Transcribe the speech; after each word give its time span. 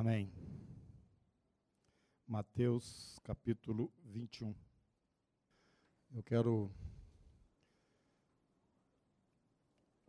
Amém. 0.00 0.32
Mateus 2.24 3.18
capítulo 3.24 3.92
21. 4.04 4.54
Eu 6.14 6.22
quero 6.22 6.70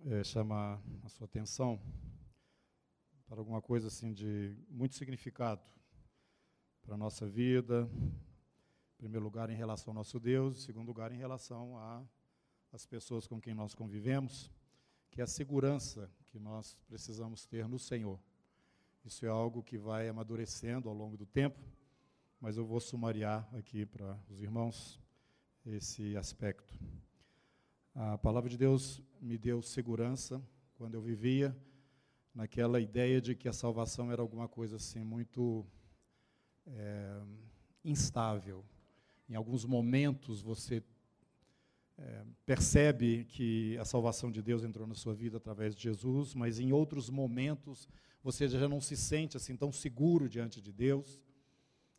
é, 0.05 0.23
chamar 0.23 0.79
a 1.03 1.09
sua 1.09 1.25
atenção 1.25 1.81
para 3.27 3.39
alguma 3.39 3.63
coisa 3.63 3.87
assim 3.87 4.13
de 4.13 4.55
muito 4.69 4.93
significado 4.93 5.63
para 6.83 6.93
a 6.93 6.97
nossa 6.97 7.27
vida, 7.27 7.89
em 8.93 8.95
primeiro 8.95 9.25
lugar 9.25 9.49
em 9.49 9.55
relação 9.55 9.89
ao 9.89 9.95
nosso 9.95 10.19
Deus, 10.19 10.59
em 10.59 10.65
segundo 10.67 10.85
lugar 10.85 11.11
em 11.11 11.17
relação 11.17 11.75
às 12.71 12.85
pessoas 12.85 13.25
com 13.25 13.41
quem 13.41 13.55
nós 13.55 13.73
convivemos, 13.73 14.51
que 15.09 15.19
é 15.19 15.23
a 15.23 15.27
segurança 15.27 16.13
que 16.27 16.37
nós 16.37 16.77
precisamos 16.87 17.43
ter 17.47 17.67
no 17.67 17.79
Senhor. 17.79 18.19
Isso 19.05 19.25
é 19.25 19.29
algo 19.29 19.63
que 19.63 19.77
vai 19.77 20.09
amadurecendo 20.09 20.89
ao 20.89 20.95
longo 20.95 21.15
do 21.15 21.25
tempo, 21.25 21.59
mas 22.39 22.57
eu 22.57 22.65
vou 22.65 22.79
sumariar 22.79 23.47
aqui 23.55 23.85
para 23.85 24.17
os 24.29 24.41
irmãos 24.41 24.99
esse 25.65 26.17
aspecto. 26.17 26.73
A 27.95 28.17
palavra 28.17 28.49
de 28.49 28.57
Deus 28.57 29.01
me 29.21 29.37
deu 29.37 29.61
segurança 29.61 30.41
quando 30.75 30.95
eu 30.95 31.01
vivia 31.01 31.55
naquela 32.33 32.79
ideia 32.79 33.19
de 33.19 33.35
que 33.35 33.47
a 33.47 33.53
salvação 33.53 34.11
era 34.11 34.21
alguma 34.21 34.47
coisa 34.47 34.75
assim 34.75 35.03
muito 35.03 35.65
é, 36.67 37.21
instável. 37.83 38.63
Em 39.29 39.35
alguns 39.35 39.65
momentos 39.65 40.41
você 40.41 40.83
é, 41.97 42.25
percebe 42.45 43.25
que 43.25 43.77
a 43.77 43.85
salvação 43.85 44.31
de 44.31 44.41
Deus 44.41 44.63
entrou 44.63 44.87
na 44.87 44.95
sua 44.95 45.13
vida 45.13 45.37
através 45.37 45.75
de 45.75 45.83
Jesus, 45.83 46.33
mas 46.33 46.59
em 46.59 46.71
outros 46.71 47.09
momentos 47.09 47.87
você 48.23 48.47
já 48.47 48.67
não 48.67 48.81
se 48.81 48.97
sente 48.97 49.37
assim 49.37 49.55
tão 49.55 49.71
seguro 49.71 50.27
diante 50.27 50.61
de 50.61 50.71
Deus. 50.71 51.21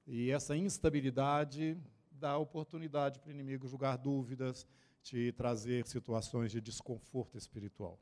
E 0.07 0.31
essa 0.31 0.57
instabilidade 0.57 1.77
dá 2.11 2.37
oportunidade 2.37 3.19
para 3.19 3.29
o 3.29 3.33
inimigo 3.33 3.67
julgar 3.67 3.97
dúvidas, 3.97 4.67
te 5.03 5.33
trazer 5.33 5.87
situações 5.87 6.51
de 6.51 6.61
desconforto 6.61 7.39
espiritual. 7.39 7.99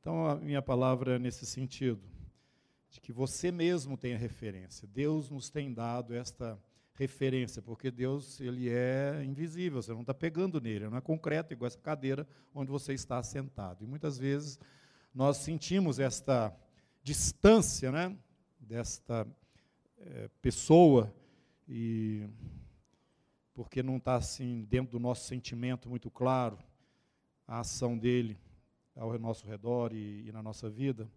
Então, 0.00 0.26
a 0.26 0.36
minha 0.36 0.62
palavra 0.62 1.16
é 1.16 1.18
nesse 1.18 1.46
sentido, 1.46 2.02
de 2.88 3.00
que 3.00 3.12
você 3.12 3.52
mesmo 3.52 3.96
tenha 3.96 4.18
referência. 4.18 4.88
Deus 4.88 5.30
nos 5.30 5.50
tem 5.50 5.72
dado 5.72 6.14
esta 6.14 6.58
referência, 6.94 7.62
porque 7.62 7.90
Deus 7.90 8.40
ele 8.40 8.68
é 8.68 9.22
invisível, 9.24 9.80
você 9.80 9.92
não 9.92 10.00
está 10.00 10.12
pegando 10.12 10.60
nele, 10.60 10.88
não 10.88 10.98
é 10.98 11.00
concreto, 11.00 11.52
igual 11.52 11.68
essa 11.68 11.78
cadeira 11.78 12.26
onde 12.54 12.70
você 12.70 12.92
está 12.92 13.22
sentado. 13.22 13.84
E 13.84 13.86
muitas 13.86 14.18
vezes 14.18 14.58
nós 15.14 15.38
sentimos 15.38 15.98
esta 15.98 16.54
distância 17.02 17.90
né, 17.90 18.16
desta 18.58 19.26
é, 19.98 20.28
pessoa, 20.40 21.12
e 21.68 22.28
porque 23.54 23.82
não 23.82 23.96
está 23.96 24.16
assim 24.16 24.64
dentro 24.64 24.92
do 24.92 24.98
nosso 24.98 25.26
sentimento 25.26 25.88
muito 25.88 26.10
claro 26.10 26.58
a 27.46 27.60
ação 27.60 27.96
dele 27.96 28.38
ao 28.94 29.18
nosso 29.18 29.46
redor 29.46 29.92
e, 29.92 30.26
e 30.26 30.32
na 30.32 30.42
nossa 30.42 30.68
vida, 30.68 31.10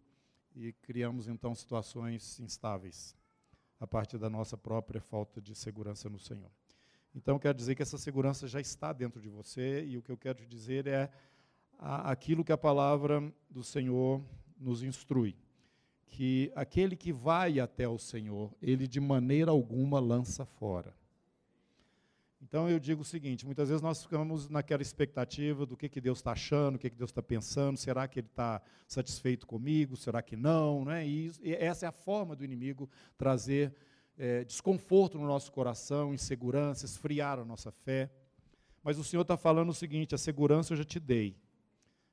e 0.55 0.71
criamos 0.73 1.27
então 1.27 1.53
situações 1.53 2.39
instáveis 2.39 3.15
a 3.79 3.87
partir 3.87 4.17
da 4.17 4.29
nossa 4.29 4.57
própria 4.57 5.01
falta 5.01 5.41
de 5.41 5.53
segurança 5.53 6.09
no 6.09 6.19
Senhor. 6.19 6.51
Então, 7.13 7.37
quero 7.37 7.57
dizer 7.57 7.75
que 7.75 7.81
essa 7.81 7.97
segurança 7.97 8.47
já 8.47 8.59
está 8.59 8.93
dentro 8.93 9.21
de 9.21 9.29
você, 9.29 9.83
e 9.85 9.97
o 9.97 10.01
que 10.01 10.11
eu 10.11 10.17
quero 10.17 10.39
te 10.39 10.47
dizer 10.47 10.87
é 10.87 11.11
aquilo 11.77 12.43
que 12.43 12.51
a 12.51 12.57
palavra 12.57 13.21
do 13.49 13.63
Senhor 13.63 14.23
nos 14.57 14.81
instrui 14.81 15.35
que 16.07 16.51
aquele 16.55 16.95
que 16.95 17.11
vai 17.11 17.59
até 17.59 17.87
o 17.87 17.97
Senhor, 17.97 18.53
ele 18.61 18.87
de 18.87 18.99
maneira 18.99 19.51
alguma 19.51 19.99
lança 19.99 20.45
fora. 20.45 20.93
Então 22.41 22.69
eu 22.69 22.79
digo 22.79 23.01
o 23.01 23.05
seguinte: 23.05 23.45
muitas 23.45 23.69
vezes 23.69 23.81
nós 23.81 24.03
ficamos 24.03 24.49
naquela 24.49 24.81
expectativa 24.81 25.65
do 25.65 25.77
que, 25.77 25.87
que 25.87 26.01
Deus 26.01 26.19
está 26.19 26.33
achando, 26.33 26.75
o 26.75 26.79
que, 26.79 26.89
que 26.89 26.97
Deus 26.97 27.09
está 27.09 27.23
pensando, 27.23 27.77
será 27.77 28.07
que 28.07 28.19
Ele 28.19 28.27
está 28.27 28.61
satisfeito 28.87 29.47
comigo, 29.47 29.95
será 29.95 30.21
que 30.21 30.35
não? 30.35 30.83
Né? 30.85 31.07
E, 31.07 31.31
e 31.41 31.53
essa 31.53 31.85
é 31.85 31.89
a 31.89 31.91
forma 31.91 32.35
do 32.35 32.43
inimigo 32.43 32.89
trazer 33.17 33.73
é, 34.17 34.43
desconforto 34.43 35.17
no 35.17 35.25
nosso 35.25 35.51
coração, 35.51 36.13
insegurança, 36.13 36.85
esfriar 36.85 37.39
a 37.39 37.45
nossa 37.45 37.71
fé. 37.71 38.11
Mas 38.83 38.99
o 38.99 39.03
Senhor 39.03 39.21
está 39.21 39.37
falando 39.37 39.69
o 39.69 39.73
seguinte: 39.73 40.13
a 40.13 40.17
segurança 40.17 40.73
eu 40.73 40.77
já 40.77 40.83
te 40.83 40.99
dei, 40.99 41.37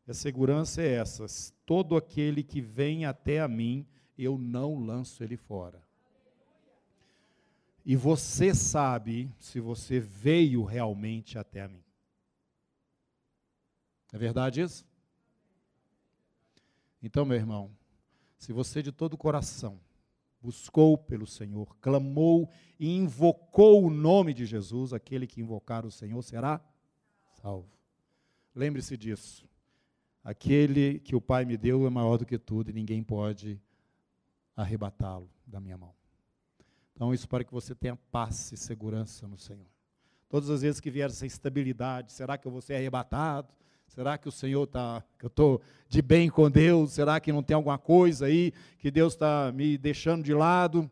a 0.06 0.14
segurança 0.14 0.82
é 0.82 0.94
essa: 0.94 1.24
todo 1.64 1.96
aquele 1.96 2.42
que 2.42 2.60
vem 2.60 3.04
até 3.04 3.40
a 3.40 3.48
mim, 3.48 3.86
eu 4.18 4.36
não 4.36 4.78
lanço 4.78 5.22
ele 5.22 5.36
fora. 5.36 5.82
E 7.84 7.96
você 7.96 8.54
sabe 8.54 9.32
se 9.38 9.58
você 9.58 9.98
veio 9.98 10.64
realmente 10.64 11.38
até 11.38 11.62
a 11.62 11.68
mim. 11.68 11.82
É 14.12 14.18
verdade 14.18 14.60
isso? 14.60 14.84
Então, 17.02 17.24
meu 17.24 17.36
irmão, 17.36 17.70
se 18.36 18.52
você 18.52 18.82
de 18.82 18.92
todo 18.92 19.14
o 19.14 19.18
coração 19.18 19.80
buscou 20.42 20.96
pelo 20.96 21.26
Senhor, 21.26 21.76
clamou 21.80 22.48
e 22.78 22.88
invocou 22.90 23.84
o 23.84 23.90
nome 23.90 24.32
de 24.32 24.46
Jesus, 24.46 24.92
aquele 24.92 25.26
que 25.26 25.40
invocar 25.40 25.84
o 25.84 25.90
Senhor 25.90 26.20
será 26.22 26.60
salvo. 27.42 27.70
Lembre-se 28.54 28.96
disso. 28.96 29.49
Aquele 30.22 31.00
que 31.00 31.16
o 31.16 31.20
Pai 31.20 31.44
me 31.44 31.56
deu 31.56 31.86
é 31.86 31.90
maior 31.90 32.18
do 32.18 32.26
que 32.26 32.38
tudo 32.38 32.70
e 32.70 32.74
ninguém 32.74 33.02
pode 33.02 33.60
arrebatá-lo 34.54 35.30
da 35.46 35.60
minha 35.60 35.78
mão. 35.78 35.94
Então, 36.94 37.14
isso 37.14 37.28
para 37.28 37.42
que 37.42 37.52
você 37.52 37.74
tenha 37.74 37.96
paz 38.12 38.52
e 38.52 38.56
segurança 38.56 39.26
no 39.26 39.38
Senhor. 39.38 39.66
Todas 40.28 40.50
as 40.50 40.62
vezes 40.62 40.80
que 40.80 40.90
vier 40.90 41.08
essa 41.08 41.24
instabilidade, 41.24 42.12
será 42.12 42.36
que 42.36 42.46
eu 42.46 42.52
vou 42.52 42.60
ser 42.60 42.74
arrebatado? 42.74 43.48
Será 43.88 44.16
que 44.16 44.28
o 44.28 44.32
Senhor 44.32 44.64
está, 44.64 45.02
que 45.18 45.24
eu 45.24 45.28
estou 45.28 45.60
de 45.88 46.00
bem 46.00 46.28
com 46.28 46.48
Deus? 46.48 46.92
Será 46.92 47.18
que 47.18 47.32
não 47.32 47.42
tem 47.42 47.54
alguma 47.56 47.78
coisa 47.78 48.26
aí 48.26 48.52
que 48.78 48.90
Deus 48.90 49.14
está 49.14 49.50
me 49.50 49.76
deixando 49.76 50.22
de 50.22 50.32
lado? 50.32 50.88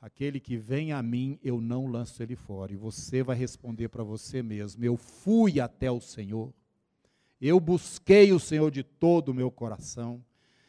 Aquele 0.00 0.40
que 0.40 0.56
vem 0.56 0.92
a 0.92 1.02
mim, 1.02 1.38
eu 1.42 1.60
não 1.60 1.86
lanço 1.86 2.22
ele 2.22 2.34
fora. 2.34 2.72
E 2.72 2.76
você 2.76 3.22
vai 3.22 3.36
responder 3.36 3.88
para 3.88 4.02
você 4.02 4.42
mesmo: 4.42 4.82
Eu 4.82 4.96
fui 4.96 5.60
até 5.60 5.90
o 5.90 6.00
Senhor 6.00 6.52
eu 7.48 7.58
busquei 7.58 8.32
o 8.32 8.40
Senhor 8.40 8.70
de 8.70 8.82
todo 8.82 9.30
o 9.30 9.34
meu 9.34 9.50
coração. 9.50 10.22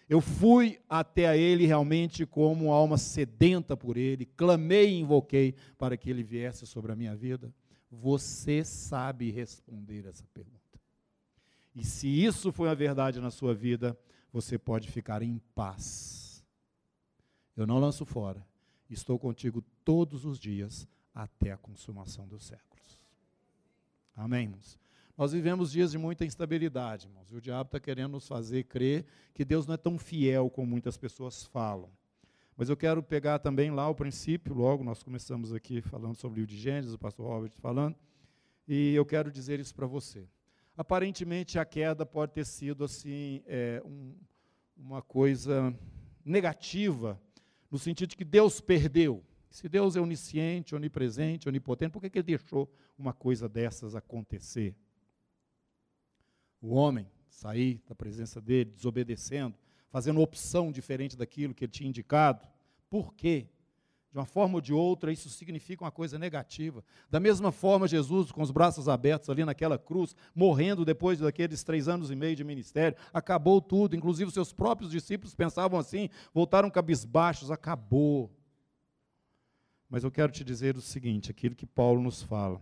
Eu 0.08 0.22
fui 0.22 0.80
até 0.90 1.28
a 1.28 1.38
Ele 1.38 1.66
realmente 1.66 2.26
como 2.26 2.72
alma 2.72 2.98
sedenta 2.98 3.76
por 3.76 3.98
Ele, 3.98 4.26
clamei 4.26 4.90
e 4.90 5.00
invoquei 5.00 5.56
para 5.78 5.96
que 5.98 6.10
Ele 6.10 6.24
viesse 6.24 6.66
sobre 6.66 6.92
a 6.92 6.96
minha 6.96 7.16
vida. 7.16 7.54
Você 7.90 8.64
sabe 8.64 9.32
responder 9.32 10.06
essa 10.06 10.26
pergunta. 10.34 10.60
E 11.76 11.86
se 11.86 12.08
isso 12.08 12.52
foi 12.52 12.70
a 12.70 12.74
verdade 12.74 13.20
na 13.20 13.32
sua 13.32 13.54
vida, 13.54 13.98
você 14.32 14.58
pode 14.58 14.90
ficar 14.90 15.22
em 15.22 15.40
paz. 15.54 16.44
Eu 17.56 17.66
não 17.68 17.80
lanço 17.80 18.06
fora. 18.06 18.46
Estou 18.90 19.18
contigo 19.18 19.62
todos 19.86 20.26
os 20.26 20.38
dias 20.38 20.88
até 21.14 21.52
a 21.52 21.58
consumação 21.58 22.28
dos 22.28 22.46
séculos. 22.46 23.02
Amém, 24.16 24.44
irmãos? 24.44 24.81
Nós 25.22 25.34
vivemos 25.34 25.72
dias 25.72 25.92
de 25.92 26.00
muita 26.00 26.26
instabilidade, 26.26 27.06
irmãos, 27.06 27.32
e 27.32 27.36
o 27.36 27.40
diabo 27.40 27.68
está 27.68 27.80
querendo 27.80 28.14
nos 28.14 28.28
fazer 28.28 28.64
crer 28.64 29.06
que 29.36 29.46
Deus 29.46 29.68
não 29.68 29.76
é 29.76 29.78
tão 29.78 29.96
fiel 29.96 30.50
como 30.50 30.66
muitas 30.66 30.98
pessoas 30.98 31.44
falam. 31.44 31.92
Mas 32.58 32.70
eu 32.70 32.76
quero 32.76 33.04
pegar 33.04 33.38
também 33.38 33.70
lá 33.70 33.88
o 33.88 33.94
princípio, 33.94 34.52
logo 34.56 34.84
nós 34.84 35.04
começamos 35.04 35.54
aqui 35.54 35.80
falando 35.80 36.16
sobre 36.16 36.40
o 36.40 36.42
livro 36.42 36.56
de 36.56 36.60
Gênesis, 36.60 36.96
o 36.96 36.98
pastor 36.98 37.28
Robert 37.28 37.52
falando, 37.60 37.96
e 38.68 38.96
eu 38.96 39.06
quero 39.06 39.32
dizer 39.32 39.60
isso 39.60 39.76
para 39.76 39.86
você. 39.86 40.28
Aparentemente 40.76 41.60
a 41.60 41.66
queda 41.66 42.04
pode 42.04 42.32
ter 42.32 42.44
sido 42.44 42.84
assim 42.84 43.44
é, 43.46 43.80
um, 43.86 44.16
uma 44.76 45.04
coisa 45.04 45.72
negativa, 46.26 47.22
no 47.70 47.78
sentido 47.78 48.10
de 48.10 48.18
que 48.18 48.26
Deus 48.26 48.60
perdeu. 48.60 49.24
Se 49.52 49.70
Deus 49.70 49.96
é 49.96 50.02
onisciente, 50.02 50.74
onipresente, 50.74 51.48
onipotente, 51.48 51.92
por 51.92 52.02
que, 52.02 52.10
que 52.10 52.18
ele 52.18 52.24
deixou 52.24 52.68
uma 52.98 53.14
coisa 53.14 53.48
dessas 53.48 53.94
acontecer? 53.94 54.76
O 56.62 56.74
homem 56.74 57.08
sair 57.42 57.82
da 57.88 57.96
presença 57.96 58.40
dele, 58.40 58.72
desobedecendo, 58.72 59.56
fazendo 59.90 60.22
opção 60.22 60.72
diferente 60.72 61.18
daquilo 61.18 61.54
que 61.54 61.66
ele 61.66 61.72
tinha 61.72 61.90
indicado. 61.90 62.48
Por 62.90 63.14
quê? 63.14 63.48
De 64.12 64.18
uma 64.18 64.26
forma 64.26 64.56
ou 64.56 64.62
de 64.62 64.74
outra, 64.74 65.12
isso 65.12 65.30
significa 65.30 65.84
uma 65.84 65.92
coisa 65.92 66.20
negativa. 66.20 66.84
Da 67.10 67.20
mesma 67.20 67.52
forma, 67.52 67.88
Jesus, 67.88 68.30
com 68.32 68.42
os 68.42 68.52
braços 68.52 68.90
abertos 68.90 69.30
ali 69.30 69.46
naquela 69.46 69.78
cruz, 69.78 70.14
morrendo 70.36 70.84
depois 70.84 71.20
daqueles 71.20 71.64
três 71.64 71.88
anos 71.88 72.12
e 72.12 72.16
meio 72.16 72.36
de 72.36 72.44
ministério, 72.44 72.98
acabou 73.14 73.62
tudo. 73.62 73.96
Inclusive, 73.96 74.28
os 74.28 74.34
seus 74.34 74.52
próprios 74.52 74.92
discípulos 74.92 75.34
pensavam 75.34 75.80
assim, 75.80 76.10
voltaram 76.34 76.70
cabisbaixos, 76.70 77.50
acabou. 77.50 78.30
Mas 79.90 80.04
eu 80.04 80.12
quero 80.12 80.32
te 80.32 80.44
dizer 80.44 80.76
o 80.76 80.82
seguinte: 80.82 81.32
aquilo 81.32 81.56
que 81.56 81.66
Paulo 81.66 82.02
nos 82.02 82.22
fala. 82.22 82.62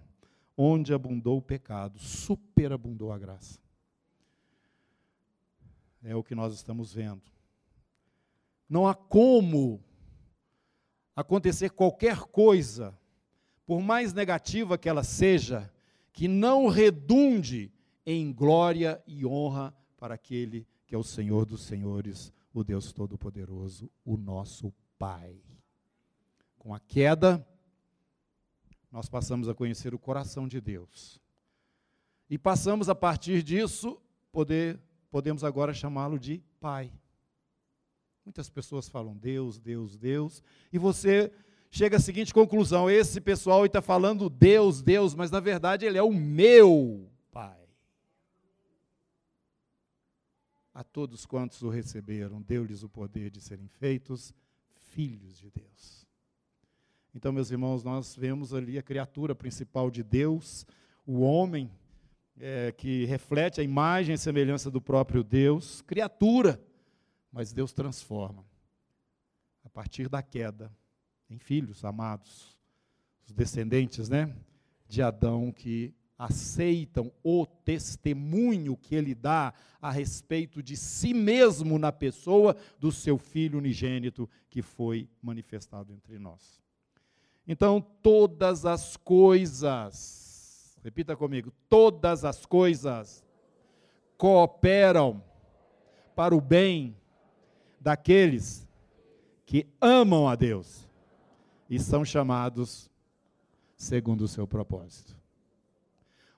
Onde 0.56 0.94
abundou 0.94 1.38
o 1.38 1.42
pecado, 1.42 1.98
superabundou 1.98 3.12
a 3.12 3.18
graça 3.18 3.60
é 6.04 6.16
o 6.16 6.24
que 6.24 6.36
nós 6.36 6.54
estamos 6.54 6.94
vendo. 6.94 7.22
Não 8.68 8.88
há 8.88 8.94
como 8.94 9.84
acontecer 11.16 11.72
qualquer 11.72 12.20
coisa, 12.20 12.98
por 13.66 13.82
mais 13.82 14.14
negativa 14.14 14.78
que 14.78 14.88
ela 14.88 15.04
seja, 15.04 15.72
que 16.14 16.28
não 16.28 16.68
redunde 16.68 17.72
em 18.06 18.32
glória 18.32 19.02
e 19.06 19.26
honra 19.26 19.76
para 19.98 20.16
aquele 20.16 20.66
que 20.88 20.96
é 20.96 20.98
o 20.98 21.04
Senhor 21.04 21.46
dos 21.46 21.62
Senhores, 21.62 22.34
o 22.52 22.64
Deus 22.64 22.92
Todo-Poderoso, 22.92 23.92
o 24.04 24.18
nosso 24.18 24.74
Pai. 24.98 25.40
Com 26.58 26.74
a 26.74 26.80
queda, 26.80 27.46
nós 28.92 29.08
passamos 29.08 29.48
a 29.48 29.54
conhecer 29.54 29.94
o 29.94 30.00
coração 30.00 30.48
de 30.48 30.60
Deus. 30.60 31.22
E 32.30 32.38
passamos 32.38 32.90
a 32.90 32.96
partir 32.96 33.44
disso, 33.44 34.02
poder, 34.32 34.80
podemos 35.10 35.44
agora 35.44 35.74
chamá-lo 35.74 36.20
de 36.20 36.44
Pai. 36.60 36.92
Muitas 38.26 38.50
pessoas 38.50 38.88
falam 38.88 39.18
Deus, 39.18 39.60
Deus, 39.60 39.98
Deus, 39.98 40.44
e 40.72 40.78
você 40.78 41.32
chega 41.72 41.98
à 41.98 42.00
seguinte 42.00 42.34
conclusão: 42.34 42.90
esse 42.90 43.20
pessoal 43.20 43.66
está 43.66 43.82
falando 43.82 44.30
Deus, 44.30 44.82
Deus, 44.82 45.16
mas 45.16 45.32
na 45.32 45.40
verdade 45.40 45.86
ele 45.86 45.98
é 45.98 46.04
o 46.04 46.14
meu 46.14 47.10
Pai. 47.32 47.58
A 50.74 50.84
todos 50.84 51.26
quantos 51.26 51.62
o 51.62 51.70
receberam, 51.70 52.42
deu-lhes 52.42 52.84
o 52.84 52.90
poder 52.90 53.30
de 53.30 53.42
serem 53.42 53.68
feitos 53.68 54.34
filhos 54.92 55.38
de 55.38 55.50
Deus. 55.50 56.08
Então, 57.14 57.32
meus 57.32 57.50
irmãos, 57.50 57.84
nós 57.84 58.16
vemos 58.16 58.54
ali 58.54 58.78
a 58.78 58.84
criatura 58.84 59.34
principal 59.34 59.90
de 59.90 60.04
Deus, 60.04 60.66
o 61.06 61.22
homem, 61.22 61.70
é, 62.40 62.72
que 62.72 63.06
reflete 63.06 63.60
a 63.60 63.64
imagem 63.64 64.16
e 64.16 64.18
semelhança 64.18 64.72
do 64.72 64.82
próprio 64.82 65.24
Deus, 65.24 65.82
criatura, 65.82 66.62
mas 67.32 67.52
Deus 67.52 67.74
transforma. 67.74 68.46
A 69.64 69.70
partir 69.70 70.08
da 70.08 70.22
queda, 70.24 70.72
em 71.30 71.38
filhos 71.38 71.84
amados, 71.84 72.58
os 73.26 73.34
descendentes 73.34 74.10
né, 74.10 74.34
de 74.88 75.02
Adão 75.02 75.52
que 75.52 75.94
aceitam 76.18 77.12
o 77.24 77.46
testemunho 77.46 78.76
que 78.76 78.94
ele 78.94 79.16
dá 79.16 79.54
a 79.82 79.90
respeito 79.90 80.62
de 80.62 80.76
si 80.76 81.14
mesmo 81.14 81.80
na 81.80 81.94
pessoa 81.94 82.58
do 82.78 82.92
seu 82.92 83.18
filho 83.18 83.58
unigênito 83.58 84.30
que 84.50 84.62
foi 84.62 85.08
manifestado 85.22 85.94
entre 85.94 86.20
nós. 86.20 86.60
Então, 87.48 87.80
todas 87.80 88.66
as 88.66 88.98
coisas, 88.98 90.29
repita 90.84 91.16
comigo, 91.16 91.52
todas 91.70 92.24
as 92.26 92.46
coisas 92.46 93.24
cooperam 94.18 95.24
para 96.16 96.36
o 96.36 96.42
bem 96.42 96.96
daqueles 97.80 98.68
que 99.46 99.68
amam 99.80 100.28
a 100.28 100.36
Deus 100.36 100.88
e 101.70 101.80
são 101.80 102.04
chamados 102.04 102.90
segundo 103.76 104.22
o 104.22 104.28
seu 104.28 104.46
propósito. 104.46 105.18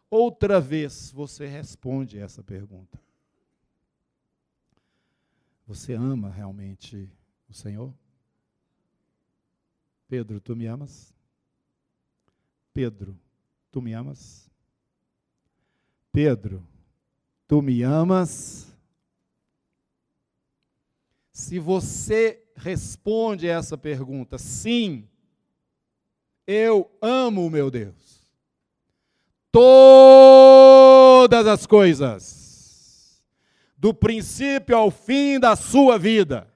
Outra 0.10 0.60
vez 0.60 1.12
você 1.12 1.48
responde 1.48 2.20
essa 2.20 2.44
pergunta. 2.44 3.00
Você 5.66 5.94
ama 5.94 6.30
realmente 6.30 7.10
o 7.50 7.54
Senhor? 7.54 7.94
Pedro, 10.08 10.42
tu 10.42 10.56
me 10.56 10.68
amas? 10.68 11.14
Pedro, 12.74 13.18
tu 13.72 13.82
me 13.82 13.94
amas? 13.94 14.50
Pedro, 16.12 16.66
tu 17.48 17.62
me 17.62 17.82
amas? 17.84 18.68
Se 21.32 21.58
você 21.58 22.44
responde 22.56 23.48
essa 23.48 23.78
pergunta, 23.78 24.38
sim, 24.38 25.08
eu 26.46 26.92
amo 27.02 27.46
o 27.46 27.50
meu 27.50 27.72
Deus 27.72 28.22
todas 29.52 31.46
as 31.46 31.66
coisas, 31.66 33.22
do 33.78 33.94
princípio 33.94 34.76
ao 34.78 34.90
fim 34.90 35.40
da 35.40 35.56
sua 35.56 36.00
vida, 36.00 36.48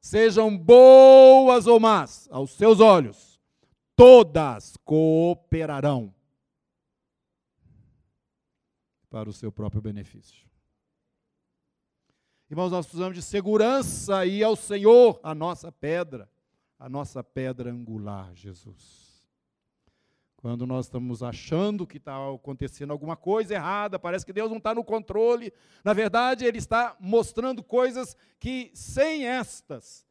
sejam 0.00 0.56
boas 0.56 1.66
ou 1.66 1.80
más 1.80 2.28
aos 2.30 2.50
seus 2.50 2.80
olhos, 2.80 3.40
todas 3.96 4.76
cooperarão 4.84 6.14
para 9.10 9.28
o 9.28 9.32
seu 9.32 9.50
próprio 9.50 9.82
benefício. 9.82 10.46
Irmãos, 12.50 12.70
nós 12.70 12.86
precisamos 12.86 13.14
de 13.14 13.22
segurança 13.22 14.24
e 14.24 14.42
ao 14.42 14.56
Senhor, 14.56 15.20
a 15.22 15.34
nossa 15.34 15.70
pedra, 15.70 16.30
a 16.78 16.88
nossa 16.88 17.22
pedra 17.22 17.70
angular, 17.70 18.34
Jesus. 18.34 19.08
Quando 20.36 20.66
nós 20.66 20.86
estamos 20.86 21.22
achando 21.22 21.86
que 21.86 21.96
está 21.96 22.16
acontecendo 22.32 22.92
alguma 22.92 23.16
coisa 23.16 23.54
errada, 23.54 23.98
parece 23.98 24.24
que 24.24 24.32
Deus 24.32 24.48
não 24.48 24.58
está 24.58 24.72
no 24.72 24.84
controle. 24.84 25.52
Na 25.84 25.92
verdade, 25.92 26.44
Ele 26.44 26.58
está 26.58 26.96
mostrando 27.00 27.62
coisas 27.62 28.16
que, 28.38 28.70
sem 28.72 29.26
estas, 29.26 30.06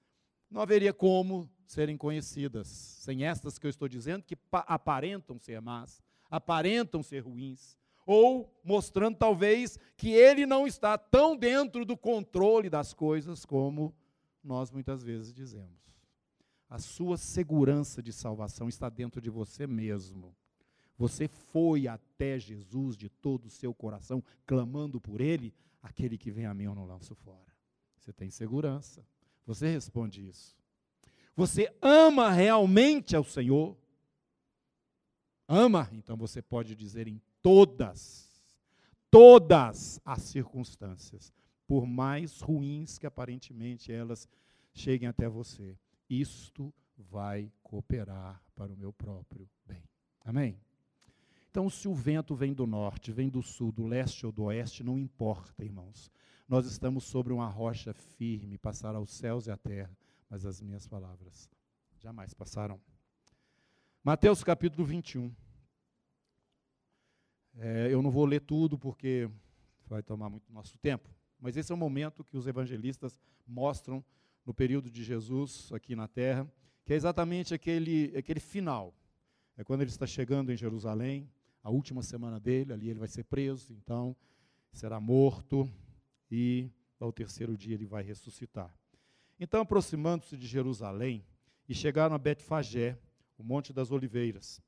não 0.52 0.62
haveria 0.62 0.94
como 0.94 1.50
serem 1.66 1.98
conhecidas. 1.98 2.68
Sem 2.68 3.26
estas 3.26 3.58
que 3.58 3.66
eu 3.66 3.70
estou 3.70 3.88
dizendo, 3.88 4.24
que 4.24 4.38
aparentam 4.52 5.40
ser 5.40 5.62
más, 5.62 6.04
aparentam 6.30 7.02
ser 7.02 7.22
ruins. 7.22 7.78
Ou 8.08 8.50
mostrando, 8.64 9.18
talvez, 9.18 9.78
que 9.98 10.12
Ele 10.12 10.46
não 10.46 10.66
está 10.66 10.98
tão 10.98 11.36
dentro 11.36 11.86
do 11.86 11.98
controle 11.98 12.70
das 12.70 12.94
coisas 12.94 13.46
como 13.46 13.94
nós 14.42 14.72
muitas 14.72 15.04
vezes 15.04 15.34
dizemos. 15.34 15.78
A 16.70 16.80
sua 16.80 17.18
segurança 17.18 18.02
de 18.02 18.14
salvação 18.14 18.70
está 18.70 18.88
dentro 18.88 19.20
de 19.20 19.30
você 19.30 19.68
mesmo. 19.68 20.34
Você 20.98 21.28
foi 21.28 21.86
até 21.86 22.40
Jesus 22.40 22.96
de 22.96 23.10
todo 23.10 23.46
o 23.46 23.50
seu 23.50 23.74
coração, 23.74 24.24
clamando 24.46 25.02
por 25.02 25.20
Ele, 25.20 25.54
aquele 25.84 26.18
que 26.18 26.32
vem 26.32 26.46
a 26.46 26.54
mim 26.54 26.64
eu 26.64 26.74
não 26.74 26.86
lanço 26.86 27.14
fora. 27.14 27.54
Você 27.98 28.14
tem 28.14 28.30
segurança. 28.30 29.06
Você 29.46 29.68
responde 29.68 30.26
isso. 30.26 30.56
Você 31.36 31.70
ama 31.82 32.32
realmente 32.32 33.18
ao 33.18 33.24
Senhor? 33.26 33.78
Ama? 35.46 35.90
Então 35.92 36.16
você 36.16 36.42
pode 36.42 36.74
dizer 36.74 37.06
em 37.06 37.22
todas, 37.48 38.30
todas 39.10 40.02
as 40.04 40.22
circunstâncias, 40.24 41.32
por 41.66 41.86
mais 41.86 42.42
ruins 42.42 42.98
que 42.98 43.08
aparentemente 43.08 43.90
elas 43.90 44.28
cheguem 44.74 45.08
até 45.08 45.30
você 45.30 45.78
isto 46.10 46.74
vai 46.98 47.50
cooperar 47.64 48.44
para 48.54 48.74
o 48.74 48.76
meu 48.76 48.92
próprio 48.92 49.50
bem. 49.66 49.82
Amém? 50.26 50.60
Então, 51.50 51.70
se 51.70 51.88
o 51.88 51.94
vento 51.94 52.36
vem 52.36 52.54
do 52.54 52.68
norte, 52.68 53.14
vem 53.14 53.30
do 53.30 53.42
sul, 53.42 53.72
do 53.72 53.88
leste 53.88 54.26
ou 54.26 54.32
do 54.34 54.44
oeste, 54.44 54.84
não 54.84 55.00
importa, 55.00 55.64
irmãos. 55.64 56.12
Nós 56.50 56.66
estamos 56.66 57.06
sobre 57.06 57.32
uma 57.32 57.48
rocha 57.48 57.94
firme, 57.94 58.58
passará 58.58 59.00
os 59.00 59.12
céus 59.12 59.48
e 59.48 59.52
a 59.52 59.58
terra, 59.58 59.98
mas 60.30 60.46
as 60.46 60.62
minhas 60.62 60.86
palavras 60.86 61.50
jamais 61.98 62.34
passarão. 62.34 62.78
Mateus 64.04 64.44
capítulo 64.44 64.86
21. 64.86 65.34
É, 67.58 67.88
eu 67.92 68.02
não 68.02 68.12
vou 68.12 68.26
ler 68.26 68.42
tudo 68.42 68.78
porque 68.78 69.30
vai 69.88 70.04
tomar 70.04 70.30
muito 70.30 70.52
nosso 70.54 70.78
tempo, 70.78 71.10
mas 71.40 71.58
esse 71.58 71.72
é 71.72 71.76
o 71.76 71.78
momento 71.78 72.24
que 72.24 72.38
os 72.38 72.46
evangelistas 72.46 73.20
mostram 73.48 74.04
no 74.46 74.54
período 74.54 74.92
de 74.92 75.04
Jesus 75.04 75.72
aqui 75.74 75.96
na 75.96 76.08
terra, 76.08 76.48
que 76.86 76.94
é 76.94 76.96
exatamente 76.96 77.54
aquele, 77.54 78.14
aquele 78.16 78.40
final. 78.40 78.94
É 79.58 79.64
quando 79.64 79.82
ele 79.82 79.90
está 79.90 80.06
chegando 80.06 80.52
em 80.52 80.58
Jerusalém, 80.58 81.30
a 81.64 81.70
última 81.70 82.04
semana 82.04 82.40
dele, 82.40 82.74
ali 82.74 82.90
ele 82.90 83.00
vai 83.00 83.08
ser 83.08 83.24
preso, 83.24 83.74
então 83.74 84.16
será 84.72 85.00
morto 85.00 85.70
e 86.30 86.70
ao 87.00 87.12
terceiro 87.12 87.58
dia 87.58 87.74
ele 87.74 87.86
vai 87.86 88.04
ressuscitar. 88.04 88.74
Então, 89.40 89.62
aproximando-se 89.62 90.38
de 90.38 90.46
Jerusalém 90.46 91.26
e 91.68 91.74
chegaram 91.74 92.16
a 92.16 92.20
Betfagé, 92.20 92.98
o 93.38 93.44
Monte 93.44 93.74
das 93.74 93.92
Oliveiras, 93.92 94.62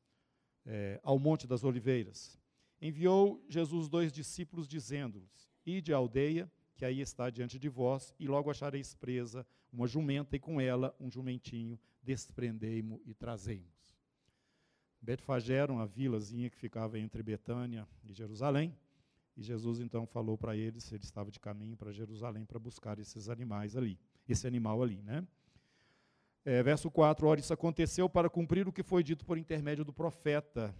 é, 0.65 0.99
ao 1.03 1.17
Monte 1.17 1.47
das 1.47 1.63
Oliveiras, 1.63 2.38
enviou 2.81 3.43
Jesus 3.47 3.87
dois 3.87 4.11
discípulos, 4.11 4.67
dizendo-lhes: 4.67 5.49
Ide 5.65 5.93
à 5.93 5.97
aldeia, 5.97 6.51
que 6.75 6.85
aí 6.85 7.01
está 7.01 7.29
diante 7.29 7.59
de 7.59 7.69
vós, 7.69 8.13
e 8.19 8.27
logo 8.27 8.49
achareis 8.49 8.93
presa 8.93 9.45
uma 9.71 9.87
jumenta 9.87 10.35
e 10.35 10.39
com 10.39 10.59
ela 10.59 10.95
um 10.99 11.09
jumentinho, 11.09 11.79
desprendei-mo 12.01 13.01
e 13.05 13.13
trazei-mos. 13.13 13.97
Betfagé 15.01 15.65
uma 15.65 15.85
vilazinha 15.85 16.49
que 16.49 16.57
ficava 16.57 16.99
entre 16.99 17.21
Betânia 17.23 17.87
e 18.03 18.13
Jerusalém, 18.13 18.75
e 19.35 19.41
Jesus 19.41 19.79
então 19.79 20.05
falou 20.05 20.37
para 20.37 20.55
eles, 20.55 20.91
ele 20.91 21.03
estava 21.03 21.31
de 21.31 21.39
caminho 21.39 21.77
para 21.77 21.93
Jerusalém 21.93 22.45
para 22.45 22.59
buscar 22.59 22.99
esses 22.99 23.29
animais 23.29 23.77
ali, 23.77 23.97
esse 24.27 24.45
animal 24.45 24.83
ali, 24.83 25.01
né? 25.01 25.25
É, 26.43 26.63
verso 26.63 26.89
4, 26.89 27.27
ora, 27.27 27.39
isso 27.39 27.53
aconteceu 27.53 28.09
para 28.09 28.29
cumprir 28.29 28.67
o 28.67 28.73
que 28.73 28.81
foi 28.81 29.03
dito 29.03 29.25
por 29.25 29.37
intermédio 29.37 29.85
do 29.85 29.93
profeta. 29.93 30.75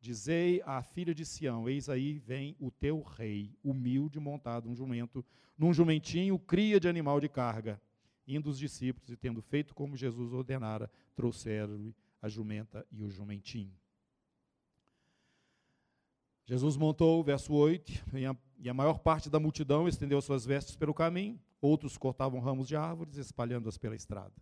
Dizei 0.00 0.62
à 0.64 0.82
filha 0.82 1.14
de 1.14 1.24
Sião: 1.24 1.68
Eis 1.68 1.88
aí 1.88 2.18
vem 2.18 2.56
o 2.60 2.70
teu 2.70 3.02
rei, 3.02 3.52
humilde, 3.62 4.20
montado 4.20 4.68
um 4.68 4.74
jumento, 4.74 5.24
num 5.56 5.72
jumentinho, 5.72 6.38
cria 6.38 6.78
de 6.78 6.88
animal 6.88 7.20
de 7.20 7.28
carga. 7.28 7.80
Indo 8.26 8.50
os 8.50 8.58
discípulos 8.58 9.10
e 9.10 9.16
tendo 9.16 9.40
feito 9.40 9.74
como 9.74 9.96
Jesus 9.96 10.32
ordenara, 10.32 10.90
trouxeram-lhe 11.16 11.94
a 12.20 12.28
jumenta 12.28 12.86
e 12.92 13.02
o 13.02 13.10
jumentinho. 13.10 13.74
Jesus 16.44 16.76
montou, 16.76 17.22
verso 17.22 17.52
8, 17.52 17.92
e 18.14 18.24
a, 18.24 18.36
e 18.58 18.68
a 18.68 18.74
maior 18.74 19.00
parte 19.00 19.28
da 19.28 19.40
multidão 19.40 19.88
estendeu 19.88 20.20
suas 20.22 20.46
vestes 20.46 20.76
pelo 20.76 20.94
caminho, 20.94 21.38
outros 21.60 21.98
cortavam 21.98 22.40
ramos 22.40 22.68
de 22.68 22.76
árvores, 22.76 23.16
espalhando-as 23.16 23.76
pela 23.76 23.96
estrada. 23.96 24.32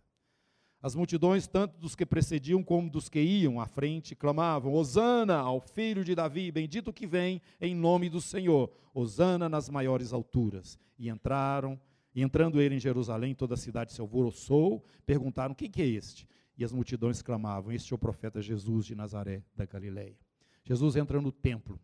As 0.81 0.93
multidões, 0.93 1.47
tanto 1.47 1.77
dos 1.79 1.95
que 1.95 2.05
precediam 2.05 2.63
como 2.63 2.89
dos 2.89 3.09
que 3.09 3.19
iam 3.19 3.59
à 3.59 3.65
frente, 3.65 4.15
clamavam: 4.15 4.73
Hosana 4.73 5.37
ao 5.37 5.59
filho 5.59 6.03
de 6.03 6.13
Davi, 6.13 6.51
bendito 6.51 6.93
que 6.93 7.07
vem 7.07 7.41
em 7.59 7.75
nome 7.75 8.09
do 8.09 8.21
Senhor, 8.21 8.71
Hosana 8.93 9.49
nas 9.49 9.69
maiores 9.69 10.13
alturas. 10.13 10.77
E 10.99 11.09
entraram, 11.09 11.79
e 12.13 12.21
entrando 12.21 12.61
ele 12.61 12.75
em 12.75 12.79
Jerusalém, 12.79 13.33
toda 13.33 13.55
a 13.55 13.57
cidade 13.57 13.91
se 13.91 14.01
alvoroçou, 14.01 14.83
perguntaram: 15.05 15.55
Quem 15.55 15.69
que 15.69 15.81
é 15.81 15.87
este? 15.87 16.27
E 16.55 16.63
as 16.63 16.71
multidões 16.71 17.21
clamavam: 17.21 17.71
Este 17.71 17.91
é 17.91 17.95
o 17.95 17.99
profeta 17.99 18.41
Jesus 18.41 18.85
de 18.85 18.95
Nazaré 18.95 19.43
da 19.55 19.65
Galileia. 19.65 20.17
Jesus 20.63 20.95
entra 20.95 21.19
no 21.19 21.31
templo. 21.31 21.79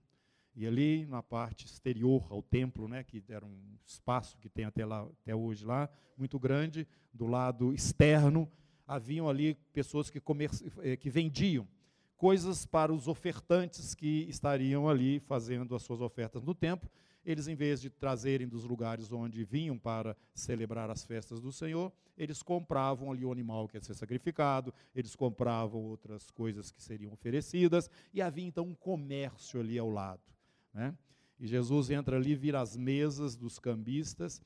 E 0.56 0.68
ali 0.68 1.06
na 1.08 1.24
parte 1.24 1.66
exterior 1.66 2.28
ao 2.30 2.44
templo, 2.44 2.88
né, 2.88 3.04
que 3.04 3.24
era 3.28 3.44
um 3.44 3.76
espaço 3.86 4.38
que 4.38 4.48
tem 4.48 4.66
até, 4.66 4.86
lá, 4.86 5.02
até 5.22 5.34
hoje 5.34 5.66
lá, 5.66 5.90
muito 6.16 6.38
grande, 6.38 6.88
do 7.12 7.26
lado 7.26 7.74
externo, 7.74 8.48
haviam 8.94 9.28
ali 9.28 9.56
pessoas 9.74 10.10
que, 10.10 10.22
eh, 10.84 10.96
que 10.96 11.10
vendiam 11.10 11.68
coisas 12.16 12.66
para 12.66 12.94
os 12.94 13.08
ofertantes 13.08 13.96
que 13.96 14.26
estariam 14.30 14.88
ali 14.88 15.20
fazendo 15.20 15.76
as 15.76 15.82
suas 15.82 16.00
ofertas 16.00 16.44
no 16.44 16.54
templo. 16.54 16.90
Eles, 17.26 17.48
em 17.48 17.56
vez 17.56 17.82
de 17.82 17.90
trazerem 17.90 18.48
dos 18.48 18.66
lugares 18.66 19.12
onde 19.12 19.44
vinham 19.44 19.78
para 19.78 20.16
celebrar 20.34 20.90
as 20.90 21.06
festas 21.06 21.42
do 21.42 21.52
Senhor, 21.52 21.92
eles 22.18 22.44
compravam 22.44 23.12
ali 23.12 23.26
o 23.26 23.32
animal 23.32 23.68
que 23.68 23.78
ia 23.78 23.82
ser 23.82 23.96
sacrificado, 23.96 24.74
eles 24.94 25.16
compravam 25.16 25.82
outras 25.82 26.30
coisas 26.30 26.70
que 26.70 26.82
seriam 26.82 27.14
oferecidas, 27.14 27.90
e 28.14 28.22
havia 28.22 28.46
então 28.46 28.66
um 28.66 28.76
comércio 28.76 29.60
ali 29.60 29.80
ao 29.80 29.90
lado. 29.90 30.22
Né? 30.74 30.96
E 31.40 31.48
Jesus 31.48 31.90
entra 31.90 32.18
ali, 32.18 32.36
vira 32.36 32.62
as 32.62 32.78
mesas 32.78 33.36
dos 33.36 33.58
cambistas 33.58 34.42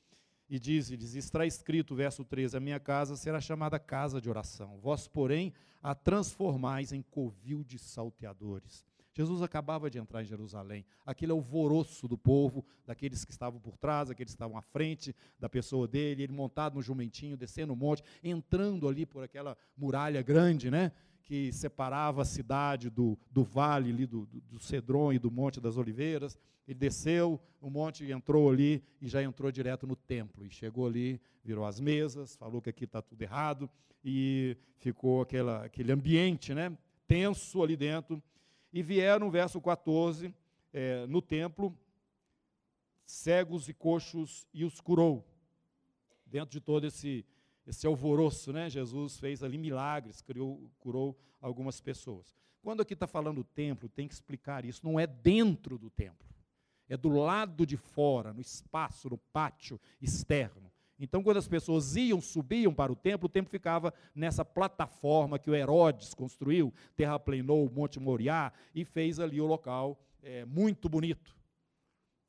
e 0.48 0.58
diz-lhes: 0.58 1.14
Está 1.14 1.44
escrito, 1.44 1.94
verso 1.94 2.24
13: 2.24 2.56
A 2.56 2.60
minha 2.60 2.80
casa 2.80 3.16
será 3.16 3.40
chamada 3.40 3.78
casa 3.78 4.20
de 4.20 4.28
oração, 4.30 4.78
vós, 4.78 5.06
porém, 5.06 5.52
a 5.82 5.94
transformais 5.94 6.92
em 6.92 7.02
covil 7.02 7.62
de 7.62 7.78
salteadores. 7.78 8.86
Jesus 9.18 9.42
acabava 9.42 9.90
de 9.90 9.98
entrar 9.98 10.22
em 10.22 10.26
Jerusalém, 10.26 10.86
aquele 11.04 11.32
alvoroço 11.32 12.06
do 12.06 12.16
povo, 12.16 12.64
daqueles 12.86 13.24
que 13.24 13.32
estavam 13.32 13.58
por 13.58 13.76
trás, 13.76 14.08
daqueles 14.10 14.32
que 14.32 14.36
estavam 14.36 14.56
à 14.56 14.62
frente 14.62 15.12
da 15.40 15.48
pessoa 15.48 15.88
dele, 15.88 16.22
ele 16.22 16.32
montado 16.32 16.76
no 16.76 16.82
jumentinho, 16.82 17.36
descendo 17.36 17.72
o 17.72 17.76
monte, 17.76 18.00
entrando 18.22 18.86
ali 18.86 19.04
por 19.04 19.24
aquela 19.24 19.58
muralha 19.76 20.22
grande, 20.22 20.70
né? 20.70 20.92
Que 21.28 21.52
separava 21.52 22.22
a 22.22 22.24
cidade 22.24 22.90
do, 22.90 23.16
do 23.30 23.44
vale 23.44 23.90
ali, 23.90 24.06
do, 24.06 24.26
do, 24.26 24.40
do 24.40 24.58
Cedron 24.58 25.12
e 25.12 25.18
do 25.18 25.30
Monte 25.30 25.60
das 25.60 25.76
Oliveiras. 25.76 26.36
Ele 26.66 26.78
desceu 26.78 27.40
o 27.60 27.70
monte 27.70 28.10
entrou 28.10 28.50
ali 28.50 28.82
e 29.00 29.08
já 29.08 29.22
entrou 29.22 29.50
direto 29.50 29.86
no 29.86 29.96
templo. 29.96 30.44
E 30.46 30.50
chegou 30.50 30.86
ali, 30.86 31.20
virou 31.44 31.64
as 31.64 31.80
mesas, 31.80 32.36
falou 32.36 32.62
que 32.62 32.70
aqui 32.70 32.84
está 32.84 33.02
tudo 33.02 33.20
errado 33.22 33.68
e 34.04 34.56
ficou 34.76 35.22
aquela, 35.22 35.64
aquele 35.64 35.92
ambiente 35.92 36.54
né, 36.54 36.76
tenso 37.06 37.62
ali 37.62 37.76
dentro. 37.76 38.22
E 38.72 38.82
vieram, 38.82 39.30
verso 39.30 39.60
14, 39.60 40.32
é, 40.72 41.06
no 41.06 41.22
templo, 41.22 41.76
cegos 43.06 43.68
e 43.68 43.74
coxos 43.74 44.46
e 44.52 44.64
os 44.64 44.80
curou. 44.80 45.26
Dentro 46.26 46.50
de 46.50 46.60
todo 46.60 46.86
esse, 46.86 47.24
esse 47.68 47.86
alvoroço, 47.86 48.52
né, 48.52 48.68
Jesus 48.68 49.18
fez 49.18 49.42
ali 49.42 49.58
milagres, 49.58 50.20
criou, 50.20 50.70
curou 50.78 51.18
algumas 51.40 51.80
pessoas. 51.80 52.34
Quando 52.62 52.80
aqui 52.80 52.94
está 52.94 53.06
falando 53.06 53.44
templo, 53.44 53.88
tem 53.88 54.08
que 54.08 54.14
explicar 54.14 54.64
isso, 54.64 54.84
não 54.84 54.98
é 54.98 55.06
dentro 55.06 55.78
do 55.78 55.88
templo 55.88 56.28
é 56.88 56.96
do 56.96 57.10
lado 57.10 57.66
de 57.66 57.76
fora, 57.76 58.32
no 58.32 58.40
espaço, 58.40 59.10
no 59.10 59.18
pátio 59.18 59.78
externo. 60.00 60.72
Então, 60.98 61.22
quando 61.22 61.36
as 61.36 61.46
pessoas 61.46 61.94
iam, 61.94 62.20
subiam 62.20 62.74
para 62.74 62.90
o 62.90 62.96
templo, 62.96 63.26
o 63.26 63.28
templo 63.28 63.50
ficava 63.50 63.94
nessa 64.14 64.44
plataforma 64.44 65.38
que 65.38 65.50
o 65.50 65.54
Herodes 65.54 66.12
construiu, 66.12 66.74
terraplenou 66.96 67.64
o 67.64 67.70
Monte 67.70 68.00
Moriá 68.00 68.52
e 68.74 68.84
fez 68.84 69.20
ali 69.20 69.40
o 69.40 69.46
local 69.46 70.00
é, 70.22 70.44
muito 70.44 70.88
bonito. 70.88 71.36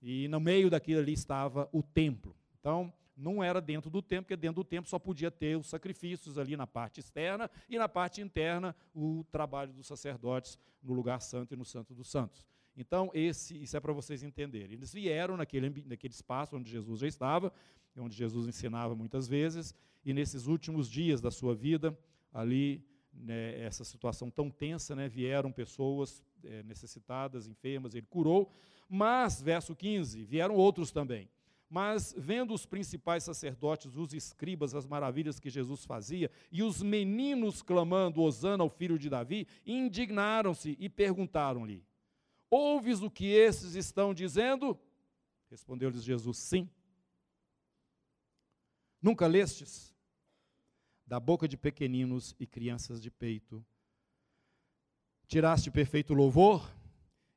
E 0.02 0.28
no 0.28 0.40
meio 0.40 0.70
daquilo 0.70 1.00
ali 1.00 1.14
estava 1.14 1.68
o 1.72 1.82
templo. 1.82 2.36
Então, 2.60 2.94
não 3.20 3.44
era 3.44 3.60
dentro 3.60 3.90
do 3.90 4.02
templo, 4.02 4.26
porque 4.26 4.38
dentro 4.38 4.64
do 4.64 4.64
templo 4.64 4.90
só 4.90 4.98
podia 4.98 5.30
ter 5.30 5.58
os 5.58 5.68
sacrifícios 5.68 6.38
ali 6.38 6.56
na 6.56 6.66
parte 6.66 7.00
externa 7.00 7.50
e 7.70 7.78
na 7.78 7.90
parte 7.90 8.22
interna 8.22 8.76
o 8.96 9.26
trabalho 9.32 9.74
dos 9.74 9.88
sacerdotes 9.88 10.58
no 10.82 10.94
lugar 10.94 11.22
santo 11.22 11.54
e 11.54 11.58
no 11.58 11.66
santo 11.66 11.94
dos 11.94 12.10
santos. 12.10 12.46
Então, 12.76 13.12
esse, 13.14 13.62
isso 13.62 13.76
é 13.76 13.80
para 13.80 13.92
vocês 13.92 14.24
entenderem. 14.24 14.74
Eles 14.74 14.94
vieram 14.94 15.36
naquele, 15.36 15.70
naquele 15.86 16.14
espaço 16.14 16.56
onde 16.56 16.72
Jesus 16.72 17.02
já 17.02 17.08
estava, 17.08 17.52
onde 17.98 18.16
Jesus 18.16 18.48
ensinava 18.48 18.96
muitas 18.96 19.28
vezes, 19.28 19.76
e 20.06 20.14
nesses 20.14 20.48
últimos 20.48 20.90
dias 20.90 21.20
da 21.20 21.30
sua 21.30 21.54
vida, 21.54 21.98
ali, 22.34 22.86
né, 23.14 23.60
essa 23.62 23.84
situação 23.84 24.32
tão 24.32 24.50
tensa, 24.50 24.96
né, 24.96 25.10
vieram 25.10 25.52
pessoas 25.52 26.24
é, 26.44 26.64
necessitadas, 26.64 27.48
enfermas, 27.48 27.96
ele 27.96 28.08
curou, 28.10 28.50
mas, 28.88 29.42
verso 29.42 29.76
15, 29.76 30.24
vieram 30.24 30.56
outros 30.56 30.92
também. 30.92 31.30
Mas, 31.70 32.16
vendo 32.18 32.52
os 32.52 32.66
principais 32.66 33.24
sacerdotes, 33.24 33.96
os 33.96 34.12
escribas, 34.14 34.74
as 34.74 34.88
maravilhas 34.88 35.40
que 35.40 35.52
Jesus 35.52 35.86
fazia, 35.86 36.32
e 36.52 36.64
os 36.64 36.82
meninos 36.82 37.62
clamando, 37.62 38.24
Osana 38.24 38.64
ao 38.64 38.70
filho 38.70 38.98
de 38.98 39.08
Davi, 39.08 39.48
indignaram-se 39.64 40.76
e 40.80 40.90
perguntaram-lhe: 40.90 41.86
Ouves 42.50 43.04
o 43.04 43.12
que 43.12 43.28
esses 43.28 43.76
estão 43.76 44.16
dizendo? 44.16 44.80
Respondeu-lhes 45.52 46.04
Jesus: 46.04 46.40
Sim. 46.40 46.68
Nunca 49.00 49.28
lestes? 49.28 49.96
Da 51.06 51.20
boca 51.20 51.48
de 51.48 51.56
pequeninos 51.56 52.36
e 52.40 52.48
crianças 52.48 53.02
de 53.02 53.12
peito, 53.12 53.66
tiraste 55.28 55.70
perfeito 55.70 56.14
louvor? 56.14 56.79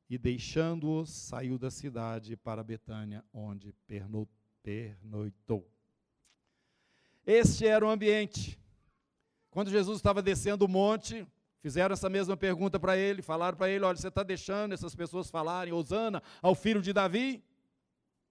E 0.09 0.17
deixando-os, 0.17 1.09
saiu 1.09 1.57
da 1.57 1.71
cidade 1.71 2.35
para 2.35 2.63
Betânia, 2.63 3.23
onde 3.33 3.73
pernoitou. 4.61 5.67
Este 7.25 7.65
era 7.65 7.85
o 7.85 7.89
ambiente. 7.89 8.59
Quando 9.49 9.71
Jesus 9.71 9.97
estava 9.97 10.21
descendo 10.21 10.65
o 10.65 10.67
monte, 10.67 11.25
Fizeram 11.63 11.93
essa 11.93 12.09
mesma 12.09 12.35
pergunta 12.35 12.77
para 12.77 12.97
ele, 12.97 13.21
falaram 13.21 13.57
para 13.57 13.69
ele: 13.69 13.85
olha, 13.85 13.95
você 13.95 14.09
está 14.09 14.21
deixando 14.21 14.73
essas 14.73 14.93
pessoas 14.93 15.29
falarem, 15.29 15.71
Osana, 15.71 16.21
ao 16.41 16.53
filho 16.53 16.81
de 16.81 16.91
Davi? 16.91 17.41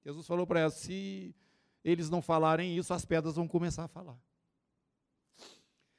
Jesus 0.04 0.26
falou 0.26 0.46
para 0.46 0.60
elas: 0.60 0.74
se 0.74 1.34
eles 1.82 2.10
não 2.10 2.20
falarem 2.20 2.76
isso, 2.76 2.92
as 2.92 3.06
pedras 3.06 3.36
vão 3.36 3.48
começar 3.48 3.84
a 3.84 3.88
falar. 3.88 4.18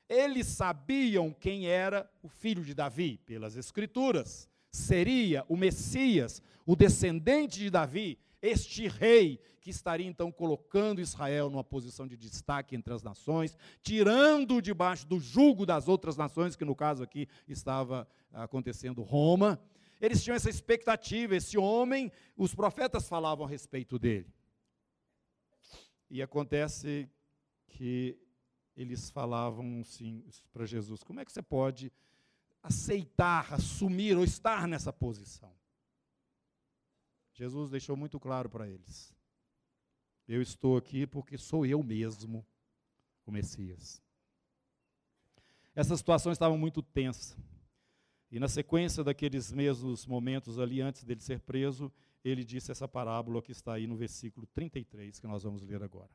Eles 0.07 0.45
sabiam 0.45 1.33
quem 1.33 1.65
era 1.65 2.07
o 2.21 2.29
filho 2.29 2.63
de 2.63 2.75
Davi, 2.75 3.17
pelas 3.25 3.55
Escrituras. 3.55 4.47
Seria 4.73 5.45
o 5.47 5.55
Messias, 5.55 6.41
o 6.65 6.75
descendente 6.75 7.59
de 7.59 7.69
Davi, 7.69 8.17
este 8.41 8.87
rei 8.87 9.39
que 9.61 9.69
estaria 9.69 10.07
então 10.07 10.31
colocando 10.31 10.99
Israel 10.99 11.47
numa 11.49 11.63
posição 11.63 12.07
de 12.07 12.17
destaque 12.17 12.75
entre 12.75 12.91
as 12.91 13.03
nações, 13.03 13.55
tirando 13.81 14.61
debaixo 14.61 15.07
do 15.07 15.19
jugo 15.19 15.63
das 15.63 15.87
outras 15.87 16.17
nações, 16.17 16.55
que 16.55 16.65
no 16.65 16.75
caso 16.75 17.03
aqui 17.03 17.29
estava 17.47 18.07
acontecendo 18.33 19.03
Roma. 19.03 19.61
Eles 20.01 20.23
tinham 20.23 20.35
essa 20.35 20.49
expectativa, 20.49 21.35
esse 21.35 21.55
homem, 21.57 22.11
os 22.35 22.53
profetas 22.53 23.07
falavam 23.07 23.45
a 23.45 23.49
respeito 23.49 23.99
dele. 23.99 24.27
E 26.09 26.19
acontece 26.21 27.07
que 27.67 28.19
eles 28.75 29.11
falavam 29.11 29.81
assim 29.81 30.25
para 30.51 30.65
Jesus: 30.65 31.03
como 31.03 31.19
é 31.19 31.25
que 31.25 31.31
você 31.31 31.43
pode 31.43 31.91
aceitar, 32.63 33.53
assumir 33.53 34.17
ou 34.17 34.23
estar 34.23 34.67
nessa 34.67 34.91
posição? 34.91 35.53
Jesus 37.33 37.69
deixou 37.69 37.95
muito 37.97 38.19
claro 38.19 38.49
para 38.49 38.67
eles: 38.67 39.13
eu 40.27 40.41
estou 40.41 40.77
aqui 40.77 41.05
porque 41.05 41.37
sou 41.37 41.65
eu 41.65 41.83
mesmo 41.83 42.45
o 43.25 43.31
Messias. 43.31 44.01
Essa 45.75 45.97
situação 45.97 46.31
estava 46.31 46.55
muito 46.55 46.81
tensa. 46.81 47.35
E 48.31 48.39
na 48.39 48.47
sequência 48.47 49.03
daqueles 49.03 49.51
mesmos 49.51 50.05
momentos 50.05 50.57
ali, 50.57 50.81
antes 50.81 51.03
dele 51.03 51.21
ser 51.21 51.39
preso, 51.41 51.91
ele 52.23 52.43
disse 52.43 52.71
essa 52.71 52.87
parábola 52.87 53.41
que 53.41 53.51
está 53.51 53.73
aí 53.73 53.85
no 53.85 53.95
versículo 53.95 54.47
33, 54.47 55.19
que 55.19 55.27
nós 55.27 55.43
vamos 55.43 55.61
ler 55.61 55.83
agora. 55.83 56.09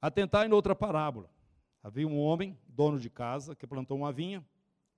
Atentai 0.00 0.46
em 0.46 0.52
outra 0.52 0.74
parábola. 0.74 1.30
Havia 1.82 2.06
um 2.06 2.18
homem, 2.18 2.58
dono 2.68 2.98
de 2.98 3.08
casa, 3.08 3.56
que 3.56 3.66
plantou 3.66 3.96
uma 3.96 4.12
vinha, 4.12 4.44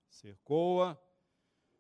cercou-a, 0.08 0.98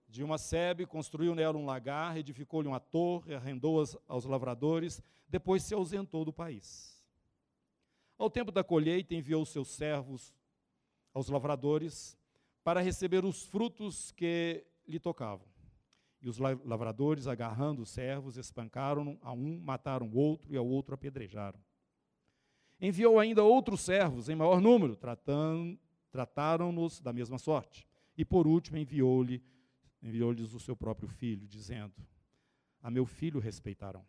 de 0.08 0.22
uma 0.22 0.38
sebe, 0.38 0.86
construiu 0.86 1.34
nela 1.34 1.56
um 1.56 1.64
lagar, 1.64 2.16
edificou-lhe 2.16 2.68
uma 2.68 2.78
torre, 2.78 3.34
arrendou-as 3.34 3.96
aos 4.06 4.24
lavradores, 4.24 5.02
depois 5.26 5.62
se 5.62 5.74
ausentou 5.74 6.24
do 6.24 6.32
país. 6.32 7.02
Ao 8.18 8.30
tempo 8.30 8.52
da 8.52 8.62
colheita, 8.62 9.14
enviou 9.14 9.44
seus 9.44 9.68
servos 9.68 10.34
aos 11.14 11.28
lavradores 11.28 12.16
para 12.62 12.80
receber 12.80 13.24
os 13.24 13.44
frutos 13.46 14.12
que 14.12 14.64
lhe 14.86 15.00
tocavam. 15.00 15.46
E 16.20 16.28
os 16.28 16.38
lavradores, 16.38 17.26
agarrando 17.26 17.82
os 17.82 17.90
servos, 17.90 18.36
espancaram 18.36 19.18
a 19.22 19.32
um, 19.32 19.58
mataram 19.60 20.06
o 20.06 20.16
outro 20.16 20.52
e 20.52 20.56
ao 20.56 20.66
outro 20.66 20.94
apedrejaram. 20.94 21.58
Enviou 22.84 23.20
ainda 23.20 23.44
outros 23.44 23.80
servos 23.80 24.28
em 24.28 24.34
maior 24.34 24.60
número, 24.60 24.98
trataram-nos 26.10 27.00
da 27.00 27.12
mesma 27.12 27.38
sorte. 27.38 27.86
E 28.18 28.24
por 28.24 28.46
último 28.46 28.76
enviou-lhe 28.76 29.40
enviou-lhes 30.02 30.52
o 30.52 30.60
seu 30.60 30.74
próprio 30.74 31.08
filho, 31.08 31.46
dizendo: 31.46 31.94
A 32.82 32.90
meu 32.90 33.06
filho 33.06 33.38
respeitarão. 33.38 34.04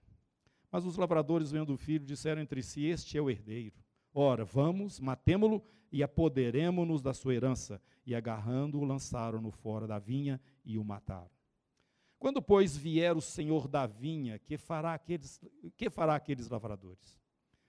Mas 0.71 0.85
os 0.85 0.97
lavradores, 0.97 1.51
vendo 1.51 1.73
o 1.73 1.77
filho, 1.77 2.03
disseram 2.03 2.41
entre 2.41 2.63
si: 2.63 2.85
Este 2.85 3.17
é 3.17 3.21
o 3.21 3.29
herdeiro. 3.29 3.75
Ora, 4.11 4.43
vamos, 4.43 4.99
matemo-lo 4.99 5.63
e 5.91 6.01
apoderemo-nos 6.01 7.01
da 7.01 7.13
sua 7.13 7.35
herança. 7.35 7.79
E 8.05 8.15
agarrando-o, 8.15 8.83
lançaram-no 8.83 9.51
fora 9.51 9.87
da 9.87 9.99
vinha 9.99 10.41
e 10.65 10.77
o 10.77 10.83
mataram. 10.83 11.29
Quando, 12.17 12.41
pois, 12.41 12.75
vier 12.75 13.15
o 13.15 13.21
senhor 13.21 13.67
da 13.67 13.85
vinha, 13.85 14.39
que 14.39 14.57
fará 14.57 14.93
aqueles, 14.93 15.39
que 15.77 15.89
fará 15.89 16.15
aqueles 16.15 16.49
lavradores? 16.49 17.19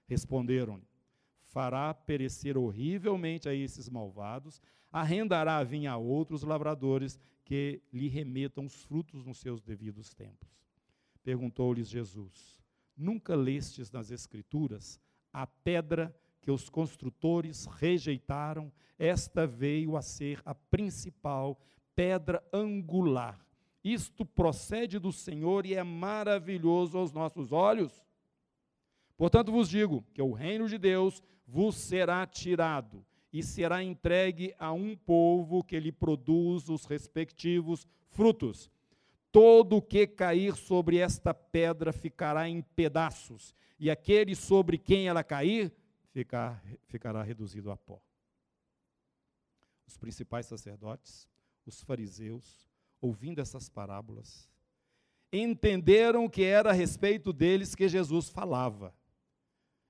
Responderam-lhe: 0.07 0.87
Fará 1.55 1.95
perecer 1.95 2.59
horrivelmente 2.59 3.49
a 3.49 3.55
esses 3.55 3.89
malvados, 3.89 4.61
arrendará 4.91 5.59
a 5.59 5.63
vinha 5.63 5.93
a 5.93 5.97
outros 5.97 6.43
lavradores 6.43 7.17
que 7.45 7.81
lhe 7.93 8.09
remetam 8.09 8.65
os 8.65 8.83
frutos 8.83 9.25
nos 9.25 9.39
seus 9.39 9.63
devidos 9.63 10.13
tempos. 10.13 10.49
Perguntou-lhes 11.23 11.89
Jesus: 11.89 12.61
Nunca 12.97 13.37
lestes 13.37 13.93
nas 13.93 14.11
Escrituras 14.11 15.01
a 15.33 15.47
pedra 15.47 16.13
que 16.41 16.51
os 16.51 16.69
construtores 16.69 17.67
rejeitaram, 17.67 18.73
esta 18.99 19.47
veio 19.47 19.97
a 19.97 20.03
ser 20.03 20.43
a 20.45 20.57
principal 20.57 21.57
pedra 21.95 22.45
angular. 22.53 23.39
Isto 23.85 24.27
procede 24.27 24.99
do 24.99 25.13
Senhor 25.13 25.67
e 25.67 25.75
é 25.75 25.85
maravilhoso 25.85 26.99
aos 26.99 27.13
nossos 27.13 27.53
olhos. 27.53 28.05
Portanto, 29.17 29.53
vos 29.53 29.69
digo 29.69 30.05
que 30.13 30.21
o 30.21 30.33
reino 30.33 30.69
de 30.69 30.79
Deus 30.79 31.23
vos 31.47 31.77
será 31.77 32.27
tirado 32.27 33.05
e 33.33 33.43
será 33.43 33.83
entregue 33.83 34.55
a 34.59 34.73
um 34.73 34.97
povo 34.97 35.65
que 35.65 35.79
lhe 35.81 35.91
produz 35.91 36.69
os 36.69 36.85
respectivos 36.85 37.87
frutos. 38.11 38.71
Todo 39.33 39.79
o 39.79 39.83
que 39.83 40.07
cair 40.07 40.55
sobre 40.55 40.99
esta 40.99 41.35
pedra 41.35 41.93
ficará 41.93 42.49
em 42.49 42.63
pedaços, 42.63 43.53
e 43.79 43.91
aquele 43.91 44.37
sobre 44.37 44.79
quem 44.79 45.09
ela 45.09 45.25
cair 45.25 45.73
ficar, 46.13 46.63
ficará 46.87 47.23
reduzido 47.25 47.73
a 47.73 47.77
pó. 47.77 48.01
Os 49.85 49.97
principais 49.97 50.47
sacerdotes, 50.47 51.29
os 51.67 51.83
fariseus, 51.83 52.69
ouvindo 53.01 53.41
essas 53.41 53.69
parábolas, 53.69 54.49
entenderam 55.33 56.29
que 56.29 56.45
era 56.45 56.71
a 56.71 56.73
respeito 56.73 57.33
deles 57.33 57.75
que 57.75 57.89
Jesus 57.89 58.29
falava. 58.29 58.95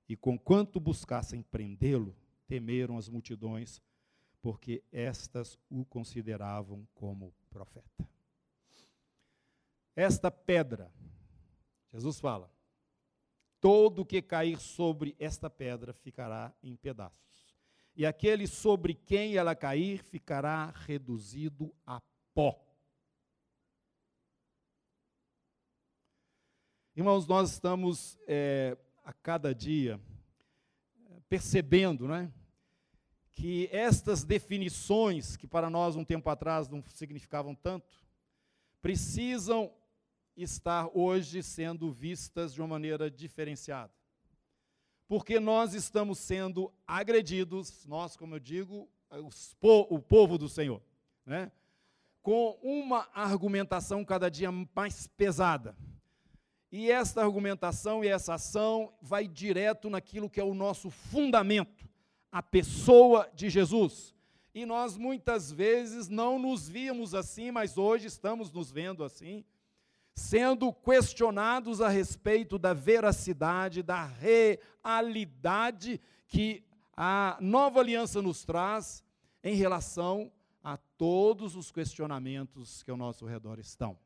E 0.08 0.16
conquanto 0.16 0.78
buscassem 0.78 1.42
prendê-lo, 1.42 2.16
temeram 2.46 2.99
as 2.99 3.08
multidões, 3.08 3.80
porque 4.42 4.82
estas 4.92 5.58
o 5.70 5.84
consideravam 5.84 6.87
como 6.94 7.34
profeta. 7.49 8.08
Esta 9.96 10.30
pedra, 10.30 10.92
Jesus 11.92 12.20
fala, 12.20 12.52
todo 13.61 14.04
que 14.04 14.20
cair 14.20 14.58
sobre 14.58 15.16
esta 15.18 15.49
pedra 15.49 15.94
ficará 15.94 16.52
em 16.62 16.76
pedaços. 16.76 17.25
E 17.96 18.04
aquele 18.04 18.46
sobre 18.46 18.92
quem 18.92 19.37
ela 19.37 19.54
cair 19.54 20.02
ficará 20.02 20.66
reduzido 20.66 21.75
a 21.87 22.02
pó. 22.34 22.61
Irmãos, 26.96 27.26
nós 27.26 27.52
estamos 27.52 28.18
é, 28.26 28.76
a 29.04 29.12
cada 29.12 29.54
dia 29.54 30.00
percebendo, 31.28 32.08
né, 32.08 32.32
que 33.32 33.68
estas 33.72 34.24
definições 34.24 35.36
que 35.36 35.46
para 35.46 35.68
nós 35.68 35.96
um 35.96 36.04
tempo 36.04 36.30
atrás 36.30 36.68
não 36.68 36.82
significavam 36.86 37.54
tanto, 37.54 38.02
precisam 38.80 39.72
estar 40.36 40.88
hoje 40.94 41.42
sendo 41.42 41.90
vistas 41.90 42.54
de 42.54 42.60
uma 42.60 42.68
maneira 42.68 43.10
diferenciada. 43.10 43.92
Porque 45.06 45.38
nós 45.38 45.74
estamos 45.74 46.18
sendo 46.18 46.72
agredidos, 46.86 47.84
nós, 47.86 48.16
como 48.16 48.36
eu 48.36 48.40
digo, 48.40 48.88
po 49.60 49.86
o 49.90 50.00
povo 50.00 50.38
do 50.38 50.48
Senhor, 50.48 50.82
né? 51.26 51.52
com 52.22 52.58
uma 52.62 53.06
argumentação 53.12 54.02
cada 54.02 54.30
dia 54.30 54.50
mais 54.50 55.06
pesada. 55.06 55.76
E 56.76 56.90
esta 56.90 57.22
argumentação 57.22 58.02
e 58.02 58.08
essa 58.08 58.34
ação 58.34 58.92
vai 59.00 59.28
direto 59.28 59.88
naquilo 59.88 60.28
que 60.28 60.40
é 60.40 60.42
o 60.42 60.54
nosso 60.54 60.90
fundamento, 60.90 61.88
a 62.32 62.42
pessoa 62.42 63.30
de 63.32 63.48
Jesus. 63.48 64.12
E 64.52 64.66
nós 64.66 64.96
muitas 64.96 65.52
vezes 65.52 66.08
não 66.08 66.37
nos 66.37 66.68
víamos 66.68 67.14
assim, 67.14 67.52
mas 67.52 67.78
hoje 67.78 68.08
estamos 68.08 68.50
nos 68.50 68.72
vendo 68.72 69.04
assim, 69.04 69.44
sendo 70.16 70.72
questionados 70.72 71.80
a 71.80 71.88
respeito 71.88 72.58
da 72.58 72.74
veracidade, 72.74 73.80
da 73.80 74.04
realidade 74.04 76.00
que 76.26 76.66
a 76.96 77.38
nova 77.40 77.78
aliança 77.78 78.20
nos 78.20 78.44
traz 78.44 79.04
em 79.44 79.54
relação 79.54 80.28
a 80.60 80.76
todos 80.76 81.54
os 81.54 81.70
questionamentos 81.70 82.82
que 82.82 82.90
ao 82.90 82.96
nosso 82.96 83.24
redor 83.26 83.60
estão. 83.60 83.96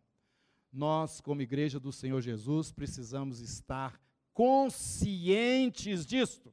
Nós, 0.73 1.21
como 1.21 1.43
igreja 1.43 1.81
do 1.81 1.93
Senhor 1.93 2.21
Jesus, 2.21 2.71
precisamos 2.71 3.41
estar 3.41 4.01
conscientes 4.33 6.07
disto. 6.07 6.53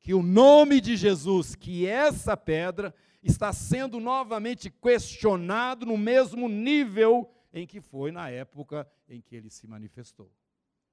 Que 0.00 0.14
o 0.14 0.22
nome 0.22 0.80
de 0.80 0.96
Jesus, 0.96 1.54
que 1.54 1.86
essa 1.86 2.36
pedra, 2.36 2.94
está 3.22 3.52
sendo 3.52 4.00
novamente 4.00 4.70
questionado 4.70 5.86
no 5.86 5.96
mesmo 5.96 6.48
nível 6.48 7.30
em 7.52 7.66
que 7.66 7.80
foi 7.80 8.10
na 8.10 8.28
época 8.30 8.90
em 9.08 9.20
que 9.20 9.36
ele 9.36 9.50
se 9.50 9.66
manifestou. 9.66 10.32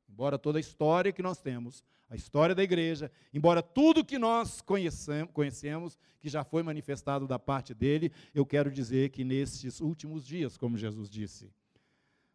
Embora 0.09 0.37
toda 0.39 0.57
a 0.57 0.59
história 0.59 1.11
que 1.11 1.21
nós 1.21 1.39
temos, 1.39 1.83
a 2.09 2.15
história 2.15 2.55
da 2.55 2.63
igreja, 2.63 3.11
embora 3.33 3.61
tudo 3.61 4.03
que 4.03 4.17
nós 4.17 4.61
conhecemos, 4.61 5.97
que 6.19 6.27
já 6.27 6.43
foi 6.43 6.63
manifestado 6.63 7.27
da 7.27 7.37
parte 7.37 7.73
dele, 7.73 8.11
eu 8.33 8.45
quero 8.45 8.71
dizer 8.71 9.11
que 9.11 9.23
nesses 9.23 9.79
últimos 9.79 10.25
dias, 10.25 10.57
como 10.57 10.77
Jesus 10.77 11.09
disse, 11.09 11.51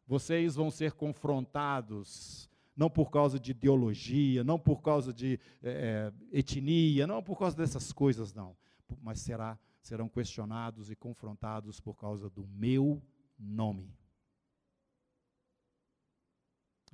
vocês 0.07 0.55
vão 0.55 0.71
ser 0.71 0.93
confrontados, 0.93 2.49
não 2.77 2.89
por 2.89 3.11
causa 3.11 3.39
de 3.39 3.51
ideologia, 3.51 4.45
não 4.45 4.59
por 4.59 4.81
causa 4.81 5.13
de 5.13 5.41
é, 5.63 6.13
etnia, 6.33 7.07
não 7.07 7.23
por 7.23 7.39
causa 7.39 7.57
dessas 7.57 7.93
coisas, 7.93 8.33
não, 8.33 8.57
mas 9.03 9.21
será 9.21 9.59
serão 9.81 10.09
questionados 10.09 10.91
e 10.91 10.97
confrontados 10.97 11.79
por 11.79 11.95
causa 11.95 12.31
do 12.31 12.47
meu 12.47 13.03
nome. 13.39 13.93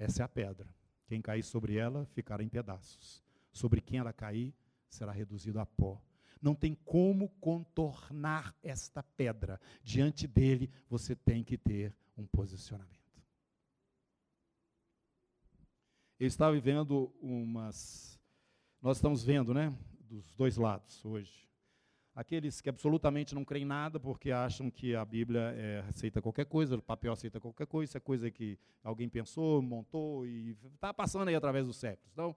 Essa 0.00 0.22
é 0.22 0.24
a 0.24 0.28
pedra. 0.28 0.66
Quem 1.06 1.20
cair 1.20 1.42
sobre 1.42 1.76
ela 1.76 2.06
ficará 2.06 2.42
em 2.42 2.48
pedaços. 2.48 3.22
Sobre 3.52 3.82
quem 3.82 3.98
ela 3.98 4.14
cair 4.14 4.54
será 4.88 5.12
reduzido 5.12 5.60
a 5.60 5.66
pó. 5.66 6.00
Não 6.40 6.54
tem 6.54 6.74
como 6.74 7.28
contornar 7.38 8.56
esta 8.62 9.02
pedra. 9.02 9.60
Diante 9.84 10.26
dele 10.26 10.70
você 10.88 11.14
tem 11.14 11.44
que 11.44 11.58
ter 11.58 11.94
um 12.16 12.26
posicionamento. 12.26 12.98
Eu 16.18 16.26
estava 16.26 16.52
vivendo 16.52 17.12
umas. 17.20 18.18
Nós 18.80 18.96
estamos 18.96 19.22
vendo, 19.22 19.52
né? 19.52 19.76
Dos 20.08 20.34
dois 20.34 20.56
lados 20.56 21.04
hoje 21.04 21.49
aqueles 22.20 22.61
que 22.61 22.68
absolutamente 22.68 23.35
não 23.35 23.46
creem 23.46 23.64
nada 23.64 23.98
porque 23.98 24.30
acham 24.30 24.70
que 24.70 24.94
a 24.94 25.02
Bíblia 25.06 25.54
é, 25.56 25.83
aceita 25.88 26.20
qualquer 26.20 26.44
coisa, 26.44 26.76
o 26.76 26.83
papel 26.83 27.14
aceita 27.14 27.40
qualquer 27.40 27.66
coisa, 27.66 27.92
isso 27.92 27.96
é 27.96 28.00
coisa 28.00 28.30
que 28.30 28.59
alguém 28.85 29.09
pensou, 29.09 29.62
montou 29.62 30.26
e 30.26 30.54
está 30.74 30.92
passando 30.92 31.28
aí 31.28 31.35
através 31.35 31.66
dos 31.66 31.78
séculos. 31.78 32.12
Então, 32.12 32.37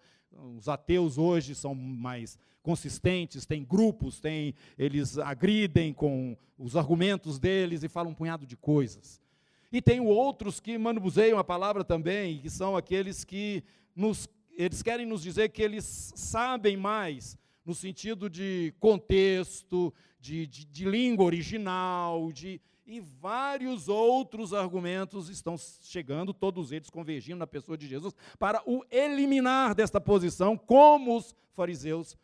os 0.55 0.69
ateus 0.69 1.17
hoje 1.17 1.53
são 1.53 1.75
mais 1.75 2.39
consistentes, 2.61 3.45
têm 3.45 3.65
grupos, 3.65 4.21
têm, 4.21 4.55
eles 4.77 5.17
agridem 5.17 5.93
com 5.93 6.37
os 6.57 6.77
argumentos 6.77 7.37
deles 7.37 7.83
e 7.83 7.89
falam 7.89 8.13
um 8.13 8.15
punhado 8.15 8.47
de 8.47 8.55
coisas. 8.55 9.21
E 9.69 9.81
tem 9.81 9.99
outros 9.99 10.61
que 10.61 10.77
manubuseiam 10.77 11.37
a 11.37 11.43
palavra 11.43 11.83
também, 11.83 12.39
que 12.39 12.49
são 12.49 12.77
aqueles 12.77 13.25
que 13.25 13.61
nos, 13.93 14.29
eles 14.57 14.81
querem 14.81 15.05
nos 15.05 15.21
dizer 15.21 15.49
que 15.49 15.61
eles 15.61 16.13
sabem 16.15 16.77
mais 16.77 17.37
no 17.65 17.73
sentido 17.73 18.29
de 18.29 18.73
contexto, 18.79 19.93
de, 20.19 20.45
de, 20.47 20.65
de 20.65 20.85
língua 20.85 21.25
original, 21.25 22.31
de, 22.31 22.61
e 22.85 22.99
vários 22.99 23.87
outros 23.87 24.53
argumentos 24.53 25.29
estão 25.29 25.55
chegando, 25.57 26.33
todos 26.33 26.71
eles 26.71 26.89
convergindo 26.89 27.37
na 27.37 27.47
pessoa 27.47 27.77
de 27.77 27.87
Jesus, 27.87 28.13
para 28.37 28.61
o 28.65 28.83
eliminar 28.91 29.73
desta 29.73 30.01
posição, 30.01 30.57
como 30.57 31.17
os 31.17 31.35
fariseus, 31.53 32.17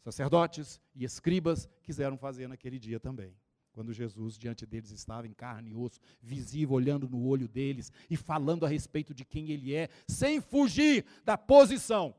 sacerdotes 0.00 0.80
e 0.94 1.04
escribas 1.04 1.68
quiseram 1.82 2.18
fazer 2.18 2.48
naquele 2.48 2.78
dia 2.78 3.00
também. 3.00 3.34
Quando 3.72 3.92
Jesus 3.92 4.36
diante 4.36 4.66
deles 4.66 4.90
estava 4.90 5.26
em 5.26 5.32
carne 5.32 5.70
e 5.70 5.74
osso, 5.74 5.98
visível, 6.20 6.74
olhando 6.74 7.08
no 7.08 7.26
olho 7.26 7.48
deles 7.48 7.90
e 8.10 8.16
falando 8.16 8.66
a 8.66 8.68
respeito 8.68 9.14
de 9.14 9.24
quem 9.24 9.50
ele 9.50 9.74
é, 9.74 9.88
sem 10.06 10.40
fugir 10.40 11.06
da 11.24 11.38
posição 11.38 12.14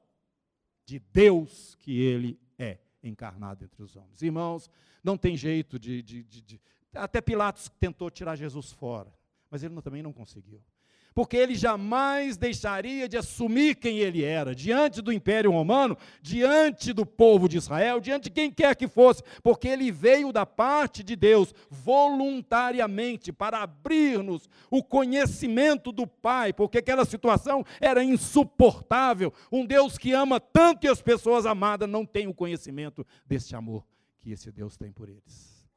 de 0.85 0.97
Deus 0.97 1.75
que 1.75 1.99
ele 1.99 2.39
encarnado 3.03 3.63
entre 3.63 3.81
os 3.83 3.95
homens. 3.95 4.21
Irmãos, 4.21 4.69
não 5.03 5.17
tem 5.17 5.35
jeito 5.35 5.77
de, 5.77 6.01
de, 6.01 6.23
de, 6.23 6.41
de 6.41 6.61
até 6.93 7.21
Pilatos 7.21 7.69
tentou 7.79 8.09
tirar 8.09 8.35
Jesus 8.35 8.71
fora, 8.71 9.13
mas 9.49 9.63
ele 9.63 9.73
também 9.81 10.03
não 10.03 10.13
conseguiu. 10.13 10.61
Porque 11.13 11.37
ele 11.37 11.55
jamais 11.55 12.37
deixaria 12.37 13.07
de 13.07 13.17
assumir 13.17 13.75
quem 13.75 13.99
ele 13.99 14.23
era, 14.23 14.55
diante 14.55 15.01
do 15.01 15.11
Império 15.11 15.51
Romano, 15.51 15.97
diante 16.21 16.91
do 16.93 17.05
povo 17.05 17.47
de 17.47 17.57
Israel, 17.57 17.99
diante 17.99 18.23
de 18.25 18.31
quem 18.31 18.51
quer 18.51 18.75
que 18.75 18.87
fosse, 18.87 19.21
porque 19.41 19.67
ele 19.67 19.91
veio 19.91 20.31
da 20.31 20.45
parte 20.45 21.03
de 21.03 21.15
Deus 21.15 21.53
voluntariamente 21.69 23.31
para 23.31 23.61
abrir-nos 23.61 24.49
o 24.69 24.83
conhecimento 24.83 25.91
do 25.91 26.07
Pai, 26.07 26.53
porque 26.53 26.79
aquela 26.79 27.05
situação 27.05 27.63
era 27.79 28.03
insuportável. 28.03 29.33
Um 29.51 29.65
Deus 29.65 29.97
que 29.97 30.13
ama 30.13 30.39
tanto 30.39 30.85
e 30.85 30.89
as 30.89 31.01
pessoas 31.01 31.45
amadas 31.45 31.89
não 31.89 32.05
têm 32.05 32.27
o 32.27 32.33
conhecimento 32.33 33.05
deste 33.25 33.55
amor 33.55 33.85
que 34.23 34.31
esse 34.31 34.51
Deus 34.51 34.77
tem 34.77 34.91
por 34.91 35.09
eles. 35.09 35.67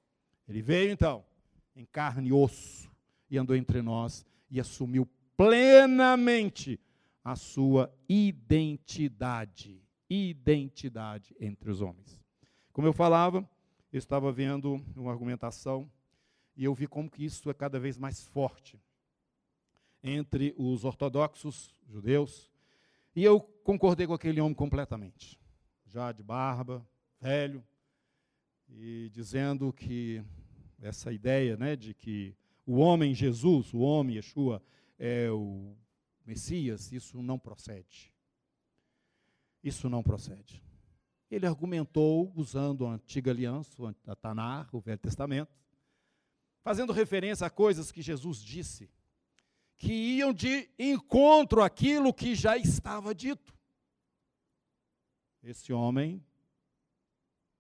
Ele 0.49 0.63
veio 0.63 0.93
então 0.93 1.25
em 1.75 1.85
carne 1.85 2.29
e 2.29 2.33
osso 2.33 2.89
e 3.29 3.37
andou 3.37 3.57
entre 3.57 3.83
nós 3.83 4.25
e 4.49 4.61
assumiu 4.61 5.07
plenamente 5.37 6.81
a 7.23 7.37
sua 7.37 7.93
identidade, 8.09 9.83
identidade 10.09 11.35
entre 11.41 11.71
os 11.71 11.81
homens. 11.81 12.21
Como 12.73 12.87
eu 12.87 12.93
falava, 12.93 13.49
eu 13.93 13.99
estava 13.99 14.33
vendo 14.33 14.83
uma 14.95 15.11
argumentação 15.11 15.91
e 16.57 16.65
eu 16.65 16.75
vi 16.75 16.87
como 16.87 17.11
que 17.11 17.25
isso 17.25 17.51
é 17.51 17.55
cada 17.55 17.79
vez 17.79 17.99
mais 17.99 18.23
forte 18.23 18.81
entre 20.03 20.55
os 20.57 20.85
ortodoxos 20.85 21.75
judeus, 21.89 22.51
e 23.15 23.25
eu 23.25 23.41
concordei 23.41 24.07
com 24.07 24.15
aquele 24.15 24.41
homem 24.41 24.55
completamente. 24.55 25.39
Já 25.87 26.13
de 26.13 26.23
barba, 26.23 26.87
velho, 27.21 27.65
e 28.69 29.11
dizendo 29.13 29.73
que 29.73 30.23
essa 30.81 31.13
ideia 31.13 31.57
né, 31.57 31.75
de 31.75 31.95
que 31.95 32.37
o 32.65 32.77
homem 32.77 33.15
Jesus, 33.15 33.73
o 33.73 33.79
homem 33.79 34.17
Yeshua, 34.17 34.63
é 34.99 35.31
o 35.31 35.77
Messias, 36.25 36.91
isso 36.93 37.23
não 37.23 37.39
procede. 37.39 38.13
Isso 39.63 39.89
não 39.89 40.03
procede. 40.03 40.63
Ele 41.31 41.47
argumentou 41.47 42.33
usando 42.37 42.87
a 42.87 42.93
antiga 42.93 43.31
aliança, 43.31 43.95
a 44.07 44.15
Tanar, 44.15 44.69
o 44.73 44.81
Velho 44.81 44.99
Testamento, 44.99 45.53
fazendo 46.63 46.93
referência 46.93 47.47
a 47.47 47.51
coisas 47.51 47.91
que 47.91 48.03
Jesus 48.03 48.39
disse, 48.41 48.91
que 49.79 49.93
iam 49.93 50.33
de 50.33 50.71
encontro 50.79 51.63
àquilo 51.63 52.15
que 52.15 52.35
já 52.35 52.57
estava 52.57 53.15
dito. 53.15 53.57
Esse 55.43 55.73
homem 55.73 56.25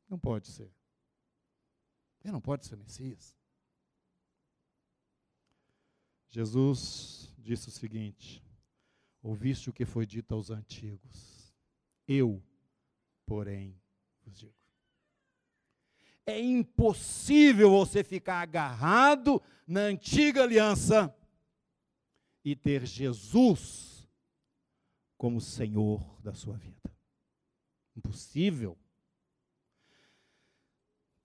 não 0.08 0.18
pode 0.18 0.48
ser. 0.48 0.72
Ele 2.24 2.32
não 2.32 2.40
pode 2.40 2.66
ser 2.66 2.76
Messias. 2.76 3.36
Jesus 6.36 7.32
disse 7.38 7.68
o 7.68 7.70
seguinte: 7.70 8.44
Ouviste 9.22 9.70
o 9.70 9.72
que 9.72 9.86
foi 9.86 10.04
dito 10.04 10.34
aos 10.34 10.50
antigos, 10.50 11.54
eu, 12.06 12.42
porém, 13.24 13.80
vos 14.22 14.38
digo. 14.38 14.52
É 16.26 16.38
impossível 16.38 17.70
você 17.70 18.04
ficar 18.04 18.42
agarrado 18.42 19.40
na 19.66 19.80
antiga 19.80 20.42
aliança 20.42 21.16
e 22.44 22.54
ter 22.54 22.84
Jesus 22.84 24.06
como 25.16 25.40
Senhor 25.40 26.20
da 26.20 26.34
sua 26.34 26.58
vida. 26.58 26.94
Impossível. 27.96 28.76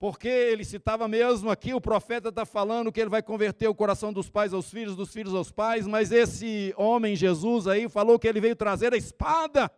Porque 0.02 0.26
ele 0.26 0.64
citava 0.64 1.06
mesmo 1.06 1.48
aqui, 1.48 1.72
o 1.72 1.80
profeta 1.80 2.30
está 2.30 2.44
falando 2.44 2.90
que 2.90 3.00
ele 3.00 3.08
vai 3.08 3.22
converter 3.22 3.68
o 3.68 3.74
coração 3.74 4.12
dos 4.12 4.28
pais 4.28 4.52
aos 4.52 4.68
filhos, 4.68 4.96
dos 4.96 5.12
filhos 5.12 5.32
aos 5.32 5.52
pais, 5.52 5.86
mas 5.86 6.10
esse 6.10 6.74
homem, 6.76 7.14
Jesus, 7.14 7.68
aí, 7.68 7.88
falou 7.88 8.18
que 8.18 8.26
ele 8.26 8.40
veio 8.40 8.56
trazer 8.56 8.92
a 8.92 8.96
espada. 8.96 9.70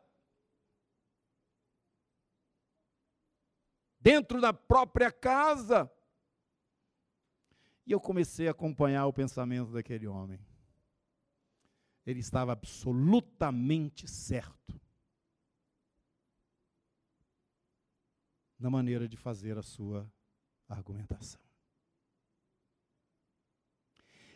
Dentro 4.00 4.40
da 4.40 4.50
própria 4.50 5.12
casa. 5.12 5.92
E 7.86 7.92
eu 7.92 8.00
comecei 8.00 8.48
a 8.48 8.52
acompanhar 8.52 9.04
o 9.04 9.12
pensamento 9.12 9.72
daquele 9.72 10.06
homem. 10.06 10.40
Ele 12.06 12.20
estava 12.20 12.52
absolutamente 12.52 14.08
certo 14.08 14.80
na 18.64 18.70
maneira 18.70 19.06
de 19.06 19.14
fazer 19.14 19.58
a 19.58 19.62
sua 19.62 20.10
argumentação. 20.66 21.38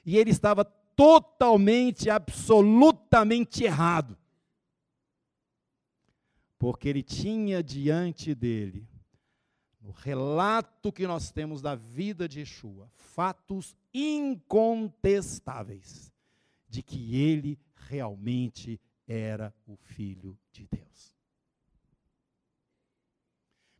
E 0.04 0.18
ele 0.18 0.30
estava 0.30 0.66
totalmente, 0.94 2.10
absolutamente 2.10 3.64
errado. 3.64 4.18
Porque 6.58 6.90
ele 6.90 7.02
tinha 7.02 7.62
diante 7.62 8.34
dele, 8.34 8.86
no 9.80 9.92
relato 9.92 10.92
que 10.92 11.06
nós 11.06 11.30
temos 11.30 11.62
da 11.62 11.74
vida 11.74 12.28
de 12.28 12.40
Yeshua, 12.40 12.90
fatos 12.96 13.74
incontestáveis 13.94 16.12
de 16.68 16.82
que 16.82 17.16
ele 17.16 17.58
realmente 17.74 18.78
era 19.06 19.54
o 19.66 19.74
Filho 19.74 20.38
de 20.52 20.66
Deus. 20.66 21.17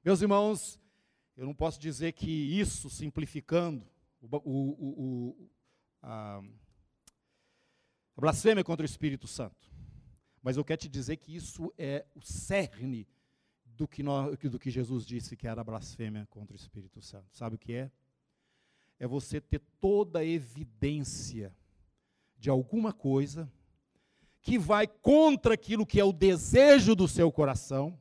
Meus 0.09 0.23
irmãos, 0.23 0.81
eu 1.37 1.45
não 1.45 1.53
posso 1.53 1.79
dizer 1.79 2.13
que 2.13 2.31
isso, 2.31 2.89
simplificando, 2.89 3.87
o, 4.23 4.27
o, 4.43 4.71
o, 4.81 5.51
a, 6.01 6.39
a 8.17 8.19
blasfêmia 8.19 8.65
contra 8.65 8.85
o 8.85 8.87
Espírito 8.87 9.27
Santo, 9.27 9.71
mas 10.43 10.57
eu 10.57 10.65
quero 10.65 10.81
te 10.81 10.89
dizer 10.89 11.19
que 11.19 11.37
isso 11.37 11.71
é 11.77 12.07
o 12.15 12.23
cerne 12.23 13.07
do 13.67 13.87
que, 13.87 14.03
nós, 14.03 14.35
do 14.39 14.59
que 14.59 14.71
Jesus 14.71 15.05
disse 15.05 15.37
que 15.37 15.47
era 15.47 15.63
blasfêmia 15.63 16.27
contra 16.31 16.55
o 16.55 16.59
Espírito 16.59 17.03
Santo. 17.03 17.37
Sabe 17.37 17.57
o 17.57 17.59
que 17.59 17.75
é? 17.75 17.91
É 18.99 19.07
você 19.07 19.43
ter 19.43 19.61
toda 19.79 20.21
a 20.21 20.25
evidência 20.25 21.55
de 22.39 22.49
alguma 22.49 22.95
coisa 22.95 23.53
que 24.41 24.59
vai 24.59 24.87
contra 24.87 25.53
aquilo 25.53 25.85
que 25.85 26.01
é 26.01 26.05
o 26.05 26.15
desejo 26.15 26.97
do 26.97 27.07
seu 27.07 27.31
coração 27.31 28.01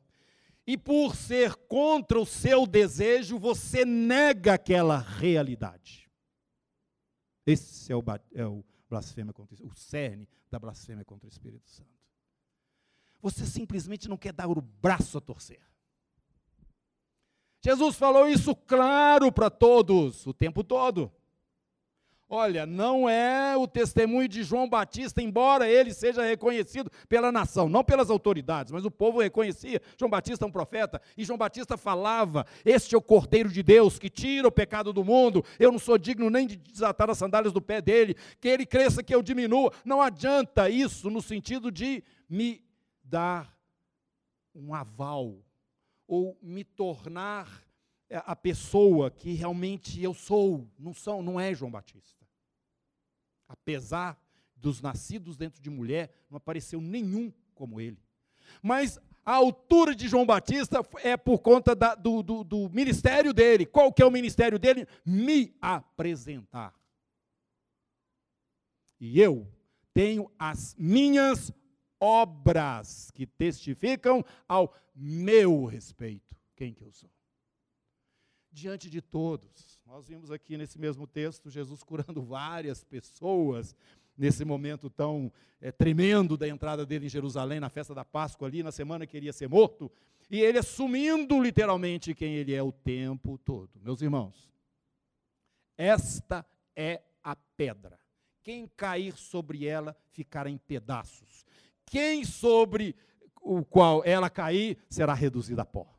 e 0.68 0.76
por 0.76 1.16
ser 1.16 1.54
contra 1.66 2.20
o 2.20 2.26
seu 2.26 2.66
desejo, 2.66 3.38
você 3.38 3.86
nega 3.86 4.52
aquela 4.52 4.98
realidade. 4.98 6.06
Esse 7.46 7.90
é 7.90 7.96
o, 7.96 8.04
é 8.34 8.44
o 8.46 8.62
blasfêmia 8.86 9.32
contra 9.32 9.56
o 9.64 9.74
cerne 9.74 10.28
da 10.50 10.58
blasfêmia 10.58 11.06
contra 11.06 11.26
o 11.26 11.30
Espírito 11.30 11.66
Santo. 11.70 11.88
Você 13.22 13.46
simplesmente 13.46 14.10
não 14.10 14.18
quer 14.18 14.34
dar 14.34 14.46
o 14.46 14.60
braço 14.60 15.16
a 15.16 15.22
torcer. 15.22 15.62
Jesus 17.64 17.96
falou 17.96 18.28
isso 18.28 18.54
claro 18.54 19.32
para 19.32 19.48
todos, 19.48 20.26
o 20.26 20.34
tempo 20.34 20.62
todo. 20.62 21.10
Olha, 22.30 22.66
não 22.66 23.08
é 23.08 23.56
o 23.56 23.66
testemunho 23.66 24.28
de 24.28 24.42
João 24.42 24.68
Batista, 24.68 25.22
embora 25.22 25.66
ele 25.66 25.94
seja 25.94 26.22
reconhecido 26.22 26.90
pela 27.08 27.32
nação, 27.32 27.70
não 27.70 27.82
pelas 27.82 28.10
autoridades, 28.10 28.70
mas 28.70 28.84
o 28.84 28.90
povo 28.90 29.20
reconhecia 29.20 29.80
João 29.98 30.10
Batista 30.10 30.44
um 30.44 30.50
profeta, 30.50 31.00
e 31.16 31.24
João 31.24 31.38
Batista 31.38 31.78
falava: 31.78 32.46
Este 32.66 32.94
é 32.94 32.98
o 32.98 33.02
Cordeiro 33.02 33.48
de 33.48 33.62
Deus 33.62 33.98
que 33.98 34.10
tira 34.10 34.46
o 34.46 34.52
pecado 34.52 34.92
do 34.92 35.02
mundo, 35.02 35.42
eu 35.58 35.72
não 35.72 35.78
sou 35.78 35.96
digno 35.96 36.28
nem 36.28 36.46
de 36.46 36.56
desatar 36.56 37.08
as 37.08 37.16
sandálias 37.16 37.50
do 37.52 37.62
pé 37.62 37.80
dele, 37.80 38.14
que 38.38 38.48
ele 38.48 38.66
cresça, 38.66 39.02
que 39.02 39.14
eu 39.14 39.22
diminua. 39.22 39.72
Não 39.82 40.02
adianta 40.02 40.68
isso 40.68 41.08
no 41.08 41.22
sentido 41.22 41.72
de 41.72 42.04
me 42.28 42.62
dar 43.02 43.56
um 44.54 44.74
aval, 44.74 45.38
ou 46.06 46.38
me 46.42 46.62
tornar 46.62 47.64
eh, 48.10 48.22
a 48.26 48.36
pessoa 48.36 49.10
que 49.10 49.32
realmente 49.32 50.02
eu 50.02 50.12
sou, 50.12 50.68
não 50.78 50.92
são, 50.92 51.22
não 51.22 51.40
é 51.40 51.54
João 51.54 51.70
Batista. 51.70 52.17
Apesar 53.48 54.20
dos 54.54 54.80
nascidos 54.80 55.36
dentro 55.36 55.62
de 55.62 55.70
mulher, 55.70 56.12
não 56.28 56.36
apareceu 56.36 56.80
nenhum 56.80 57.32
como 57.54 57.80
ele. 57.80 57.98
Mas 58.62 58.98
a 59.24 59.34
altura 59.34 59.94
de 59.94 60.08
João 60.08 60.26
Batista 60.26 60.80
é 61.02 61.16
por 61.16 61.40
conta 61.40 61.74
da, 61.74 61.94
do, 61.94 62.22
do, 62.22 62.44
do 62.44 62.70
ministério 62.70 63.32
dele. 63.32 63.66
Qual 63.66 63.92
que 63.92 64.02
é 64.02 64.06
o 64.06 64.10
ministério 64.10 64.58
dele? 64.58 64.86
Me 65.04 65.54
apresentar. 65.60 66.74
E 69.00 69.20
eu 69.20 69.46
tenho 69.92 70.30
as 70.38 70.74
minhas 70.78 71.52
obras 72.00 73.10
que 73.12 73.26
testificam 73.26 74.24
ao 74.48 74.74
meu 74.94 75.64
respeito. 75.64 76.36
Quem 76.56 76.72
que 76.72 76.82
eu 76.82 76.92
sou? 76.92 77.10
Diante 78.50 78.88
de 78.90 79.00
todos. 79.00 79.77
Nós 79.88 80.06
vimos 80.06 80.30
aqui 80.30 80.58
nesse 80.58 80.78
mesmo 80.78 81.06
texto 81.06 81.48
Jesus 81.48 81.82
curando 81.82 82.20
várias 82.20 82.84
pessoas 82.84 83.74
nesse 84.18 84.44
momento 84.44 84.90
tão 84.90 85.32
é, 85.62 85.72
tremendo 85.72 86.36
da 86.36 86.46
entrada 86.46 86.84
dele 86.84 87.06
em 87.06 87.08
Jerusalém, 87.08 87.58
na 87.58 87.70
festa 87.70 87.94
da 87.94 88.04
Páscoa 88.04 88.46
ali, 88.46 88.62
na 88.62 88.70
semana 88.70 89.06
que 89.06 89.16
ele 89.16 89.26
ia 89.26 89.32
ser 89.32 89.48
morto, 89.48 89.90
e 90.30 90.42
ele 90.42 90.58
assumindo 90.58 91.40
literalmente 91.40 92.14
quem 92.14 92.34
ele 92.34 92.52
é 92.52 92.62
o 92.62 92.70
tempo 92.70 93.38
todo. 93.38 93.70
Meus 93.80 94.02
irmãos, 94.02 94.52
esta 95.74 96.44
é 96.76 97.00
a 97.24 97.34
pedra. 97.34 97.98
Quem 98.42 98.68
cair 98.76 99.16
sobre 99.16 99.66
ela 99.66 99.96
ficará 100.10 100.50
em 100.50 100.58
pedaços. 100.58 101.46
Quem 101.86 102.26
sobre 102.26 102.94
o 103.40 103.64
qual 103.64 104.04
ela 104.04 104.28
cair 104.28 104.76
será 104.90 105.14
reduzida 105.14 105.62
a 105.62 105.64
pó. 105.64 105.98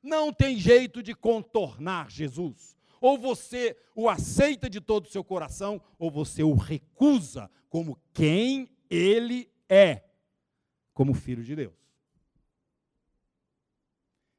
Não 0.00 0.32
tem 0.32 0.56
jeito 0.56 1.02
de 1.02 1.16
contornar 1.16 2.12
Jesus. 2.12 2.75
Ou 3.00 3.18
você 3.18 3.76
o 3.94 4.08
aceita 4.08 4.68
de 4.68 4.80
todo 4.80 5.06
o 5.06 5.10
seu 5.10 5.24
coração, 5.24 5.80
ou 5.98 6.10
você 6.10 6.42
o 6.42 6.54
recusa 6.54 7.50
como 7.68 7.98
quem 8.12 8.68
ele 8.88 9.50
é, 9.68 10.02
como 10.94 11.14
filho 11.14 11.44
de 11.44 11.54
Deus. 11.54 11.85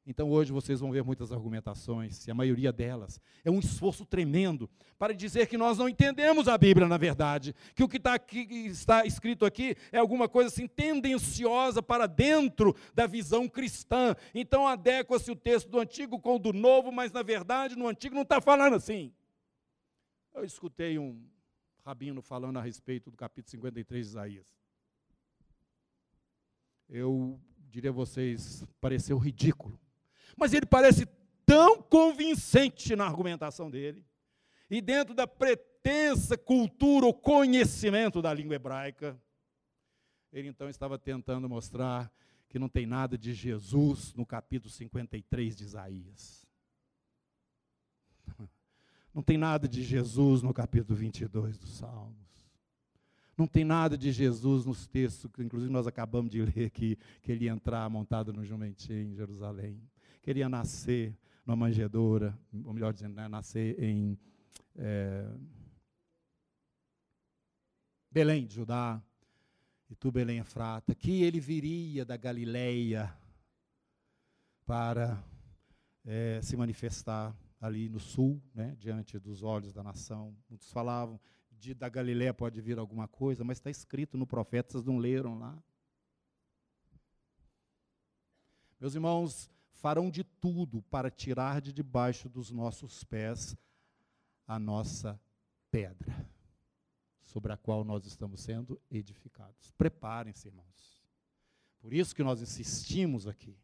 Então 0.10 0.32
hoje 0.32 0.54
vocês 0.54 0.80
vão 0.80 0.90
ver 0.90 1.04
muitas 1.04 1.34
argumentações, 1.34 2.26
e 2.26 2.32
a 2.32 2.34
maioria 2.34 2.72
delas 2.72 3.20
é 3.44 3.52
um 3.52 3.60
esforço 3.60 4.06
tremendo 4.06 4.70
para 4.98 5.14
dizer 5.14 5.48
que 5.48 5.58
nós 5.58 5.78
não 5.78 5.90
entendemos 5.90 6.48
a 6.48 6.58
Bíblia, 6.58 6.88
na 6.88 6.96
verdade, 6.98 7.54
que 7.76 7.84
o 7.84 7.90
que 7.90 7.98
está, 7.98 8.14
aqui, 8.14 8.40
está 8.68 9.06
escrito 9.06 9.46
aqui 9.46 9.76
é 9.92 9.98
alguma 9.98 10.30
coisa 10.30 10.48
assim 10.48 10.66
tendenciosa 10.66 11.84
para 11.84 12.08
dentro 12.08 12.74
da 12.94 13.06
visão 13.06 13.50
cristã. 13.50 14.16
Então 14.34 14.66
adequa-se 14.66 15.30
o 15.30 15.36
texto 15.36 15.68
do 15.68 15.78
Antigo 15.78 16.18
com 16.18 16.38
o 16.38 16.40
do 16.40 16.54
Novo, 16.54 16.90
mas 16.90 17.12
na 17.12 17.22
verdade 17.22 17.76
no 17.76 17.86
Antigo 17.86 18.16
não 18.16 18.22
está 18.22 18.40
falando 18.40 18.78
assim. 18.78 19.12
Eu 20.34 20.46
escutei 20.46 20.98
um 20.98 21.22
rabino 21.84 22.22
falando 22.22 22.58
a 22.58 22.62
respeito 22.62 23.12
do 23.12 23.18
capítulo 23.18 23.52
53 23.52 24.06
de 24.06 24.10
Isaías. 24.10 24.58
Eu 26.88 27.38
diria 27.70 27.90
a 27.90 27.94
vocês, 27.94 28.66
pareceu 28.80 29.18
ridículo 29.18 29.78
mas 30.38 30.54
ele 30.54 30.68
parece 30.68 31.08
tão 31.46 31.82
convincente 31.82 32.96
na 32.96 33.06
argumentação 33.06 33.70
dele, 33.70 34.06
e 34.70 34.82
dentro 34.82 35.16
da 35.16 35.26
pretensa 35.26 36.38
cultura 36.38 37.06
ou 37.06 37.14
conhecimento 37.14 38.22
da 38.22 38.34
língua 38.34 38.56
hebraica, 38.56 39.20
ele 40.32 40.50
então 40.50 40.70
estava 40.70 41.00
tentando 41.00 41.50
mostrar 41.50 42.12
que 42.50 42.60
não 42.60 42.70
tem 42.70 42.86
nada 42.86 43.18
de 43.18 43.34
Jesus 43.34 44.14
no 44.14 44.26
capítulo 44.26 44.70
53 44.70 45.56
de 45.56 45.64
Isaías. 45.64 46.46
Não 49.14 49.24
tem 49.24 49.38
nada 49.38 49.68
de 49.68 49.84
Jesus 49.84 50.44
no 50.44 50.54
capítulo 50.54 50.96
22 50.96 51.58
dos 51.58 51.78
Salmos. 51.78 52.28
Não 53.36 53.48
tem 53.48 53.64
nada 53.64 53.98
de 53.98 54.12
Jesus 54.12 54.66
nos 54.66 54.86
textos, 54.86 55.32
que 55.32 55.42
inclusive 55.42 55.72
nós 55.72 55.88
acabamos 55.88 56.30
de 56.30 56.42
ler 56.42 56.68
aqui, 56.68 56.98
que 57.22 57.32
ele 57.32 57.46
ia 57.46 57.52
entrar 57.52 57.90
montado 57.90 58.32
no 58.34 58.44
jumentinho 58.44 59.14
em 59.14 59.16
Jerusalém 59.16 59.82
queria 60.28 60.50
nascer 60.50 61.18
numa 61.46 61.56
manjedoura, 61.56 62.38
ou 62.66 62.74
melhor 62.74 62.92
dizendo, 62.92 63.16
né, 63.16 63.30
nascer 63.30 63.82
em 63.82 64.20
é, 64.76 65.26
Belém 68.12 68.46
de 68.46 68.56
Judá, 68.56 69.02
e 69.90 69.96
tu, 69.96 70.12
Belém 70.12 70.40
Efrata, 70.40 70.94
que 70.94 71.24
ele 71.24 71.40
viria 71.40 72.04
da 72.04 72.18
Galileia 72.18 73.18
para 74.66 75.24
é, 76.04 76.42
se 76.42 76.58
manifestar 76.58 77.34
ali 77.62 77.88
no 77.88 77.98
sul, 77.98 78.44
né, 78.54 78.76
diante 78.78 79.18
dos 79.18 79.44
olhos 79.44 79.72
da 79.72 79.82
nação. 79.82 80.36
Muitos 80.50 80.70
falavam 80.74 81.18
de 81.52 81.74
da 81.74 81.88
Galileia 81.88 82.34
pode 82.34 82.60
vir 82.60 82.78
alguma 82.78 83.08
coisa, 83.08 83.46
mas 83.46 83.60
está 83.60 83.70
escrito 83.70 84.18
no 84.18 84.28
profeta, 84.28 84.74
vocês 84.74 84.84
não 84.84 84.98
leram 84.98 85.40
lá. 85.40 85.58
Meus 88.78 88.94
irmãos, 88.94 89.50
farão 89.78 90.10
de 90.10 90.24
tudo 90.24 90.82
para 90.84 91.10
tirar 91.10 91.62
de 91.62 91.72
debaixo 91.72 92.28
dos 92.28 92.52
nossos 92.52 93.04
pés 93.04 93.56
a 94.48 94.58
nossa 94.58 95.20
pedra, 95.70 96.28
sobre 97.24 97.54
a 97.54 97.58
qual 97.58 97.84
nós 97.84 98.06
estamos 98.06 98.42
sendo 98.42 98.80
edificados. 98.90 99.72
Preparem-se, 99.78 100.48
irmãos. 100.48 101.04
Por 101.80 101.94
isso 101.94 102.16
que 102.16 102.24
nós 102.24 102.42
insistimos 102.42 103.28
aqui, 103.28 103.56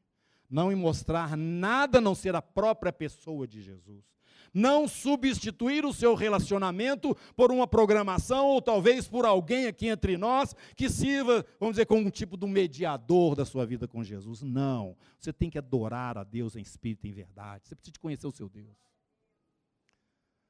não 0.50 0.72
em 0.72 0.76
mostrar 0.76 1.36
nada 1.36 1.98
a 1.98 2.02
não 2.02 2.14
ser 2.14 2.36
a 2.36 2.42
própria 2.42 2.94
pessoa 2.94 3.48
de 3.48 3.62
Jesus 3.62 4.06
não 4.54 4.88
substituir 4.88 5.84
o 5.86 5.94
seu 5.94 6.14
relacionamento 6.14 7.16
por 7.36 7.52
uma 7.52 7.66
programação 7.66 8.48
ou 8.48 8.62
talvez 8.62 9.08
por 9.08 9.26
alguém 9.26 9.66
aqui 9.66 9.88
entre 9.88 10.16
nós 10.18 10.56
que 10.76 10.90
sirva, 10.90 11.46
vamos 11.60 11.76
dizer, 11.76 11.86
como 11.86 12.08
um 12.08 12.12
tipo 12.12 12.38
de 12.38 12.46
mediador 12.46 13.36
da 13.36 13.46
sua 13.46 13.66
vida 13.66 13.88
com 13.88 14.04
Jesus. 14.04 14.44
Não. 14.44 14.96
Você 15.18 15.34
tem 15.34 15.50
que 15.50 15.58
adorar 15.58 16.18
a 16.18 16.24
Deus 16.24 16.56
em 16.56 16.62
espírito 16.62 17.08
e 17.08 17.10
em 17.10 17.14
verdade. 17.14 17.68
Você 17.68 17.76
precisa 17.76 18.00
conhecer 18.00 18.28
o 18.28 18.32
seu 18.32 18.48
Deus. 18.48 18.78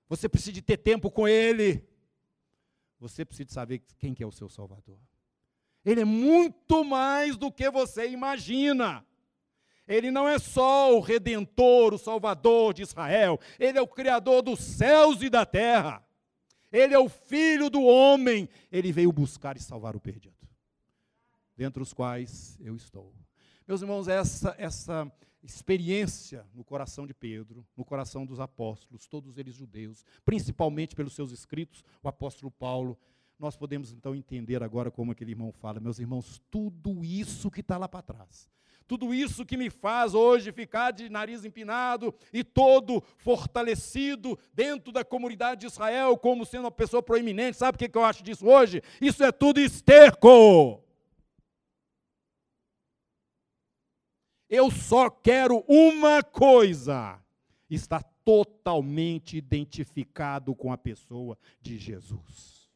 Você 0.10 0.28
precisa 0.28 0.52
de 0.52 0.62
ter 0.62 0.78
tempo 0.78 1.10
com 1.10 1.28
Ele. 1.28 1.88
Você 3.00 3.24
precisa 3.24 3.50
saber 3.52 3.82
quem 3.98 4.14
que 4.14 4.24
é 4.24 4.28
o 4.28 4.32
seu 4.32 4.50
Salvador. 4.50 5.00
Ele 5.86 6.02
é 6.02 6.06
muito 6.06 6.84
mais 6.84 7.36
do 7.36 7.52
que 7.52 7.70
você 7.70 8.10
imagina. 8.10 9.06
Ele 9.88 10.12
não 10.12 10.28
é 10.28 10.40
só 10.40 10.96
o 10.96 11.00
redentor, 11.00 11.94
o 11.94 11.98
salvador 11.98 12.74
de 12.74 12.82
Israel, 12.82 13.40
ele 13.60 13.78
é 13.78 13.82
o 13.82 13.88
criador 13.88 14.42
dos 14.42 14.60
céus 14.60 15.22
e 15.22 15.30
da 15.30 15.46
terra. 15.46 16.06
Ele 16.72 16.94
é 16.94 17.00
o 17.00 17.10
filho 17.10 17.70
do 17.70 17.84
homem, 17.84 18.50
ele 18.72 18.92
veio 18.92 19.12
buscar 19.12 19.58
e 19.58 19.60
salvar 19.60 19.96
o 19.96 20.00
perdido. 20.00 20.36
Dentre 21.56 21.84
os 21.84 21.94
quais 21.94 22.58
eu 22.60 22.76
estou. 22.76 23.14
Meus 23.68 23.82
irmãos, 23.82 24.08
essa 24.08 24.56
essa 24.58 25.12
experiência 25.44 26.48
no 26.54 26.64
coração 26.64 27.06
de 27.06 27.14
Pedro, 27.14 27.68
no 27.76 27.84
coração 27.84 28.26
dos 28.26 28.40
apóstolos, 28.40 29.08
todos 29.08 29.38
eles 29.38 29.54
judeus, 29.54 30.06
principalmente 30.24 30.96
pelos 30.96 31.14
seus 31.14 31.32
escritos, 31.32 31.84
o 32.02 32.08
apóstolo 32.08 32.50
Paulo, 32.50 32.98
nós 33.38 33.58
podemos 33.58 33.92
então 33.92 34.16
entender 34.16 34.64
agora 34.64 34.90
como 34.90 35.12
aquele 35.12 35.32
irmão 35.32 35.52
fala, 35.52 35.82
meus 35.82 36.00
irmãos, 36.00 36.42
tudo 36.50 37.04
isso 37.04 37.52
que 37.52 37.60
está 37.60 37.78
lá 37.78 37.90
para 37.90 38.02
trás, 38.02 38.50
tudo 38.88 39.14
isso 39.14 39.46
que 39.46 39.58
me 39.58 39.70
faz 39.70 40.14
hoje 40.14 40.52
ficar 40.52 40.92
de 40.92 41.10
nariz 41.10 41.46
empinado 41.46 42.14
e 42.32 42.44
todo 42.44 43.02
fortalecido 43.18 44.38
dentro 44.54 44.92
da 44.92 45.04
comunidade 45.04 45.62
de 45.62 45.68
Israel, 45.68 46.18
como 46.18 46.46
sendo 46.46 46.66
uma 46.66 46.72
pessoa 46.72 47.02
proeminente. 47.02 47.58
Sabe 47.58 47.76
o 47.76 47.90
que 47.90 47.98
eu 47.98 48.04
acho 48.04 48.24
disso 48.24 48.46
hoje? 48.46 48.82
Isso 49.02 49.24
é 49.24 49.32
tudo 49.32 49.60
esterco. 49.60 50.84
Eu 54.50 54.70
só 54.70 55.10
quero 55.10 55.64
uma 55.68 56.22
coisa: 56.22 57.20
estar 57.70 58.04
totalmente 58.24 59.38
identificado 59.38 60.56
com 60.56 60.72
a 60.72 60.78
pessoa 60.78 61.38
de 61.62 61.78
Jesus. 61.78 62.70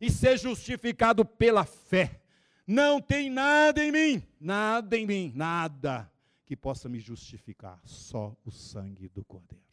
E 0.00 0.10
ser 0.10 0.38
justificado 0.38 1.24
pela 1.24 1.64
fé 1.64 2.20
não 2.66 3.00
tem 3.00 3.30
nada 3.30 3.82
em 3.84 3.92
mim, 3.92 4.22
nada 4.40 4.96
em 4.96 5.06
mim, 5.06 5.32
nada 5.34 6.10
que 6.44 6.56
possa 6.56 6.88
me 6.88 6.98
justificar, 6.98 7.80
só 7.84 8.36
o 8.44 8.50
sangue 8.50 9.08
do 9.08 9.24
Cordeiro. 9.24 9.64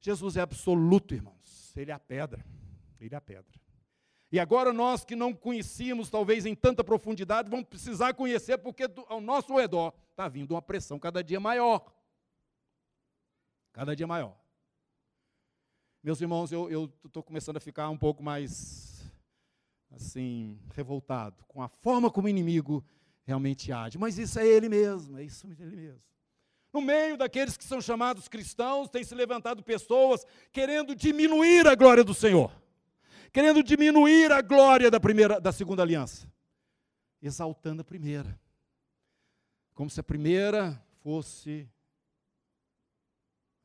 Jesus 0.00 0.36
é 0.36 0.40
absoluto, 0.40 1.14
irmãos. 1.14 1.72
Ele 1.76 1.90
é 1.90 1.94
a 1.94 1.98
pedra. 1.98 2.44
Ele 3.00 3.14
é 3.14 3.18
a 3.18 3.20
pedra. 3.20 3.60
E 4.30 4.40
agora 4.40 4.72
nós 4.72 5.04
que 5.04 5.14
não 5.14 5.32
conhecíamos, 5.32 6.10
talvez 6.10 6.46
em 6.46 6.54
tanta 6.54 6.82
profundidade, 6.82 7.50
vamos 7.50 7.66
precisar 7.66 8.14
conhecer, 8.14 8.58
porque 8.58 8.88
do, 8.88 9.04
ao 9.08 9.20
nosso 9.20 9.54
redor 9.56 9.94
está 10.10 10.26
vindo 10.28 10.52
uma 10.52 10.62
pressão 10.62 10.98
cada 10.98 11.22
dia 11.22 11.38
maior. 11.38 11.94
Cada 13.72 13.94
dia 13.94 14.06
maior. 14.06 14.36
Meus 16.02 16.20
irmãos, 16.20 16.50
eu 16.50 16.92
estou 17.04 17.22
começando 17.22 17.58
a 17.58 17.60
ficar 17.60 17.88
um 17.90 17.96
pouco 17.96 18.22
mais 18.22 18.91
assim, 19.92 20.58
revoltado 20.74 21.44
com 21.46 21.62
a 21.62 21.68
forma 21.68 22.10
como 22.10 22.26
o 22.26 22.30
inimigo 22.30 22.84
realmente 23.24 23.72
age. 23.72 23.98
Mas 23.98 24.18
isso 24.18 24.38
é 24.38 24.46
ele 24.46 24.68
mesmo, 24.68 25.18
é 25.18 25.24
isso 25.24 25.46
ele 25.46 25.76
mesmo. 25.76 26.02
No 26.72 26.80
meio 26.80 27.16
daqueles 27.18 27.56
que 27.56 27.64
são 27.64 27.80
chamados 27.80 28.28
cristãos, 28.28 28.88
tem 28.88 29.04
se 29.04 29.14
levantado 29.14 29.62
pessoas 29.62 30.26
querendo 30.50 30.94
diminuir 30.94 31.66
a 31.66 31.74
glória 31.74 32.02
do 32.02 32.14
Senhor, 32.14 32.50
querendo 33.30 33.62
diminuir 33.62 34.32
a 34.32 34.40
glória 34.40 34.90
da 34.90 34.98
primeira, 34.98 35.38
da 35.38 35.52
segunda 35.52 35.82
aliança, 35.82 36.26
exaltando 37.20 37.82
a 37.82 37.84
primeira. 37.84 38.40
Como 39.74 39.90
se 39.90 40.00
a 40.00 40.02
primeira 40.02 40.82
fosse. 41.02 41.68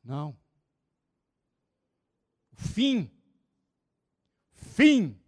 Não. 0.04 0.36
O 2.52 2.56
fim. 2.56 3.10
Fim. 4.52 5.18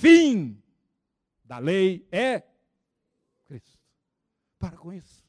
Fim 0.00 0.62
da 1.44 1.58
lei 1.58 2.06
é 2.12 2.42
Cristo. 3.44 3.78
Para 4.58 4.76
com 4.76 4.92
isso. 4.92 5.24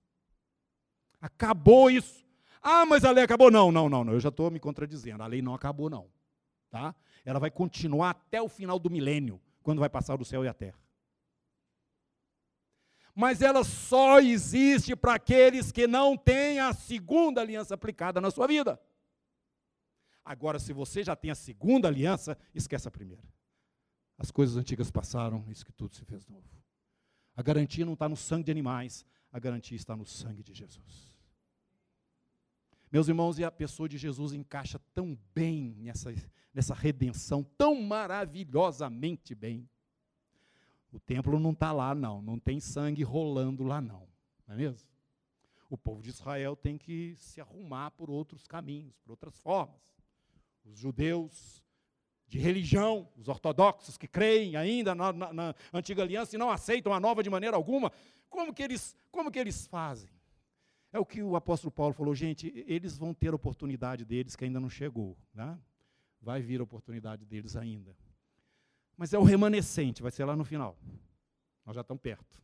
Acabou 1.22 1.90
isso. 1.90 2.26
Ah, 2.62 2.86
mas 2.86 3.06
a 3.06 3.12
lei 3.12 3.24
acabou. 3.24 3.50
Não, 3.52 3.72
não, 3.72 3.88
não, 3.88 4.04
não. 4.04 4.14
Eu 4.14 4.20
já 4.20 4.30
estou 4.30 4.52
me 4.52 4.60
contradizendo. 4.60 5.24
A 5.24 5.28
lei 5.28 5.42
não 5.42 5.54
acabou, 5.54 5.90
não. 5.90 6.10
Tá? 6.70 6.96
Ela 7.24 7.40
vai 7.40 7.50
continuar 7.50 8.12
até 8.12 8.42
o 8.42 8.50
final 8.50 8.78
do 8.78 8.90
milênio, 8.90 9.42
quando 9.64 9.80
vai 9.80 9.90
passar 9.90 10.20
o 10.20 10.26
céu 10.26 10.44
e 10.44 10.48
a 10.48 10.54
terra. 10.54 10.80
Mas 13.16 13.42
ela 13.42 13.64
só 13.64 14.20
existe 14.20 14.96
para 14.96 15.16
aqueles 15.16 15.72
que 15.72 15.88
não 15.88 16.16
têm 16.16 16.60
a 16.60 16.74
segunda 16.74 17.42
aliança 17.42 17.74
aplicada 17.74 18.22
na 18.22 18.32
sua 18.32 18.48
vida. 18.48 18.80
Agora, 20.24 20.60
se 20.60 20.72
você 20.72 21.04
já 21.04 21.16
tem 21.16 21.32
a 21.32 21.36
segunda 21.36 21.88
aliança, 21.88 22.38
esquece 22.54 22.88
a 22.88 22.92
primeira. 22.92 23.24
As 24.20 24.30
coisas 24.32 24.58
antigas 24.58 24.92
passaram, 24.92 25.46
isso 25.50 25.66
que 25.66 25.72
tudo 25.72 25.96
se 25.96 26.04
fez 26.04 26.28
novo. 26.28 26.46
A 27.38 27.42
garantia 27.42 27.86
não 27.86 27.94
está 27.94 28.10
no 28.10 28.18
sangue 28.18 28.44
de 28.44 28.52
animais, 28.52 29.06
a 29.32 29.40
garantia 29.40 29.78
está 29.78 29.96
no 29.96 30.06
sangue 30.06 30.44
de 30.44 30.54
Jesus. 30.54 31.10
Meus 32.92 33.08
irmãos, 33.08 33.40
e 33.40 33.46
a 33.46 33.52
pessoa 33.52 33.88
de 33.88 33.98
Jesus 33.98 34.34
encaixa 34.34 34.78
tão 34.94 35.18
bem 35.34 35.74
nessa, 35.78 36.14
nessa 36.54 36.74
redenção, 36.74 37.44
tão 37.58 37.82
maravilhosamente 37.82 39.34
bem. 39.34 39.70
O 40.92 41.00
templo 41.00 41.40
não 41.40 41.52
está 41.52 41.72
lá, 41.72 41.96
não, 41.96 42.22
não 42.22 42.38
tem 42.38 42.60
sangue 42.60 43.04
rolando 43.04 43.64
lá, 43.64 43.80
não, 43.80 44.06
não 44.46 44.56
é 44.56 44.58
mesmo? 44.58 44.90
O 45.70 45.78
povo 45.78 46.02
de 46.02 46.10
Israel 46.10 46.58
tem 46.58 46.78
que 46.78 47.16
se 47.16 47.40
arrumar 47.40 47.92
por 47.92 48.10
outros 48.10 48.46
caminhos, 48.46 48.98
por 48.98 49.12
outras 49.12 49.40
formas. 49.40 49.80
Os 50.66 50.78
judeus 50.78 51.64
de 52.30 52.38
religião, 52.38 53.10
os 53.18 53.28
ortodoxos 53.28 53.98
que 53.98 54.08
creem 54.08 54.56
ainda 54.56 54.94
na, 54.94 55.12
na, 55.12 55.34
na 55.34 55.56
antiga 55.74 56.04
aliança 56.04 56.36
e 56.36 56.40
não 56.40 56.52
aceitam 56.52 56.94
a 56.94 57.00
nova 57.00 57.24
de 57.24 57.30
maneira 57.30 57.58
alguma, 57.58 57.92
como 58.30 58.54
que 58.54 58.62
eles, 58.62 58.96
como 59.12 59.32
que 59.32 59.40
eles 59.40 59.66
fazem? 59.66 60.10
É 60.94 61.00
o 61.00 61.06
que 61.06 61.24
o 61.24 61.36
apóstolo 61.36 61.72
Paulo 61.72 61.94
falou, 61.94 62.14
gente, 62.14 62.54
eles 62.68 62.98
vão 62.98 63.16
ter 63.16 63.34
a 63.34 63.36
oportunidade 63.36 64.06
deles 64.06 64.36
que 64.36 64.46
ainda 64.46 64.60
não 64.60 64.70
chegou. 64.70 65.18
Né? 65.34 65.58
Vai 66.22 66.42
vir 66.42 66.60
a 66.60 66.64
oportunidade 66.64 67.26
deles 67.26 67.56
ainda. 67.56 67.96
Mas 68.96 69.12
é 69.12 69.18
o 69.18 69.24
remanescente, 69.24 70.04
vai 70.04 70.12
ser 70.12 70.26
lá 70.26 70.36
no 70.36 70.46
final. 70.46 70.78
Nós 71.66 71.74
já 71.76 71.82
estamos 71.82 72.02
perto. 72.02 72.40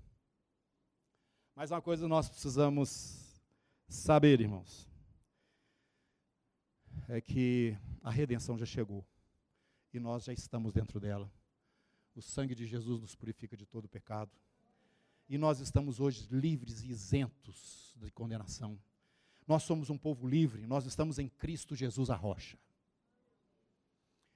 Mas 1.55 1.69
uma 1.69 1.81
coisa 1.81 2.07
nós 2.07 2.27
precisamos 2.27 3.39
saber, 3.87 4.41
irmãos, 4.41 4.89
é 7.07 7.21
que 7.21 7.77
a 8.01 8.09
redenção 8.09 8.57
já 8.57 8.65
chegou 8.65 9.05
e 9.95 9.99
nós 9.99 10.25
já 10.25 10.33
estamos 10.33 10.73
dentro 10.73 10.99
dela. 10.99 11.31
O 12.15 12.21
sangue 12.21 12.55
de 12.55 12.65
Jesus 12.65 13.01
nos 13.01 13.15
purifica 13.15 13.55
de 13.55 13.65
todo 13.65 13.87
pecado 13.87 14.31
e 15.27 15.37
nós 15.37 15.59
estamos 15.59 15.99
hoje 15.99 16.27
livres 16.29 16.83
e 16.83 16.89
isentos 16.89 17.93
de 17.97 18.11
condenação. 18.11 18.79
Nós 19.47 19.63
somos 19.63 19.89
um 19.89 19.97
povo 19.97 20.27
livre, 20.27 20.65
nós 20.67 20.85
estamos 20.85 21.19
em 21.19 21.27
Cristo 21.27 21.75
Jesus 21.75 22.09
a 22.09 22.15
rocha. 22.15 22.57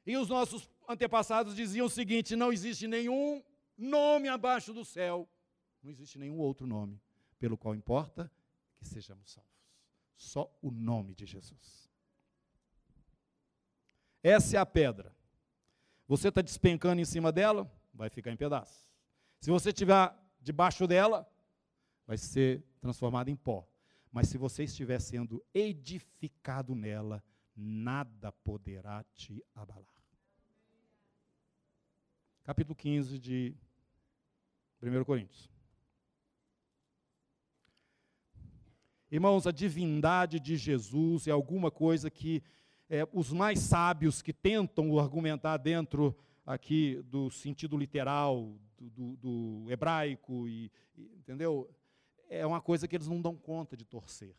E 0.05 0.17
os 0.17 0.29
nossos 0.29 0.69
antepassados 0.87 1.55
diziam 1.55 1.85
o 1.85 1.89
seguinte: 1.89 2.35
não 2.35 2.51
existe 2.51 2.87
nenhum 2.87 3.43
nome 3.77 4.27
abaixo 4.27 4.73
do 4.73 4.83
céu, 4.83 5.27
não 5.83 5.91
existe 5.91 6.17
nenhum 6.17 6.37
outro 6.37 6.65
nome 6.65 6.99
pelo 7.37 7.57
qual 7.57 7.75
importa 7.75 8.31
que 8.77 8.85
sejamos 8.85 9.31
salvos. 9.31 9.49
Só 10.15 10.51
o 10.61 10.71
nome 10.71 11.13
de 11.13 11.25
Jesus. 11.25 11.89
Essa 14.21 14.57
é 14.57 14.59
a 14.59 14.65
pedra. 14.65 15.18
Você 16.09 16.29
está 16.29 16.41
despencando 16.41 16.99
em 16.99 17.05
cima 17.05 17.31
dela, 17.31 17.71
vai 17.93 18.09
ficar 18.09 18.31
em 18.31 18.35
pedaços. 18.35 18.89
Se 19.39 19.51
você 19.51 19.71
tiver 19.71 20.11
debaixo 20.41 20.87
dela, 20.87 21.31
vai 22.07 22.17
ser 22.17 22.65
transformada 22.81 23.29
em 23.29 23.35
pó. 23.35 23.69
Mas 24.11 24.27
se 24.27 24.35
você 24.35 24.63
estiver 24.63 24.99
sendo 24.99 25.45
edificado 25.53 26.73
nela, 26.73 27.23
nada 27.55 28.31
poderá 28.31 29.05
te 29.13 29.45
abalar. 29.53 29.85
Capítulo 32.43 32.75
15 32.75 33.19
de 33.19 33.55
1 34.81 35.03
Coríntios. 35.03 35.47
Irmãos, 39.11 39.45
a 39.45 39.51
divindade 39.51 40.39
de 40.39 40.57
Jesus 40.57 41.27
é 41.27 41.31
alguma 41.31 41.69
coisa 41.69 42.09
que 42.09 42.41
é, 42.89 43.07
os 43.13 43.31
mais 43.31 43.59
sábios 43.59 44.21
que 44.21 44.33
tentam 44.33 44.97
argumentar 44.97 45.57
dentro 45.57 46.17
aqui 46.45 47.01
do 47.05 47.29
sentido 47.29 47.77
literal 47.77 48.51
do, 48.77 48.89
do, 48.89 49.17
do 49.17 49.71
hebraico, 49.71 50.47
e, 50.47 50.71
e, 50.97 51.03
entendeu? 51.17 51.69
É 52.29 52.45
uma 52.45 52.61
coisa 52.61 52.87
que 52.87 52.95
eles 52.95 53.07
não 53.07 53.21
dão 53.21 53.35
conta 53.35 53.77
de 53.77 53.85
torcer. 53.85 54.35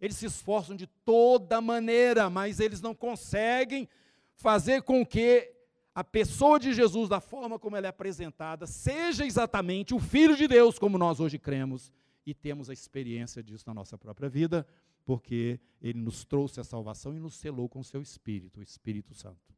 Eles 0.00 0.16
se 0.16 0.26
esforçam 0.26 0.76
de 0.76 0.86
toda 0.86 1.60
maneira, 1.60 2.30
mas 2.30 2.60
eles 2.60 2.80
não 2.80 2.94
conseguem 2.94 3.88
fazer 4.34 4.82
com 4.82 5.04
que 5.04 5.52
a 5.94 6.04
pessoa 6.04 6.60
de 6.60 6.74
Jesus, 6.74 7.08
da 7.08 7.20
forma 7.20 7.58
como 7.58 7.74
ela 7.74 7.86
é 7.86 7.88
apresentada, 7.88 8.66
seja 8.66 9.24
exatamente 9.24 9.94
o 9.94 9.98
Filho 9.98 10.36
de 10.36 10.46
Deus, 10.46 10.78
como 10.78 10.98
nós 10.98 11.20
hoje 11.20 11.38
cremos 11.38 11.90
e 12.26 12.34
temos 12.34 12.68
a 12.68 12.72
experiência 12.72 13.42
disso 13.42 13.64
na 13.66 13.72
nossa 13.72 13.96
própria 13.96 14.28
vida, 14.28 14.66
porque 15.06 15.58
ele 15.80 16.00
nos 16.00 16.22
trouxe 16.22 16.60
a 16.60 16.64
salvação 16.64 17.16
e 17.16 17.20
nos 17.20 17.36
selou 17.36 17.66
com 17.66 17.80
o 17.80 17.84
seu 17.84 18.02
Espírito, 18.02 18.60
o 18.60 18.62
Espírito 18.62 19.14
Santo. 19.14 19.56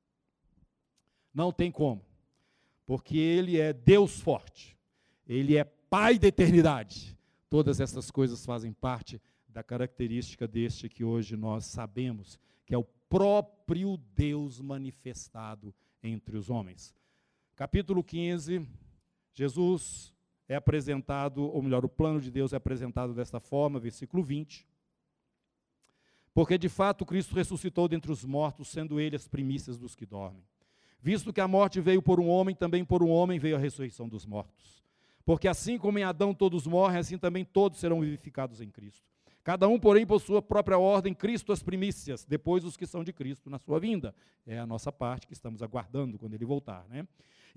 Não 1.35 1.51
tem 1.51 1.73
como 1.73 2.07
porque 2.89 3.19
Ele 3.19 3.61
é 3.61 3.71
Deus 3.71 4.19
forte, 4.19 4.75
Ele 5.27 5.59
é 5.59 5.63
Pai 5.63 6.19
da 6.19 6.29
eternidade. 6.29 7.17
Todas 7.51 7.81
essas 7.81 8.11
coisas 8.11 8.47
fazem 8.47 8.73
parte 8.73 9.21
da 9.47 9.63
característica 9.63 10.49
deste 10.49 10.89
que 10.89 11.05
hoje 11.05 11.37
nós 11.37 11.67
sabemos, 11.67 12.39
que 12.65 12.75
é 12.75 12.79
o 12.79 12.85
próprio 13.09 13.99
Deus 14.15 14.59
manifestado 14.61 15.75
entre 16.03 16.37
os 16.37 16.49
homens. 16.49 16.95
Capítulo 17.57 18.03
15, 18.03 18.67
Jesus 19.35 20.15
é 20.49 20.57
apresentado, 20.57 21.43
ou 21.43 21.63
melhor, 21.63 21.85
o 21.85 21.91
plano 21.91 22.21
de 22.21 22.31
Deus 22.31 22.55
é 22.55 22.57
apresentado 22.57 23.13
desta 23.13 23.39
forma, 23.39 23.79
versículo 23.79 24.23
20. 24.23 24.67
Porque 26.39 26.57
de 26.57 26.69
fato 26.69 27.05
Cristo 27.05 27.35
ressuscitou 27.35 27.89
dentre 27.89 28.13
os 28.13 28.25
mortos, 28.25 28.69
sendo 28.69 29.01
ele 29.01 29.17
as 29.17 29.27
primícias 29.27 29.77
dos 29.77 29.97
que 29.97 30.07
dormem. 30.07 30.45
Visto 31.03 31.33
que 31.33 31.41
a 31.41 31.49
morte 31.49 31.81
veio 31.81 32.01
por 32.01 32.21
um 32.21 32.29
homem, 32.29 32.55
também 32.55 32.85
por 32.85 33.03
um 33.03 33.09
homem 33.09 33.41
veio 33.41 33.57
a 33.57 33.59
ressurreição 33.59 34.09
dos 34.09 34.25
mortos. 34.25 34.85
Porque 35.25 35.49
assim 35.49 35.77
como 35.77 35.99
em 35.99 36.05
Adão 36.05 36.33
todos 36.33 36.65
morrem, 36.65 36.99
assim 36.99 37.19
também 37.19 37.45
todos 37.45 37.81
serão 37.81 38.01
vivificados 38.01 38.61
em 38.61 38.71
Cristo. 38.71 39.05
Cada 39.43 39.67
um, 39.67 39.81
porém, 39.81 40.07
por 40.07 40.21
sua 40.21 40.41
própria 40.41 40.79
ordem, 40.79 41.13
Cristo 41.13 41.51
as 41.51 41.61
primícias, 41.61 42.25
depois 42.25 42.65
os 42.65 42.77
que 42.77 42.87
são 42.87 43.03
de 43.03 43.13
Cristo 43.13 43.51
na 43.51 43.59
sua 43.59 43.81
vinda. 43.81 44.15
É 44.47 44.61
a 44.61 44.67
nossa 44.67 44.93
parte 44.93 45.27
que 45.27 45.33
estamos 45.33 45.61
aguardando 45.61 46.21
quando 46.21 46.35
ele 46.35 46.45
voltar, 46.45 46.87
né? 46.89 47.05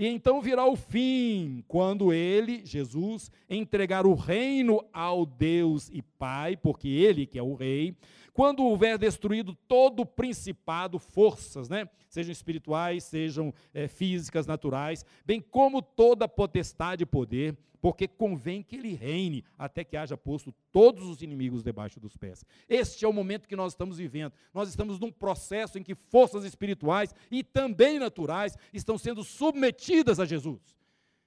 E 0.01 0.07
então 0.07 0.41
virá 0.41 0.65
o 0.65 0.75
fim, 0.75 1.63
quando 1.67 2.11
ele, 2.11 2.65
Jesus, 2.65 3.29
entregar 3.47 4.03
o 4.03 4.15
reino 4.15 4.83
ao 4.91 5.27
Deus 5.27 5.91
e 5.93 6.01
Pai, 6.01 6.57
porque 6.57 6.87
ele 6.87 7.27
que 7.27 7.37
é 7.37 7.43
o 7.43 7.53
rei, 7.53 7.95
quando 8.33 8.63
houver 8.63 8.97
destruído 8.97 9.55
todo 9.67 10.03
principado, 10.03 10.97
forças, 10.97 11.69
né? 11.69 11.87
sejam 12.09 12.31
espirituais, 12.31 13.03
sejam 13.03 13.53
é, 13.75 13.87
físicas, 13.87 14.47
naturais, 14.47 15.05
bem 15.23 15.39
como 15.39 15.83
toda 15.83 16.27
potestade 16.27 17.03
e 17.03 17.05
poder, 17.05 17.55
porque 17.81 18.07
convém 18.07 18.61
que 18.61 18.75
ele 18.75 18.93
reine 18.93 19.43
até 19.57 19.83
que 19.83 19.97
haja 19.97 20.15
posto 20.15 20.53
todos 20.71 21.03
os 21.07 21.21
inimigos 21.21 21.63
debaixo 21.63 21.99
dos 21.99 22.15
pés. 22.15 22.45
Este 22.69 23.03
é 23.03 23.07
o 23.07 23.13
momento 23.13 23.47
que 23.47 23.55
nós 23.55 23.73
estamos 23.73 23.97
vivendo. 23.97 24.33
Nós 24.53 24.69
estamos 24.69 24.99
num 24.99 25.11
processo 25.11 25.79
em 25.79 25.83
que 25.83 25.95
forças 25.95 26.45
espirituais 26.45 27.13
e 27.31 27.43
também 27.43 27.97
naturais 27.97 28.55
estão 28.71 28.97
sendo 28.97 29.23
submetidas 29.23 30.19
a 30.19 30.25
Jesus. 30.25 30.61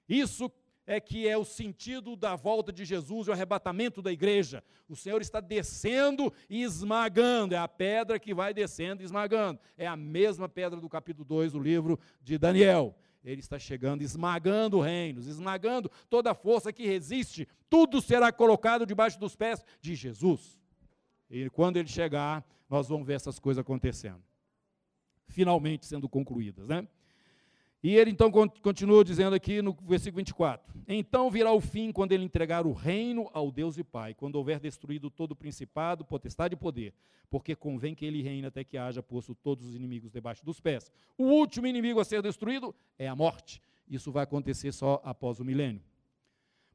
Isso 0.07 0.49
é 0.87 0.99
que 0.99 1.27
é 1.27 1.37
o 1.37 1.43
sentido 1.43 2.15
da 2.15 2.35
volta 2.35 2.71
de 2.71 2.85
Jesus 2.85 3.27
e 3.27 3.29
o 3.29 3.33
arrebatamento 3.33 4.01
da 4.01 4.11
igreja. 4.11 4.63
O 4.87 4.95
Senhor 4.95 5.21
está 5.21 5.39
descendo 5.39 6.31
e 6.49 6.61
esmagando, 6.61 7.55
é 7.55 7.57
a 7.57 7.67
pedra 7.67 8.19
que 8.19 8.33
vai 8.33 8.53
descendo 8.53 9.01
e 9.01 9.05
esmagando. 9.05 9.59
É 9.77 9.87
a 9.87 9.95
mesma 9.95 10.47
pedra 10.47 10.79
do 10.79 10.87
capítulo 10.87 11.25
2 11.25 11.53
do 11.53 11.59
livro 11.59 11.99
de 12.21 12.37
Daniel. 12.37 12.95
Ele 13.25 13.41
está 13.41 13.57
chegando, 13.57 14.03
esmagando 14.03 14.79
reinos, 14.79 15.25
esmagando 15.25 15.89
toda 16.09 16.35
força 16.35 16.71
que 16.71 16.85
resiste. 16.85 17.47
Tudo 17.67 17.99
será 17.99 18.31
colocado 18.31 18.85
debaixo 18.85 19.19
dos 19.19 19.35
pés 19.35 19.65
de 19.81 19.95
Jesus. 19.95 20.59
E 21.29 21.49
quando 21.49 21.77
ele 21.77 21.89
chegar, 21.89 22.45
nós 22.69 22.87
vamos 22.87 23.07
ver 23.07 23.15
essas 23.15 23.39
coisas 23.39 23.59
acontecendo. 23.59 24.21
Finalmente 25.27 25.87
sendo 25.87 26.07
concluídas, 26.07 26.67
né? 26.67 26.87
E 27.85 27.95
ele 27.95 28.09
então 28.09 28.31
continua 28.63 29.03
dizendo 29.03 29.35
aqui 29.35 29.61
no 29.61 29.71
versículo 29.83 30.17
24: 30.17 30.73
Então 30.87 31.29
virá 31.29 31.51
o 31.51 31.61
fim 31.61 31.91
quando 31.91 32.13
ele 32.13 32.23
entregar 32.23 32.65
o 32.65 32.73
reino 32.73 33.29
ao 33.31 33.51
Deus 33.51 33.77
e 33.77 33.83
Pai, 33.83 34.15
quando 34.15 34.37
houver 34.37 34.59
destruído 34.59 35.07
todo 35.11 35.33
o 35.33 35.35
principado, 35.35 36.03
potestade 36.03 36.55
e 36.55 36.57
poder, 36.57 36.95
porque 37.29 37.55
convém 37.55 37.93
que 37.93 38.03
ele 38.03 38.23
reine 38.23 38.47
até 38.47 38.63
que 38.63 38.75
haja 38.75 39.03
posto 39.03 39.35
todos 39.35 39.67
os 39.67 39.75
inimigos 39.75 40.11
debaixo 40.11 40.43
dos 40.43 40.59
pés. 40.59 40.91
O 41.15 41.25
último 41.25 41.67
inimigo 41.67 41.99
a 41.99 42.03
ser 42.03 42.23
destruído 42.23 42.73
é 42.97 43.07
a 43.07 43.15
morte. 43.15 43.61
Isso 43.87 44.11
vai 44.11 44.23
acontecer 44.23 44.71
só 44.71 44.99
após 45.03 45.39
o 45.39 45.45
milênio. 45.45 45.83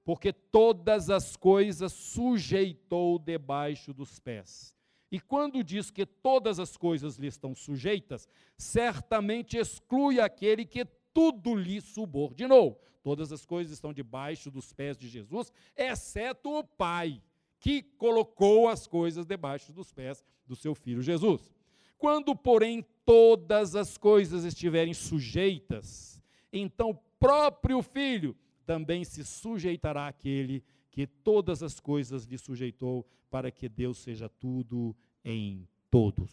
Porque 0.04 0.32
todas 0.32 1.10
as 1.10 1.34
coisas 1.34 1.92
sujeitou 1.92 3.18
debaixo 3.18 3.92
dos 3.92 4.20
pés. 4.20 4.76
E 5.10 5.18
quando 5.18 5.64
diz 5.64 5.90
que 5.90 6.06
todas 6.06 6.60
as 6.60 6.76
coisas 6.76 7.16
lhe 7.16 7.26
estão 7.26 7.52
sujeitas, 7.52 8.28
certamente 8.56 9.56
exclui 9.56 10.20
aquele 10.20 10.64
que 10.64 10.84
tudo 11.12 11.54
lhe 11.54 11.80
subordinou. 11.80 12.80
Todas 13.02 13.32
as 13.32 13.46
coisas 13.46 13.72
estão 13.72 13.92
debaixo 13.92 14.50
dos 14.50 14.72
pés 14.72 14.96
de 14.96 15.08
Jesus, 15.08 15.52
exceto 15.76 16.50
o 16.50 16.64
Pai, 16.64 17.22
que 17.58 17.82
colocou 17.82 18.68
as 18.68 18.86
coisas 18.86 19.26
debaixo 19.26 19.72
dos 19.72 19.92
pés 19.92 20.24
do 20.46 20.54
seu 20.54 20.74
filho 20.74 21.02
Jesus. 21.02 21.50
Quando, 21.96 22.34
porém, 22.34 22.84
todas 23.04 23.74
as 23.74 23.96
coisas 23.96 24.44
estiverem 24.44 24.94
sujeitas, 24.94 26.22
então 26.52 26.90
o 26.90 26.98
próprio 27.18 27.82
filho 27.82 28.36
também 28.64 29.04
se 29.04 29.24
sujeitará 29.24 30.08
àquele 30.08 30.62
que 30.90 31.06
todas 31.06 31.62
as 31.62 31.78
coisas 31.78 32.24
lhe 32.24 32.38
sujeitou, 32.38 33.06
para 33.30 33.50
que 33.50 33.68
Deus 33.68 33.98
seja 33.98 34.28
tudo 34.28 34.94
em 35.24 35.68
todos. 35.90 36.30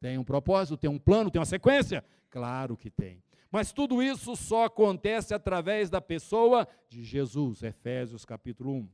Tem 0.00 0.18
um 0.18 0.24
propósito, 0.24 0.76
tem 0.76 0.90
um 0.90 0.98
plano, 0.98 1.30
tem 1.30 1.38
uma 1.38 1.46
sequência? 1.46 2.04
Claro 2.34 2.76
que 2.76 2.90
tem. 2.90 3.22
Mas 3.48 3.72
tudo 3.72 4.02
isso 4.02 4.34
só 4.34 4.64
acontece 4.64 5.32
através 5.32 5.88
da 5.88 6.00
pessoa 6.00 6.66
de 6.88 7.04
Jesus, 7.04 7.62
Efésios 7.62 8.24
capítulo 8.24 8.72
1. 8.72 8.88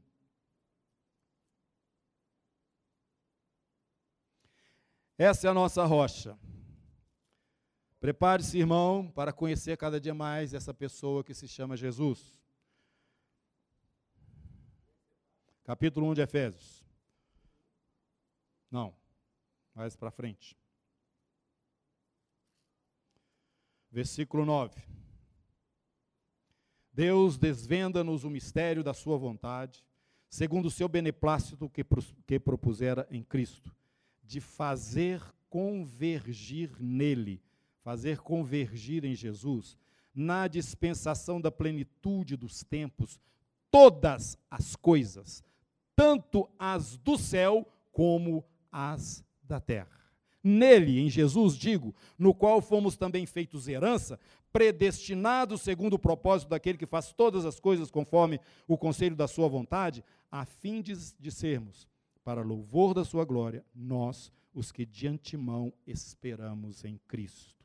Essa 5.16 5.46
é 5.46 5.50
a 5.50 5.54
nossa 5.54 5.86
rocha. 5.86 6.38
Prepare-se, 7.98 8.58
irmão, 8.58 9.10
para 9.10 9.32
conhecer 9.32 9.78
cada 9.78 9.98
dia 9.98 10.12
mais 10.12 10.52
essa 10.52 10.74
pessoa 10.74 11.24
que 11.24 11.32
se 11.32 11.48
chama 11.48 11.78
Jesus. 11.78 12.38
Capítulo 15.64 16.10
1 16.10 16.14
de 16.14 16.20
Efésios. 16.20 16.84
Não, 18.70 18.94
mais 19.74 19.96
para 19.96 20.10
frente. 20.10 20.59
Versículo 23.90 24.44
9. 24.44 24.82
Deus 26.92 27.38
desvenda-nos 27.38 28.24
o 28.24 28.30
mistério 28.30 28.82
da 28.82 28.92
sua 28.92 29.16
vontade, 29.16 29.84
segundo 30.28 30.66
o 30.66 30.70
seu 30.70 30.88
beneplácito 30.88 31.68
que, 31.68 31.84
que 32.26 32.38
propusera 32.38 33.06
em 33.10 33.22
Cristo, 33.22 33.74
de 34.22 34.40
fazer 34.40 35.22
convergir 35.48 36.70
nele, 36.78 37.42
fazer 37.82 38.18
convergir 38.18 39.04
em 39.04 39.14
Jesus, 39.14 39.76
na 40.14 40.46
dispensação 40.46 41.40
da 41.40 41.50
plenitude 41.50 42.36
dos 42.36 42.62
tempos, 42.62 43.20
todas 43.70 44.38
as 44.50 44.76
coisas, 44.76 45.42
tanto 45.94 46.48
as 46.58 46.96
do 46.96 47.16
céu 47.16 47.66
como 47.92 48.44
as 48.70 49.24
da 49.42 49.60
terra. 49.60 49.99
Nele, 50.42 51.00
em 51.00 51.10
Jesus, 51.10 51.56
digo, 51.56 51.94
no 52.18 52.34
qual 52.34 52.62
fomos 52.62 52.96
também 52.96 53.26
feitos 53.26 53.68
herança, 53.68 54.18
predestinados 54.52 55.60
segundo 55.60 55.94
o 55.94 55.98
propósito 55.98 56.48
daquele 56.48 56.78
que 56.78 56.86
faz 56.86 57.12
todas 57.12 57.44
as 57.44 57.60
coisas 57.60 57.90
conforme 57.90 58.40
o 58.66 58.78
conselho 58.78 59.14
da 59.14 59.28
sua 59.28 59.48
vontade, 59.48 60.02
a 60.30 60.44
fim 60.44 60.80
de, 60.80 60.94
de 61.18 61.30
sermos, 61.30 61.86
para 62.24 62.42
louvor 62.42 62.94
da 62.94 63.04
sua 63.04 63.24
glória, 63.24 63.64
nós, 63.74 64.32
os 64.54 64.72
que 64.72 64.84
de 64.84 65.06
antemão 65.06 65.72
esperamos 65.86 66.84
em 66.84 66.98
Cristo. 67.06 67.60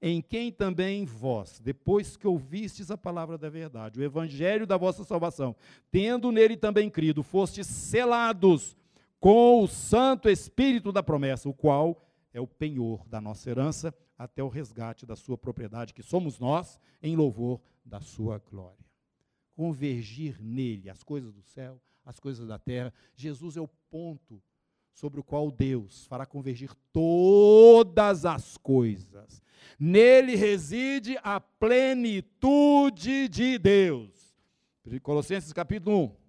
Em 0.00 0.22
quem 0.22 0.52
também 0.52 1.04
vós, 1.04 1.58
depois 1.58 2.16
que 2.16 2.26
ouvistes 2.26 2.88
a 2.90 2.96
palavra 2.96 3.36
da 3.36 3.50
verdade, 3.50 3.98
o 3.98 4.04
evangelho 4.04 4.64
da 4.64 4.76
vossa 4.76 5.02
salvação, 5.02 5.56
tendo 5.90 6.30
nele 6.30 6.56
também 6.56 6.88
crido, 6.88 7.22
fostes 7.22 7.66
selados 7.66 8.76
com 9.20 9.62
o 9.62 9.68
Santo 9.68 10.28
Espírito 10.28 10.92
da 10.92 11.02
promessa, 11.02 11.48
o 11.48 11.54
qual 11.54 12.04
é 12.32 12.40
o 12.40 12.46
penhor 12.46 13.06
da 13.08 13.20
nossa 13.20 13.50
herança 13.50 13.94
até 14.16 14.42
o 14.42 14.48
resgate 14.48 15.06
da 15.06 15.16
sua 15.16 15.38
propriedade, 15.38 15.94
que 15.94 16.02
somos 16.02 16.38
nós, 16.38 16.78
em 17.02 17.16
louvor 17.16 17.60
da 17.84 18.00
sua 18.00 18.38
glória. 18.38 18.84
Convergir 19.54 20.40
nele 20.40 20.90
as 20.90 21.02
coisas 21.02 21.32
do 21.32 21.42
céu, 21.42 21.80
as 22.04 22.18
coisas 22.18 22.46
da 22.46 22.58
terra. 22.58 22.92
Jesus 23.14 23.56
é 23.56 23.60
o 23.60 23.68
ponto 23.90 24.42
sobre 24.92 25.20
o 25.20 25.24
qual 25.24 25.50
Deus 25.50 26.06
fará 26.06 26.26
convergir 26.26 26.74
todas 26.92 28.24
as 28.24 28.56
coisas. 28.56 29.42
Nele 29.78 30.34
reside 30.34 31.16
a 31.22 31.40
plenitude 31.40 33.28
de 33.28 33.58
Deus. 33.58 34.10
Colossenses 35.02 35.52
capítulo 35.52 36.04
1. 36.04 36.27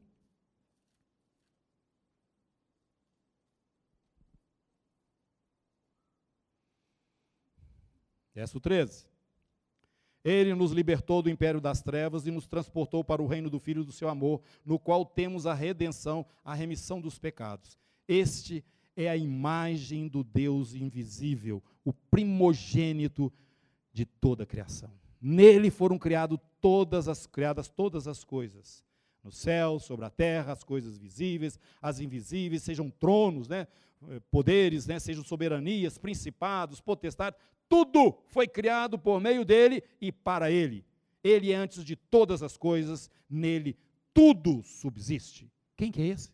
Verso 8.40 8.58
13. 8.58 9.06
Ele 10.24 10.56
nos 10.56 10.72
libertou 10.72 11.22
do 11.22 11.30
império 11.30 11.60
das 11.60 11.82
trevas 11.82 12.26
e 12.26 12.32
nos 12.32 12.48
transportou 12.48 13.04
para 13.04 13.22
o 13.22 13.28
reino 13.28 13.50
do 13.50 13.60
Filho 13.60 13.84
do 13.84 13.92
seu 13.92 14.08
amor, 14.08 14.42
no 14.64 14.80
qual 14.80 15.06
temos 15.06 15.46
a 15.46 15.54
redenção, 15.54 16.26
a 16.42 16.54
remissão 16.54 17.02
dos 17.02 17.20
pecados. 17.20 17.78
Este 18.08 18.64
é 18.96 19.10
a 19.10 19.18
imagem 19.18 20.08
do 20.08 20.24
Deus 20.24 20.74
invisível, 20.74 21.62
o 21.84 21.92
primogênito 21.92 23.30
de 23.92 24.06
toda 24.06 24.44
a 24.44 24.48
criação. 24.48 24.90
Nele 25.22 25.70
foram 25.70 26.00
todas 26.62 27.10
as, 27.10 27.28
criadas 27.28 27.68
todas 27.68 28.08
as 28.08 28.24
coisas, 28.24 28.86
no 29.22 29.34
céu, 29.34 29.82
sobre 29.82 30.06
a 30.06 30.10
terra, 30.10 30.54
as 30.54 30.64
coisas 30.64 30.98
visíveis, 30.98 31.60
as 31.82 32.00
invisíveis, 32.00 32.64
sejam 32.64 32.90
tronos, 32.90 33.50
né, 33.50 33.68
poderes, 34.32 34.88
né, 34.88 34.98
sejam 34.98 35.26
soberanias, 35.26 35.98
principados, 35.98 36.80
potestades, 36.80 37.38
tudo 37.70 38.18
foi 38.28 38.48
criado 38.48 38.98
por 38.98 39.22
meio 39.22 39.46
dele 39.46 39.84
e 40.02 40.12
para 40.12 40.52
ele. 40.52 40.84
Ele 41.24 41.52
é 41.52 41.56
antes 41.56 41.86
de 41.86 41.96
todas 41.96 42.42
as 42.42 42.58
coisas, 42.58 43.10
nele 43.30 43.78
tudo 44.14 44.64
subsiste. 44.64 45.50
Quem 45.78 45.92
que 45.92 46.02
é 46.02 46.08
esse? 46.08 46.34